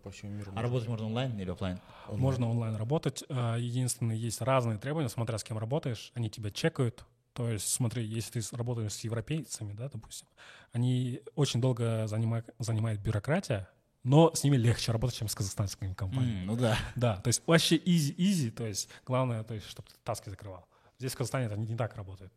по 0.02 0.10
всему 0.10 0.32
миру. 0.32 0.52
А 0.54 0.60
работать 0.62 0.88
можно 0.88 1.06
онлайн 1.06 1.38
или 1.40 1.50
офлайн? 1.50 1.80
Можно 2.08 2.50
онлайн 2.50 2.76
работать. 2.76 3.24
А, 3.30 3.56
Единственное, 3.56 4.14
есть 4.16 4.40
разные 4.42 4.78
требования, 4.78 5.08
смотря 5.08 5.38
с 5.38 5.44
кем 5.44 5.56
работаешь. 5.56 6.12
Они 6.14 6.28
тебя 6.28 6.50
чекают. 6.50 7.04
То 7.34 7.50
есть, 7.50 7.68
смотри, 7.68 8.04
если 8.04 8.40
ты 8.40 8.56
работаешь 8.56 8.92
с 8.92 9.00
европейцами, 9.00 9.72
да, 9.72 9.88
допустим, 9.88 10.28
они 10.72 11.20
очень 11.34 11.60
долго 11.60 12.06
занимают, 12.06 12.48
занимает 12.60 13.00
бюрократия, 13.00 13.68
но 14.04 14.32
с 14.34 14.44
ними 14.44 14.56
легче 14.56 14.92
работать, 14.92 15.16
чем 15.18 15.28
с 15.28 15.34
казахстанскими 15.34 15.94
компаниями. 15.94 16.40
М, 16.42 16.46
ну 16.46 16.56
да. 16.56 16.78
Да, 16.94 17.16
то 17.16 17.28
есть 17.28 17.42
вообще 17.46 17.76
easy-easy, 17.76 18.50
то 18.52 18.64
есть 18.66 18.88
главное, 19.04 19.42
то 19.42 19.54
есть, 19.54 19.66
чтобы 19.66 19.88
ты 19.88 19.94
таски 20.04 20.30
закрывал. 20.30 20.64
Здесь 20.98 21.12
в 21.12 21.16
Казахстане 21.16 21.46
это 21.46 21.56
не, 21.56 21.66
не 21.66 21.76
так 21.76 21.96
работает. 21.96 22.32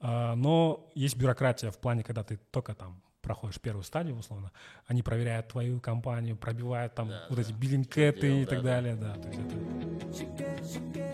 А, 0.00 0.34
но 0.36 0.90
есть 0.94 1.16
бюрократия 1.16 1.70
в 1.70 1.78
плане, 1.78 2.02
когда 2.02 2.24
ты 2.24 2.38
только 2.50 2.74
там 2.74 3.02
проходишь 3.20 3.60
первую 3.60 3.82
стадию, 3.84 4.16
условно, 4.16 4.50
они 4.86 5.02
проверяют 5.02 5.48
твою 5.48 5.80
компанию, 5.80 6.36
пробивают 6.36 6.94
там 6.94 7.08
Да, 7.08 7.26
вот 7.28 7.36
да. 7.36 7.42
эти 7.42 7.52
биллинкеты 7.52 8.20
делал, 8.22 8.40
и 8.40 8.44
так 8.46 8.62
да, 8.62 8.64
да. 8.64 8.70
далее, 8.70 8.96
да. 8.96 9.14
То 9.16 9.28
есть 9.28 9.40
это- 9.40 11.09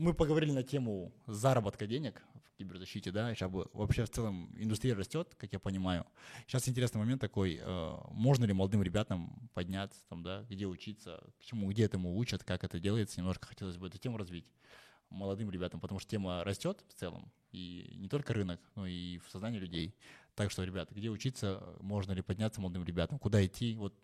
Мы 0.00 0.14
поговорили 0.14 0.50
на 0.50 0.62
тему 0.62 1.12
заработка 1.26 1.86
денег 1.86 2.22
в 2.32 2.56
киберзащите, 2.56 3.12
да, 3.12 3.34
сейчас 3.34 3.50
вообще 3.52 4.06
в 4.06 4.08
целом 4.08 4.50
индустрия 4.56 4.94
растет, 4.94 5.36
как 5.36 5.52
я 5.52 5.58
понимаю. 5.58 6.06
Сейчас 6.46 6.66
интересный 6.70 7.00
момент 7.00 7.20
такой, 7.20 7.60
э, 7.60 7.96
можно 8.10 8.46
ли 8.46 8.54
молодым 8.54 8.82
ребятам 8.82 9.50
подняться, 9.52 10.00
там, 10.08 10.22
да, 10.22 10.46
где 10.48 10.64
учиться, 10.64 11.22
к 11.38 11.44
чему, 11.44 11.70
где 11.70 11.84
этому 11.84 12.16
учат, 12.16 12.42
как 12.44 12.64
это 12.64 12.80
делается, 12.80 13.20
немножко 13.20 13.46
хотелось 13.46 13.76
бы 13.76 13.88
эту 13.88 13.98
тему 13.98 14.16
развить 14.16 14.46
молодым 15.10 15.50
ребятам, 15.50 15.80
потому 15.80 16.00
что 16.00 16.08
тема 16.08 16.44
растет 16.44 16.82
в 16.88 16.94
целом, 16.94 17.30
и 17.52 17.92
не 17.98 18.08
только 18.08 18.32
рынок, 18.32 18.58
но 18.76 18.86
и 18.86 19.18
в 19.18 19.28
сознании 19.30 19.58
людей. 19.58 19.94
Так 20.34 20.50
что, 20.50 20.64
ребята, 20.64 20.94
где 20.94 21.10
учиться, 21.10 21.62
можно 21.80 22.12
ли 22.12 22.22
подняться 22.22 22.62
молодым 22.62 22.84
ребятам, 22.84 23.18
куда 23.18 23.44
идти, 23.44 23.74
вот 23.74 23.94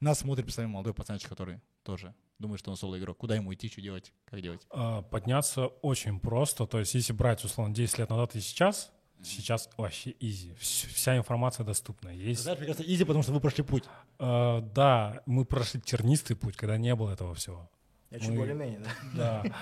нас 0.00 0.18
смотрит, 0.20 0.44
представим, 0.44 0.70
молодой 0.70 0.94
пацанчик, 0.94 1.28
который 1.28 1.60
тоже 1.82 2.14
думает, 2.38 2.60
что 2.60 2.70
он 2.70 2.76
соло-игрок, 2.76 3.16
куда 3.18 3.36
ему 3.36 3.52
идти, 3.54 3.68
что 3.68 3.80
делать, 3.80 4.12
как 4.26 4.40
делать. 4.42 4.66
А, 4.70 5.02
Подняться 5.02 5.66
очень 5.66 6.18
просто. 6.20 6.66
То 6.66 6.78
есть, 6.80 6.94
если 6.94 7.12
брать, 7.12 7.44
условно, 7.44 7.74
10 7.74 7.98
лет 7.98 8.10
назад 8.10 8.34
и 8.36 8.40
сейчас, 8.40 8.90
сейчас 9.22 9.70
вообще 9.76 10.14
изи. 10.20 10.50
Вс- 10.60 10.88
Вся 10.92 11.16
информация 11.16 11.64
доступна. 11.64 12.08
Есть, 12.10 12.42
Знаешь, 12.42 12.58
мне 12.58 12.66
кажется, 12.66 12.92
изи, 12.92 13.04
потому 13.04 13.22
что 13.22 13.32
вы 13.32 13.40
прошли 13.40 13.62
путь. 13.64 13.84
э, 14.18 14.60
да, 14.74 15.22
мы 15.26 15.44
прошли 15.44 15.80
тернистый 15.80 16.36
путь, 16.36 16.56
когда 16.56 16.76
не 16.76 16.94
было 16.94 17.12
этого 17.12 17.34
всего. 17.34 17.70
Я 18.10 18.18
чуть 18.18 18.28
Мы- 18.30 18.36
более-менее, 18.36 18.80
да? 19.14 19.42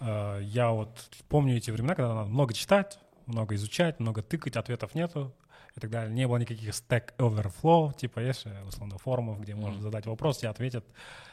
Да. 0.00 0.36
Э, 0.38 0.42
Я 0.44 0.70
вот 0.70 1.10
помню 1.28 1.56
эти 1.56 1.70
времена, 1.70 1.94
когда 1.94 2.14
надо 2.14 2.30
много 2.30 2.54
читать, 2.54 2.98
много 3.26 3.54
изучать, 3.56 4.00
много 4.00 4.22
тыкать, 4.22 4.56
ответов 4.56 4.94
нету 4.94 5.34
и 5.76 5.80
так 5.80 5.90
далее. 5.90 6.12
Не 6.14 6.26
было 6.26 6.38
никаких 6.38 6.70
Stack 6.70 7.14
Overflow, 7.18 7.96
типа 7.96 8.20
есть 8.20 8.42
же, 8.44 8.62
условно, 8.66 8.98
форумов, 8.98 9.40
где 9.40 9.54
можно 9.54 9.80
задать 9.80 10.06
вопрос, 10.06 10.38
тебе 10.38 10.48
ответят 10.50 10.84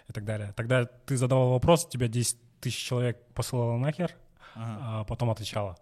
и 0.10 0.14
так 0.14 0.26
далее. 0.26 0.54
Тогда 0.56 0.86
ты 0.86 1.18
задавал 1.18 1.52
вопрос, 1.52 1.88
тебя 1.88 2.08
10 2.08 2.38
тысяч 2.60 2.84
человек 2.86 3.18
посылало 3.34 3.78
нахер, 3.78 4.16
Ага. 4.56 4.78
а 5.02 5.04
потом 5.06 5.30
отвечала. 5.30 5.78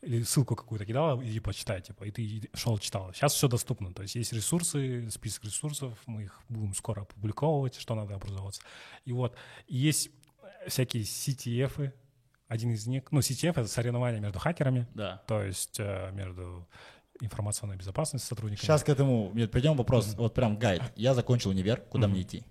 Или 0.00 0.22
ссылку 0.24 0.56
какую-то 0.56 0.84
кидала, 0.84 1.22
иди 1.24 1.38
почитай, 1.38 1.80
типа, 1.80 2.02
и 2.04 2.10
ты 2.10 2.50
шел 2.54 2.76
читал. 2.78 3.12
Сейчас 3.14 3.34
все 3.34 3.46
доступно, 3.46 3.94
то 3.94 4.02
есть 4.02 4.16
есть 4.16 4.32
ресурсы, 4.32 5.08
список 5.10 5.44
ресурсов, 5.44 5.96
мы 6.06 6.24
их 6.24 6.40
будем 6.48 6.74
скоро 6.74 7.02
опубликовывать, 7.02 7.76
что 7.76 7.94
надо 7.94 8.16
образоваться. 8.16 8.62
И 9.04 9.12
вот, 9.12 9.36
и 9.68 9.76
есть 9.76 10.10
всякие 10.66 11.04
CTF, 11.04 11.92
один 12.48 12.72
из 12.72 12.86
них, 12.88 13.04
ну, 13.12 13.20
CTF— 13.20 13.50
это 13.60 13.68
соревнования 13.68 14.18
между 14.20 14.40
хакерами, 14.40 14.86
Да. 14.94 15.22
то 15.28 15.40
есть 15.42 15.78
э, 15.78 16.10
между 16.12 16.66
информационной 17.24 17.76
безопасностью 17.76 18.28
сотрудниками. 18.28 18.64
Сейчас 18.66 18.82
к 18.82 18.88
этому 18.88 19.30
нет, 19.34 19.50
придем 19.50 19.76
вопрос, 19.76 20.14
вот 20.16 20.34
прям 20.34 20.56
гайд. 20.58 20.82
Я 20.96 21.14
закончил 21.14 21.50
универ, 21.50 21.80
куда 21.80 22.06
Мгм. 22.06 22.12
мне 22.14 22.22
идти? 22.22 22.44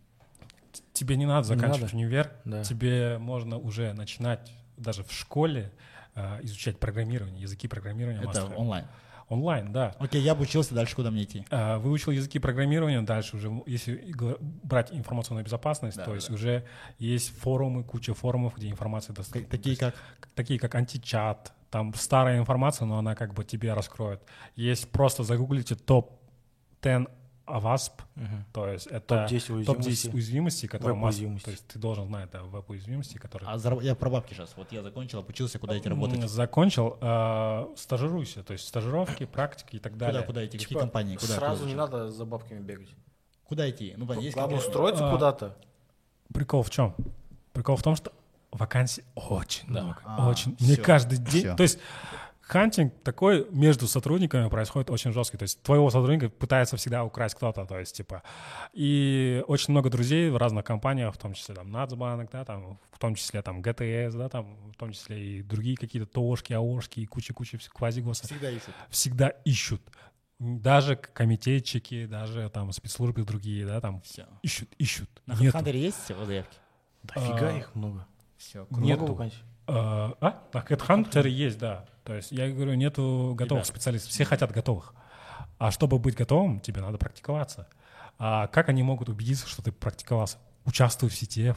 Тебе 0.94 1.16
не 1.18 1.26
надо 1.26 1.48
Не 1.50 1.56
заканчивать 1.56 1.94
надо. 1.94 1.96
универ, 1.98 2.32
Да. 2.46 2.64
тебе 2.64 3.18
можно 3.18 3.58
уже 3.58 3.94
начинать 3.94 4.52
даже 4.78 5.04
в 5.04 5.12
школе 5.12 5.72
э, 6.16 6.40
изучать 6.44 6.78
программирование, 6.78 7.42
языки 7.42 7.68
программирования. 7.70 8.20
Это 8.20 8.28
мастера. 8.28 8.56
онлайн. 8.58 8.86
Онлайн, 9.30 9.72
да. 9.72 9.96
Окей, 9.98 10.22
я 10.22 10.34
обучился, 10.34 10.76
дальше 10.76 10.94
куда 10.94 11.10
мне 11.10 11.24
идти? 11.24 11.46
А, 11.50 11.78
Выучил 11.80 12.12
языки 12.12 12.38
программирования, 12.38 13.02
дальше 13.02 13.38
уже, 13.38 13.50
если 13.66 14.14
брать 14.62 14.92
информационную 14.92 15.46
безопасность, 15.46 15.96
Да, 15.96 16.04
то 16.04 16.10
да, 16.10 16.16
есть 16.16 16.28
да. 16.28 16.34
уже 16.34 16.66
есть 17.00 17.30
форумы, 17.40 17.86
куча 17.86 18.14
форумов, 18.14 18.58
где 18.58 18.70
информация 18.70 19.14
доступна. 19.16 19.48
Такие 19.48 19.78
как? 19.78 19.96
Такие 20.36 20.60
как 20.60 20.76
античат, 20.76 21.54
там 21.72 21.94
старая 21.96 22.38
информация, 22.38 22.86
но 22.86 23.00
она 23.00 23.16
как 23.16 23.34
бы 23.34 23.44
тебе 23.44 23.74
раскроет. 23.74 24.22
Есть 24.56 24.92
просто 24.92 25.24
загуглите 25.24 25.74
топ-10 25.76 27.10
AWASP, 27.48 27.92
Мгм. 28.16 28.46
то 28.54 28.68
есть 28.68 28.88
это 28.88 29.26
Топ-10 29.28 29.66
топ-10 29.66 29.76
уязвимостей. 29.82 30.10
уязвимостей, 30.14 30.68
которые 30.68 30.96
Веб-уязвимости. 30.96 31.46
то 31.46 31.52
есть 31.52 31.68
ты 31.68 31.80
должен 31.80 32.06
знать, 32.08 32.30
да, 32.32 32.44
веб-уязвимости, 32.44 33.18
которые... 33.18 33.50
А 33.50 33.56
зараб- 33.58 33.84
я 33.84 33.96
про 33.96 34.10
бабки 34.10 34.34
сейчас. 34.34 34.54
Вот 34.56 34.72
я 34.72 34.82
закончил, 34.84 35.20
обучился, 35.20 35.60
куда 35.60 35.78
идти 35.78 35.90
работать? 35.90 36.30
Закончил, 36.30 36.98
э, 37.02 37.68
стажируйся, 37.76 38.44
то 38.44 38.54
есть 38.54 38.66
стажировки, 38.68 39.26
практики 39.26 39.78
и 39.78 39.80
так 39.80 39.94
Куда, 39.94 40.06
далее. 40.08 40.22
куда 40.24 40.46
идти? 40.46 40.58
Какие 40.58 40.68
Типа, 40.70 40.80
компании? 40.82 41.16
Куда, 41.18 41.34
Сразу 41.34 41.56
куда 41.64 41.66
не 41.66 41.72
идти? 41.72 41.78
надо 41.78 42.12
за 42.12 42.26
бабками 42.26 42.60
бегать. 42.60 42.90
Куда 43.44 43.70
идти? 43.70 43.96
Ну, 43.98 44.06
есть 44.22 44.34
Главное 44.36 44.58
какие- 44.58 44.70
устроиться 44.70 45.10
А, 45.10 45.12
куда-то. 45.12 45.58
Прикол 46.34 46.64
в 46.64 46.70
чем? 46.70 46.96
Прикол 47.52 47.76
в 47.76 47.84
том, 47.84 47.96
что 47.98 48.14
вакансий 48.52 49.04
очень 49.16 49.68
много. 49.70 49.98
А, 50.06 50.30
очень. 50.30 50.56
Мне 50.60 50.74
всё, 50.74 50.84
каждый 50.84 51.18
день... 51.18 51.42
всё. 51.42 51.56
То 51.56 51.64
есть 51.64 51.80
hunting 52.42 52.94
такой 53.04 53.48
между 53.52 53.88
сотрудниками 53.88 54.50
происходит 54.50 54.90
очень 54.90 55.14
жесткий. 55.14 55.38
То 55.38 55.44
есть 55.44 55.64
твоего 55.64 55.90
сотрудника 55.90 56.30
пытается 56.30 56.76
всегда 56.76 57.04
украсть 57.06 57.36
кто-то. 57.36 57.66
То 57.66 57.80
есть, 57.80 57.96
типа... 57.96 58.24
И 58.74 59.44
очень 59.48 59.72
много 59.72 59.90
друзей 59.90 60.30
в 60.30 60.38
разных 60.38 60.66
компаниях, 60.66 61.16
в 61.16 61.18
том 61.18 61.34
числе 61.34 61.56
там 61.56 61.72
Нацбанк, 61.72 62.30
да, 62.32 62.44
там, 62.44 62.78
в 62.92 63.00
том 63.00 63.16
числе 63.16 63.42
там 63.42 63.62
ГТС, 63.62 64.16
да, 64.16 64.28
там, 64.28 64.72
в 64.72 64.76
том 64.78 64.92
числе 64.92 65.38
и 65.38 65.42
другие 65.42 65.78
какие-то 65.78 66.08
ТООшки, 66.12 66.52
АОшки 66.54 67.00
и 67.00 67.06
куча-куча 67.06 67.58
квазигоса 67.74 68.26
Всегда 68.28 68.50
ищут. 68.52 68.76
всегда 68.90 69.28
ищут. 69.46 69.82
Даже 70.40 70.96
комитетчики, 70.96 72.06
даже 72.06 72.50
там 72.50 72.72
спецслужбы 72.74 73.24
другие, 73.24 73.66
да, 73.66 73.80
там 73.80 74.02
Все. 74.02 74.26
ищут, 74.42 74.70
ищут. 74.80 75.10
На. 75.26 75.34
HeadHunter 75.34 75.78
есть 75.78 76.04
все 76.04 76.26
заявки? 76.26 76.58
Дофига 77.04 77.50
А, 77.50 77.58
их 77.58 77.76
много. 77.76 78.08
Все, 78.42 78.66
Нету. 78.72 79.20
А, 79.68 80.14
а? 80.20 80.44
На 80.52 80.60
HeadHunter 80.60 81.30
есть, 81.30 81.60
да. 81.60 81.86
То 82.04 82.16
есть 82.16 82.32
я 82.32 82.50
говорю, 82.50 82.74
нету 82.74 83.34
готовых 83.38 83.64
Ребят. 83.64 83.68
специалистов. 83.68 84.12
Все 84.12 84.26
хотят 84.26 84.52
готовых. 84.52 84.96
А 85.60 85.70
чтобы 85.70 86.00
быть 86.00 86.16
готовым, 86.16 86.60
тебе 86.60 86.82
надо 86.82 86.98
практиковаться. 86.98 87.68
А 88.18 88.48
как 88.48 88.70
они 88.70 88.82
могут 88.82 89.10
убедиться, 89.10 89.48
что 89.48 89.62
ты 89.62 89.72
практиковался? 89.72 90.38
Участвуй 90.66 91.10
в 91.10 91.14
CTF. 91.14 91.56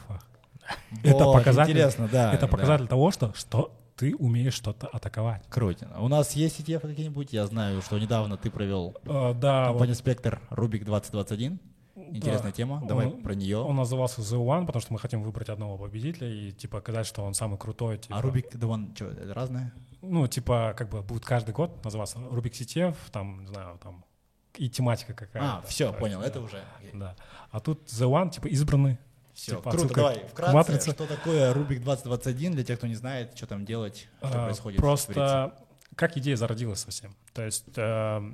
Это 1.03 1.25
показатель- 1.25 1.71
Интересно, 1.71 2.07
да. 2.07 2.31
Это 2.31 2.45
да. 2.45 2.47
показатель 2.47 2.87
того, 2.87 3.09
что, 3.09 3.33
что 3.33 3.75
ты 3.95 4.15
умеешь 4.15 4.53
что-то 4.53 4.87
атаковать. 4.87 5.43
Круто. 5.49 5.89
У 5.97 6.07
нас 6.07 6.33
есть 6.33 6.59
ETF 6.59 6.81
какие-нибудь? 6.81 7.33
Я 7.33 7.47
знаю, 7.47 7.81
что 7.81 7.97
недавно 7.97 8.37
ты 8.37 8.51
провел 8.51 8.95
А, 9.05 9.33
да, 9.33 9.63
вот, 9.63 9.69
компанию 9.69 9.95
Спектр 9.95 10.39
Рубик 10.51 10.85
2021. 10.85 11.59
Интересная 12.11 12.51
да. 12.51 12.55
тема. 12.55 12.81
Давай 12.87 13.07
Он- 13.07 13.21
про 13.21 13.33
нее. 13.33 13.57
Он 13.57 13.75
назывался 13.75 14.21
The 14.21 14.37
One, 14.43 14.65
потому 14.65 14.81
что 14.81 14.93
мы 14.93 14.99
хотим 14.99 15.23
выбрать 15.23 15.49
одного 15.49 15.77
победителя 15.77 16.27
и 16.27 16.51
типа 16.51 16.77
показать, 16.77 17.07
что 17.07 17.23
он 17.23 17.33
самый 17.33 17.57
крутой. 17.57 17.97
Типа. 17.97 18.17
А 18.17 18.21
Рубик 18.21 18.53
One 18.55 18.95
что, 18.95 19.05
это 19.05 19.33
разное? 19.33 19.73
Ну, 20.01 20.27
типа, 20.27 20.73
как 20.77 20.89
бы 20.89 21.01
будет 21.01 21.25
каждый 21.25 21.53
год 21.53 21.83
называться 21.83 22.19
Рубик 22.29 22.53
CTF, 22.53 22.95
там, 23.11 23.41
не 23.41 23.47
знаю, 23.47 23.79
там, 23.81 24.05
и 24.55 24.69
тематика 24.69 25.13
какая-то. 25.13 25.57
А, 25.57 25.61
все, 25.67 25.87
есть, 25.87 25.97
понял, 25.99 26.19
да, 26.21 26.27
это 26.27 26.41
уже. 26.41 26.63
Да. 26.93 27.15
А 27.51 27.59
тут 27.59 27.85
The 27.87 28.07
One, 28.07 28.29
типа, 28.29 28.47
избранный. 28.47 28.97
Все, 29.33 29.57
Типа, 29.57 29.71
круто. 29.71 29.93
Давай, 29.93 30.25
вкратце, 30.29 30.53
матрице. 30.53 30.91
что 30.91 31.05
такое 31.05 31.53
Рубик 31.53 31.83
2021 31.83 32.53
для 32.53 32.63
тех, 32.63 32.77
кто 32.77 32.87
не 32.87 32.95
знает, 32.95 33.35
что 33.35 33.47
там 33.47 33.65
делать, 33.65 34.07
что 34.19 34.43
А, 34.43 34.45
происходит. 34.45 34.79
Просто 34.79 35.53
как 35.95 36.15
идея 36.17 36.37
зародилась 36.37 36.79
совсем. 36.79 37.15
То 37.33 37.43
есть 37.43 37.65
э, 37.75 38.33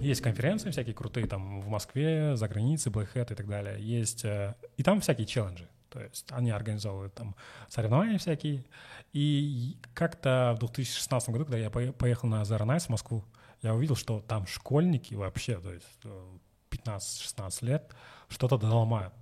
есть 0.00 0.20
конференции 0.20 0.70
всякие 0.70 0.94
крутые 0.94 1.26
там 1.26 1.60
в 1.60 1.68
Москве, 1.68 2.36
за 2.36 2.48
границей, 2.48 2.92
Black 2.92 3.12
Hat 3.14 3.32
и 3.32 3.34
так 3.34 3.46
далее. 3.46 3.76
Есть, 3.80 4.24
э, 4.24 4.54
и 4.76 4.82
там 4.82 5.00
всякие 5.00 5.26
челленджи. 5.26 5.68
То 5.90 6.00
есть 6.00 6.26
они 6.32 6.50
организовывают 6.50 7.14
там 7.14 7.34
соревнования 7.68 8.18
всякие. 8.18 8.64
И 9.12 9.76
как-то 9.94 10.52
в 10.56 10.58
2016 10.60 11.30
году, 11.30 11.44
когда 11.46 11.58
я 11.58 11.68
пое- 11.68 11.92
поехал 11.92 12.28
на 12.28 12.42
Zero 12.42 12.66
Nights 12.66 12.86
в 12.86 12.88
Москву, 12.90 13.24
я 13.62 13.74
увидел, 13.74 13.96
что 13.96 14.20
там 14.20 14.46
школьники 14.46 15.14
вообще, 15.14 15.58
то 15.58 15.72
есть 15.72 15.86
э, 16.04 16.38
15-16 16.70 17.62
лет, 17.62 17.94
что-то 18.28 18.58
доломают. 18.58 19.14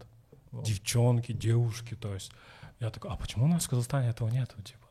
Девчонки, 0.62 1.32
девушки, 1.32 1.94
то 1.94 2.14
есть 2.14 2.32
я 2.80 2.90
такой, 2.90 3.10
а 3.10 3.16
почему 3.16 3.44
у 3.44 3.48
нас 3.48 3.64
в 3.64 3.68
Казахстане 3.70 4.10
этого 4.10 4.28
нету, 4.28 4.60
типа? 4.62 4.85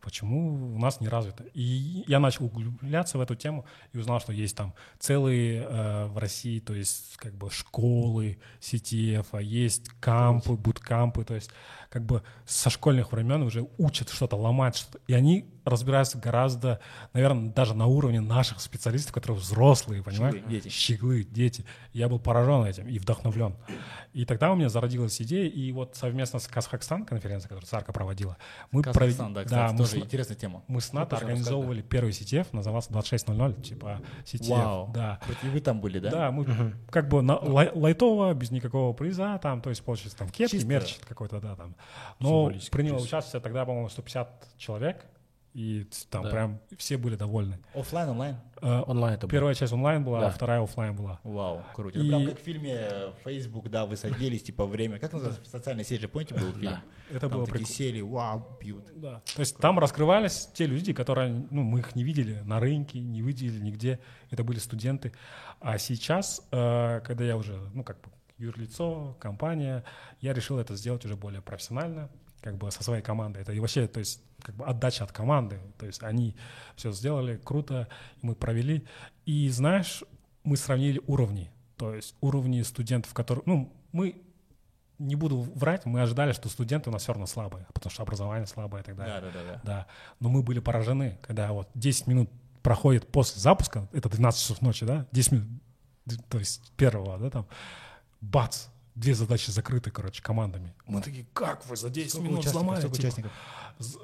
Почему 0.00 0.74
у 0.74 0.78
нас 0.78 1.00
не 1.00 1.08
развито? 1.08 1.44
И 1.54 2.04
я 2.06 2.20
начал 2.20 2.46
углубляться 2.46 3.18
в 3.18 3.20
эту 3.20 3.34
тему 3.34 3.66
и 3.92 3.98
узнал, 3.98 4.20
что 4.20 4.32
есть 4.32 4.56
там 4.56 4.74
целые 4.98 5.62
э, 5.62 6.06
в 6.06 6.18
России, 6.18 6.60
то 6.60 6.74
есть 6.74 7.16
как 7.16 7.34
бы 7.34 7.50
школы 7.50 8.38
CTF, 8.60 9.26
а 9.32 9.42
есть 9.42 9.88
кампы, 10.00 10.52
буткампы, 10.52 11.24
то 11.24 11.34
есть 11.34 11.50
как 11.90 12.04
бы 12.04 12.22
со 12.46 12.70
школьных 12.70 13.12
времен 13.12 13.42
уже 13.42 13.66
учат 13.78 14.10
что-то, 14.10 14.36
ломать 14.36 14.76
что-то. 14.76 15.00
И 15.06 15.12
они 15.12 15.46
разбираются 15.66 16.16
гораздо, 16.16 16.80
наверное, 17.12 17.50
даже 17.50 17.74
на 17.74 17.86
уровне 17.86 18.20
наших 18.20 18.60
специалистов, 18.60 19.12
которые 19.12 19.38
взрослые, 19.38 20.02
понимаешь? 20.02 20.36
Щеглы, 20.36 20.48
дети. 20.50 20.68
Щеглы, 20.68 21.24
дети. 21.24 21.64
Я 21.92 22.08
был 22.08 22.18
поражен 22.18 22.64
этим 22.64 22.88
и 22.88 22.98
вдохновлен. 22.98 23.54
И 24.12 24.24
тогда 24.24 24.52
у 24.52 24.54
меня 24.56 24.68
зародилась 24.68 25.20
идея, 25.20 25.48
и 25.50 25.72
вот 25.72 25.96
совместно 25.96 26.38
с 26.38 26.46
Казахстан 26.46 27.04
конференцией, 27.04 27.48
которую 27.48 27.66
Сарка 27.68 27.92
проводила, 27.92 28.36
мы 28.70 28.82
Казахстан, 28.82 29.34
да, 29.34 29.42
провели- 29.42 29.46
кстати, 29.46 29.72
мы 29.72 29.78
тоже 29.78 29.90
с- 29.90 29.94
интересная 29.96 30.36
тема. 30.36 30.62
мы 30.68 30.80
с 30.80 30.92
НАТО 30.92 31.16
организовывали 31.16 31.82
первый 31.82 32.12
CTF, 32.12 32.46
назывался 32.52 32.92
2600, 32.92 33.62
типа 33.62 34.00
CTF. 34.24 34.48
Вау. 34.56 34.90
Да. 34.94 35.20
И 35.42 35.48
вы 35.48 35.60
там 35.60 35.80
были, 35.80 35.98
да? 35.98 36.10
Да, 36.10 36.30
мы 36.30 36.72
как 36.90 37.08
бы 37.08 37.20
на, 37.22 37.36
лай- 37.36 37.72
лайтово, 37.74 38.32
без 38.34 38.50
никакого 38.50 38.92
приза, 38.92 39.38
там, 39.42 39.60
то 39.60 39.70
есть, 39.70 39.82
получается, 39.84 40.16
там 40.18 40.28
кепки, 40.28 40.52
Чисто. 40.52 40.68
мерч 40.68 40.96
какой-то, 41.08 41.40
да, 41.40 41.56
там. 41.56 41.74
Но 42.20 42.52
приняло 42.70 42.98
участие 42.98 43.40
тогда, 43.42 43.64
по-моему, 43.64 43.88
150 43.88 44.46
человек, 44.56 45.04
И 45.56 45.86
там 46.10 46.24
Да. 46.24 46.30
прям 46.30 46.60
все 46.76 46.98
были 46.98 47.16
довольны. 47.16 47.58
Оффлайн, 47.74 48.10
онлайн? 48.10 48.36
Э, 48.60 48.82
Онлайн 48.86 49.14
это 49.14 49.26
было. 49.26 49.30
Первая 49.32 49.54
часть 49.54 49.72
онлайн 49.72 50.04
была, 50.04 50.20
Да. 50.20 50.26
а 50.26 50.30
вторая 50.30 50.60
оффлайн 50.62 50.94
была. 50.94 51.18
Вау, 51.24 51.62
круто. 51.74 51.98
И- 51.98 52.02
Это 52.02 52.08
прям 52.08 52.26
как 52.26 52.38
в 52.38 52.42
фильме 52.42 52.74
э, 52.78 53.12
Facebook, 53.24 53.70
да, 53.70 53.86
вы 53.86 53.96
садились, 53.96 54.42
типа, 54.42 54.66
время. 54.66 54.98
Как 54.98 55.14
называется? 55.14 55.42
Социальная 55.50 55.82
сеть 55.84 56.02
же, 56.02 56.08
помните, 56.08 56.34
был 56.34 56.52
фильм? 56.52 56.74
Это 57.08 57.20
Там 57.20 57.30
было 57.30 57.46
такие 57.46 57.64
прикольно. 57.64 57.66
сели, 57.74 58.00
вау, 58.02 58.46
пьют. 58.60 58.84
Да. 58.96 59.22
То 59.34 59.40
есть 59.40 59.56
там 59.56 59.78
раскрывались 59.78 60.46
те 60.52 60.66
люди, 60.66 60.92
которые, 60.92 61.46
ну, 61.50 61.62
мы 61.62 61.78
их 61.78 61.94
не 61.96 62.04
видели 62.04 62.42
на 62.44 62.60
рынке, 62.60 63.00
не 63.00 63.22
видели 63.22 63.58
нигде. 63.58 63.98
Это 64.30 64.44
были 64.44 64.58
студенты. 64.58 65.12
А 65.60 65.78
сейчас, 65.78 66.46
э, 66.52 67.00
когда 67.00 67.24
я 67.24 67.34
уже, 67.38 67.58
ну, 67.72 67.82
как 67.82 67.96
бы 68.02 68.10
юрлицо, 68.36 69.16
компания, 69.20 69.84
я 70.20 70.34
решил 70.34 70.58
это 70.58 70.76
сделать 70.76 71.04
уже 71.06 71.16
более 71.16 71.40
профессионально, 71.40 72.10
как 72.46 72.58
бы 72.58 72.70
со 72.70 72.84
своей 72.84 73.02
командой. 73.02 73.42
Это 73.42 73.52
и 73.52 73.58
вообще, 73.58 73.88
то 73.88 73.98
есть, 73.98 74.22
как 74.40 74.54
бы 74.54 74.64
отдача 74.64 75.02
от 75.02 75.10
команды. 75.10 75.58
То 75.78 75.86
есть 75.86 76.00
они 76.04 76.36
все 76.76 76.92
сделали 76.92 77.40
круто, 77.42 77.88
мы 78.22 78.36
провели. 78.36 78.86
И 79.24 79.48
знаешь, 79.48 80.04
мы 80.44 80.56
сравнили 80.56 81.02
уровни. 81.08 81.50
То 81.76 81.92
есть 81.92 82.14
уровни 82.20 82.62
студентов, 82.62 83.12
которые, 83.14 83.42
ну, 83.46 83.72
мы 83.90 84.22
не 85.00 85.16
буду 85.16 85.40
врать, 85.40 85.86
мы 85.86 86.02
ожидали, 86.02 86.30
что 86.30 86.48
студенты 86.48 86.88
у 86.88 86.92
нас 86.92 87.02
все 87.02 87.12
равно 87.12 87.26
слабые, 87.26 87.66
потому 87.74 87.90
что 87.90 88.04
образование 88.04 88.46
слабое 88.46 88.82
и 88.82 88.84
так 88.84 88.96
далее. 88.96 89.20
Да, 89.20 89.26
да, 89.26 89.32
да, 89.32 89.52
да. 89.52 89.60
Да, 89.64 89.86
но 90.20 90.28
мы 90.28 90.44
были 90.44 90.60
поражены, 90.60 91.18
когда 91.22 91.52
вот 91.52 91.68
10 91.74 92.06
минут 92.06 92.30
проходит 92.62 93.08
после 93.08 93.40
запуска, 93.40 93.88
это 93.92 94.08
12 94.08 94.40
часов 94.40 94.62
ночи, 94.62 94.86
да, 94.86 95.08
10 95.10 95.32
минут, 95.32 95.48
то 96.28 96.38
есть 96.38 96.72
первого, 96.76 97.18
да, 97.18 97.28
там, 97.28 97.46
бац, 98.20 98.68
две 98.96 99.14
задачи 99.14 99.50
закрыты, 99.50 99.90
короче, 99.92 100.20
командами. 100.22 100.74
Мы 100.86 101.00
такие, 101.02 101.26
как 101.32 101.64
вы 101.66 101.76
за 101.76 101.88
10 101.90 102.10
Сколько 102.10 102.24
минут 102.26 102.38
участников? 102.40 102.60
сломали? 102.62 102.80
Сколько 102.80 102.96
типа? 102.96 103.06
участников? 103.06 103.32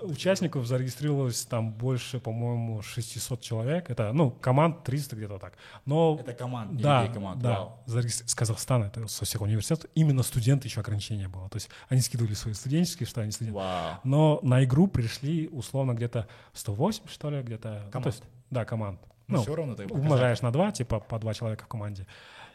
Участников 0.02 0.66
зарегистрировалось 0.66 1.46
там 1.46 1.72
больше, 1.72 2.20
по-моему, 2.20 2.82
600 2.82 3.40
человек. 3.40 3.88
Это, 3.90 4.12
ну, 4.12 4.30
команд 4.30 4.84
300 4.84 5.16
где-то 5.16 5.38
так. 5.38 5.54
Но 5.86 6.18
Это 6.20 6.34
команд, 6.34 6.72
не 6.72 6.82
да, 6.82 7.06
команд. 7.08 7.40
да, 7.42 7.50
Вау. 7.60 7.78
зарегистр- 7.86 8.28
с 8.28 8.34
Казахстана, 8.34 8.84
это 8.84 9.08
со 9.08 9.24
всех 9.24 9.40
университетов. 9.40 9.90
Именно 9.94 10.22
студенты 10.22 10.68
еще 10.68 10.80
ограничения 10.80 11.26
было. 11.28 11.48
То 11.48 11.56
есть 11.56 11.70
они 11.88 12.02
скидывали 12.02 12.34
свои 12.34 12.52
студенческие, 12.52 13.06
что 13.06 13.22
они 13.22 13.32
студенты. 13.32 13.58
Вау. 13.58 13.94
Но 14.04 14.40
на 14.42 14.62
игру 14.64 14.88
пришли 14.88 15.48
условно 15.48 15.92
где-то 15.94 16.28
108, 16.52 17.04
что 17.08 17.30
ли, 17.30 17.40
где-то. 17.42 17.70
Ну, 17.70 17.84
то 17.86 17.90
Команд. 17.92 18.06
есть, 18.14 18.22
да, 18.50 18.64
команд. 18.66 19.00
Ну, 19.26 19.36
Ну, 19.38 19.42
все 19.42 19.54
равно 19.56 19.74
ты 19.74 19.86
умножаешь 19.86 20.42
на 20.42 20.52
2, 20.52 20.72
типа 20.72 21.00
по 21.00 21.18
два 21.18 21.32
человека 21.32 21.64
в 21.64 21.68
команде. 21.68 22.06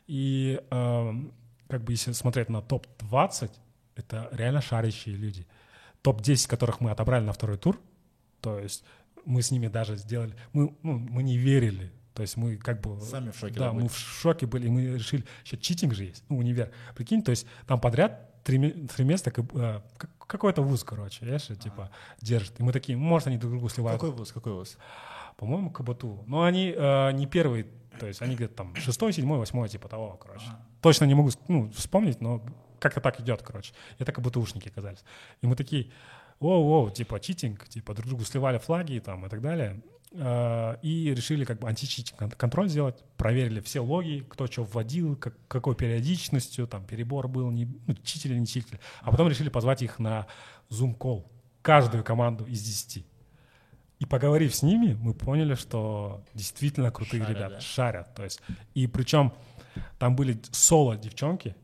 И 0.05 0.61
эм, 0.69 1.33
как 1.69 1.83
бы 1.83 1.93
если 1.93 2.11
смотреть 2.13 2.49
на 2.49 2.61
топ-20, 2.61 3.51
это 3.95 4.29
реально 4.31 4.61
шарящие 4.61 5.15
люди. 5.15 5.47
Топ-10, 6.01 6.47
которых 6.49 6.79
мы 6.81 6.91
отобрали 6.91 7.25
на 7.25 7.33
второй 7.33 7.57
тур, 7.57 7.79
то 8.41 8.59
есть 8.59 8.83
мы 9.25 9.41
с 9.41 9.51
ними 9.51 9.67
даже 9.67 9.95
сделали, 9.97 10.35
мы, 10.53 10.73
ну, 10.83 10.97
мы 10.97 11.23
не 11.23 11.37
верили. 11.37 11.91
То 12.13 12.21
есть 12.21 12.35
мы 12.37 12.55
как 12.57 12.81
бы... 12.81 12.99
Сами 13.01 13.29
в 13.31 13.37
шоке, 13.37 13.59
Да, 13.59 13.71
мы 13.71 13.81
были? 13.81 13.87
в 13.89 13.97
шоке 13.97 14.45
были, 14.47 14.67
и 14.67 14.69
мы 14.69 14.81
решили, 14.95 15.23
еще 15.45 15.57
читинг 15.57 15.93
же 15.93 16.05
есть, 16.05 16.23
ну, 16.29 16.37
универ. 16.37 16.71
Прикинь, 16.95 17.21
то 17.21 17.29
есть 17.31 17.45
там 17.67 17.79
подряд 17.79 18.43
три, 18.43 18.57
три 18.87 19.05
места, 19.05 19.29
как, 19.29 19.45
э, 19.53 19.81
как- 19.97 20.09
какой-то 20.25 20.61
вуз, 20.63 20.83
короче, 20.83 21.25
знаешь, 21.25 21.45
типа, 21.59 21.91
держит. 22.21 22.59
И 22.59 22.63
мы 22.63 22.71
такие, 22.71 22.97
может, 22.97 23.27
они 23.27 23.37
друг 23.37 23.51
другу 23.51 23.69
сливают. 23.69 24.01
Какой 24.01 24.15
вуз, 24.15 24.31
какой 24.31 24.53
вуз? 24.53 24.77
По-моему, 25.35 25.69
КБТУ. 25.69 26.23
Но 26.25 26.43
они 26.43 26.73
э, 26.75 27.11
не 27.11 27.27
первые, 27.27 27.67
то 27.99 28.07
есть 28.07 28.21
они 28.21 28.35
где-то 28.35 28.55
там 28.55 28.75
шестой, 28.75 29.13
седьмой, 29.13 29.39
восьмой, 29.39 29.69
типа 29.69 29.87
того, 29.87 30.17
короче. 30.21 30.45
Точно 30.81 31.05
не 31.05 31.15
могу 31.15 31.31
ну, 31.47 31.69
вспомнить, 31.71 32.21
но 32.21 32.43
как-то 32.79 33.01
так 33.01 33.19
идет, 33.19 33.41
короче. 33.41 33.73
Это 33.99 34.11
КБТУшники 34.11 34.69
оказались. 34.69 35.03
И 35.41 35.47
мы 35.47 35.55
такие, 35.55 35.91
воу-воу, 36.39 36.91
типа 36.91 37.19
читинг, 37.19 37.67
типа 37.67 37.93
друг 37.93 38.07
другу 38.07 38.23
сливали 38.23 38.57
флаги 38.57 38.99
там 38.99 39.25
и 39.25 39.29
так 39.29 39.41
далее. 39.41 39.81
Э, 40.11 40.77
И 40.81 41.13
решили 41.13 41.43
как 41.43 41.59
бы 41.59 41.67
античитинг 41.67 42.17
кон- 42.17 42.31
контроль 42.31 42.69
сделать, 42.69 43.03
проверили 43.17 43.59
все 43.59 43.81
логи, 43.81 44.25
кто 44.29 44.47
что 44.47 44.63
вводил, 44.63 45.15
как, 45.15 45.35
какой 45.47 45.75
периодичностью, 45.75 46.67
там 46.67 46.85
перебор 46.85 47.27
был, 47.27 47.51
не, 47.51 47.65
ну, 47.87 47.95
читили, 48.03 48.37
не 48.37 48.45
читили. 48.47 48.79
А 49.01 49.11
потом 49.11 49.27
решили 49.27 49.49
позвать 49.49 49.81
их 49.81 49.99
на 49.99 50.27
Zoom-колл, 50.69 51.29
каждую 51.61 52.03
команду 52.03 52.45
из 52.45 52.61
10. 52.61 53.05
И 53.99 54.05
поговорив 54.05 54.53
с 54.55 54.61
ними, 54.61 54.93
мы 54.93 55.13
поняли, 55.13 55.55
что 55.55 56.23
действительно 56.33 56.91
крутые 56.91 57.23
Шарят, 57.23 57.35
ребята, 57.37 57.55
да? 57.55 57.61
шарят. 57.61 58.13
То 58.15 58.23
есть, 58.23 58.41
и 58.75 58.85
причем 58.87 59.33
там 59.97 60.15
были 60.15 60.39
соло 60.51 60.95
девчонки, 60.95 61.55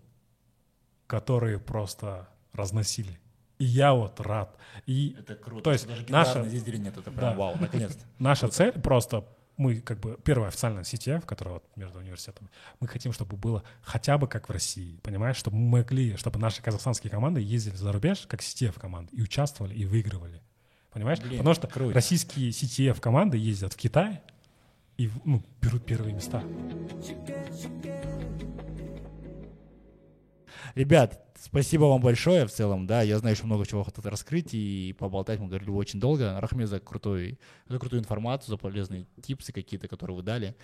которые 1.08 1.60
просто 1.60 2.28
разносили. 2.54 3.20
И 3.60 3.66
я 3.66 3.94
вот 3.94 4.20
рад. 4.20 4.58
И 4.86 5.16
Это 5.20 5.36
круто. 5.36 5.64
То 5.66 5.72
есть 5.74 5.88
Даже 5.88 6.06
наша- 6.10 6.44
здесь 6.50 6.66
нет, 6.80 6.98
это 6.98 7.12
прям 7.12 7.16
Да. 7.32 7.34
вау, 7.34 7.56
наконец-то. 7.60 8.04
наша 8.20 8.48
цель 8.48 8.72
просто 8.74 9.26
мы 9.58 9.80
как 9.82 10.00
бы 10.00 10.18
первая 10.24 10.48
официальная 10.50 10.84
CTF, 10.84 11.26
которая 11.26 11.56
вот 11.56 11.64
между 11.76 12.00
университетами, 12.00 12.50
мы 12.80 12.88
хотим, 12.88 13.14
чтобы 13.14 13.38
было 13.38 13.64
хотя 13.84 14.18
бы 14.18 14.28
как 14.28 14.50
в 14.50 14.52
России, 14.52 14.98
понимаешь, 15.04 15.38
чтобы 15.38 15.58
мы 15.58 15.78
могли, 15.80 16.16
чтобы 16.18 16.40
наши 16.40 16.64
казахстанские 16.64 17.12
команды 17.12 17.40
ездили 17.42 17.76
за 17.76 17.92
рубеж 17.92 18.26
как 18.28 18.42
CTF 18.42 18.80
команды 18.80 19.16
и 19.16 19.22
участвовали 19.22 19.76
и 19.76 19.86
выигрывали, 19.86 20.42
понимаешь? 20.94 21.20
Блин, 21.20 21.38
Потому 21.40 21.54
что 21.56 21.68
круто. 21.68 21.94
российские 21.94 22.50
CTF 22.50 23.00
команды 23.00 23.38
ездят 23.38 23.74
в 23.74 23.78
Китай 23.78 24.22
и 24.98 25.10
ну, 25.26 25.44
берут 25.62 25.86
первые 25.86 26.14
места. 26.14 26.44
Ребят, 30.76 31.24
спасибо 31.40 31.84
вам 31.86 32.02
большое 32.02 32.48
в 32.48 32.52
целом, 32.52 32.88
да, 32.88 33.02
я 33.02 33.20
знаю, 33.20 33.36
еще 33.36 33.46
много 33.46 33.66
чего 33.66 33.84
хотят 33.84 34.06
раскрыть 34.06 34.54
и 34.54 34.96
поболтать 34.98 35.40
мы 35.40 35.48
говорили 35.48 35.70
очень 35.70 36.00
долго. 36.00 36.40
Рахме 36.40 36.66
за, 36.66 36.80
крутой, 36.80 37.40
за 37.68 37.78
крутую 37.80 38.00
информацию, 38.02 38.50
за 38.50 38.58
полезные 38.58 39.06
типсы 39.22 39.52
какие-то, 39.52 39.88
которые 39.88 40.18
вы 40.18 40.24
дали. 40.24 40.56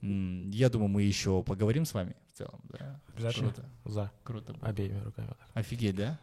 Я 0.00 0.70
думаю, 0.70 0.88
мы 0.88 1.02
еще 1.02 1.42
поговорим 1.42 1.84
с 1.84 1.92
вами 1.92 2.16
в 2.32 2.38
целом, 2.38 2.60
да. 2.70 2.98
Обязательно. 3.14 3.52
Круто, 3.52 3.68
За 3.84 4.10
круто. 4.24 4.54
обеими 4.62 4.98
руками. 5.00 5.34
Офигеть, 5.52 5.96
да? 5.96 6.18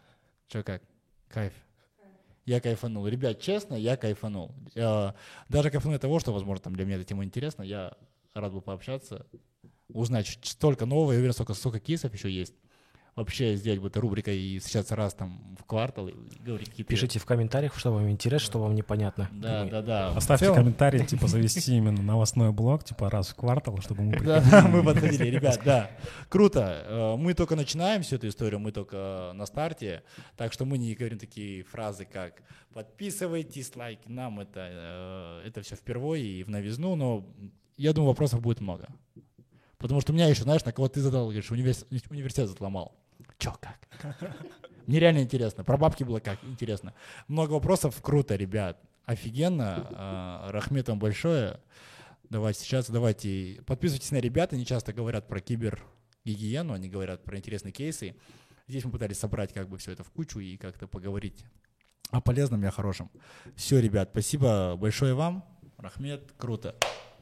Че 0.47 0.63
как? 0.63 0.81
Кайф. 1.27 1.53
Я 2.49 2.59
кайфанул. 2.61 3.05
Ребят, 3.05 3.39
честно, 3.39 3.75
я 3.75 3.95
кайфанул. 3.95 4.55
Э, 4.73 5.11
Даже 5.49 5.69
кайфанул 5.69 5.93
от 5.95 6.01
того, 6.01 6.19
что, 6.19 6.33
возможно, 6.33 6.63
там 6.63 6.75
для 6.75 6.83
меня 6.83 6.95
эта 6.95 7.05
тема 7.05 7.23
интересна. 7.23 7.61
Я 7.61 7.93
рад 8.33 8.51
был 8.51 8.61
пообщаться, 8.61 9.27
узнать 9.87 10.39
столько 10.41 10.87
нового. 10.87 11.11
Я 11.11 11.19
уверен, 11.19 11.33
столько, 11.33 11.53
столько 11.53 11.79
кейсов 11.79 12.11
еще 12.11 12.31
есть. 12.31 12.55
Вообще 13.15 13.55
сделать 13.55 13.79
бы 13.81 13.87
это 13.89 13.99
рубрикой 13.99 14.39
и 14.39 14.59
встречаться 14.59 14.95
раз 14.95 15.13
там 15.13 15.55
в 15.59 15.65
квартал 15.65 16.07
и 16.07 16.13
говорить 16.39 16.69
какие-то... 16.69 16.89
Пишите 16.89 17.19
в 17.19 17.25
комментариях, 17.25 17.77
что 17.77 17.91
вам 17.91 18.09
интересно, 18.09 18.45
что 18.45 18.59
вам 18.59 18.75
непонятно. 18.75 19.29
Да, 19.33 19.63
Мы- 19.65 19.69
да, 19.71 19.81
да. 19.81 20.09
Оставьте 20.15 20.45
целом- 20.45 20.55
комментарий, 20.57 21.05
типа 21.05 21.27
завести 21.27 21.75
именно 21.75 22.01
новостной 22.01 22.51
блог, 22.53 22.83
типа 22.83 23.09
раз 23.09 23.29
в 23.29 23.35
квартал, 23.35 23.77
чтобы 23.81 24.03
мы 24.03 24.19
Да, 24.19 24.41
да, 24.49 24.67
мы 24.71 24.83
подходили, 24.83 25.27
ребят, 25.29 25.59
да. 25.65 25.91
Круто. 26.29 26.83
Э, 26.87 27.15
Мы 27.17 27.33
только 27.33 27.55
начинаем 27.55 28.03
всю 28.03 28.15
эту 28.15 28.27
историю, 28.29 28.59
мы 28.59 28.71
только 28.71 29.31
на 29.35 29.45
старте, 29.45 30.03
так 30.37 30.53
что 30.53 30.65
мы 30.65 30.77
не 30.77 30.93
говорим 30.95 31.19
такие 31.19 31.63
фразы, 31.63 32.05
как 32.05 32.41
подписывайтесь, 32.73 33.75
лайки, 33.75 34.07
нам 34.07 34.39
это, 34.39 34.59
э, 35.43 35.47
это 35.47 35.61
все 35.61 35.75
впервые 35.75 36.23
и 36.25 36.43
в 36.43 36.49
новизну, 36.49 36.95
но 36.95 37.25
я 37.77 37.93
думаю, 37.93 38.09
вопросов 38.09 38.41
будет 38.41 38.61
много. 38.61 38.87
Потому 39.79 40.01
что 40.01 40.11
у 40.11 40.15
меня 40.15 40.27
еще, 40.27 40.43
знаешь, 40.43 40.63
на 40.65 40.71
кого 40.73 40.87
ты 40.89 41.01
задал, 41.01 41.23
говоришь, 41.25 41.49
универс- 41.51 41.85
университет 42.09 42.49
отломал. 42.51 42.95
Че, 43.37 43.53
как? 43.59 43.79
Мне 44.85 44.99
реально 44.99 45.19
интересно. 45.19 45.63
Про 45.63 45.77
бабки 45.77 46.03
было 46.03 46.19
как? 46.19 46.43
Интересно. 46.43 46.93
Много 47.27 47.53
вопросов. 47.53 47.99
Круто, 48.01 48.35
ребят. 48.35 48.81
Офигенно. 49.05 49.87
А, 49.91 50.51
Рахмет 50.51 50.89
вам 50.89 50.99
большое. 50.99 51.59
Давайте 52.29 52.59
сейчас, 52.61 52.89
давайте 52.89 53.61
подписывайтесь 53.65 54.11
на 54.11 54.17
ребят. 54.17 54.53
Они 54.53 54.65
часто 54.65 54.93
говорят 54.93 55.27
про 55.27 55.39
кибергигиену, 55.39 56.73
они 56.73 56.89
говорят 56.89 57.23
про 57.23 57.37
интересные 57.37 57.71
кейсы. 57.71 58.15
Здесь 58.67 58.83
мы 58.85 58.91
пытались 58.91 59.17
собрать 59.17 59.53
как 59.53 59.67
бы 59.69 59.77
все 59.77 59.93
это 59.93 60.03
в 60.03 60.11
кучу 60.11 60.39
и 60.39 60.57
как-то 60.57 60.87
поговорить 60.87 61.43
о 62.11 62.21
полезном 62.21 62.63
и 62.63 62.67
о 62.67 62.71
хорошем. 62.71 63.09
Все, 63.55 63.79
ребят, 63.79 64.09
спасибо 64.11 64.75
большое 64.75 65.13
вам. 65.15 65.43
Рахмет, 65.77 66.33
круто. 66.37 66.75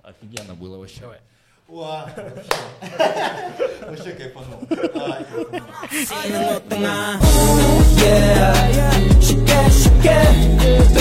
Офигенно 0.03 0.55
было 0.55 0.77
вообще. 0.77 1.21
우와 1.67 2.07
역시 3.87 4.15
개판노 4.15 4.59
쉽게 9.19 9.69
쉽게 9.69 10.09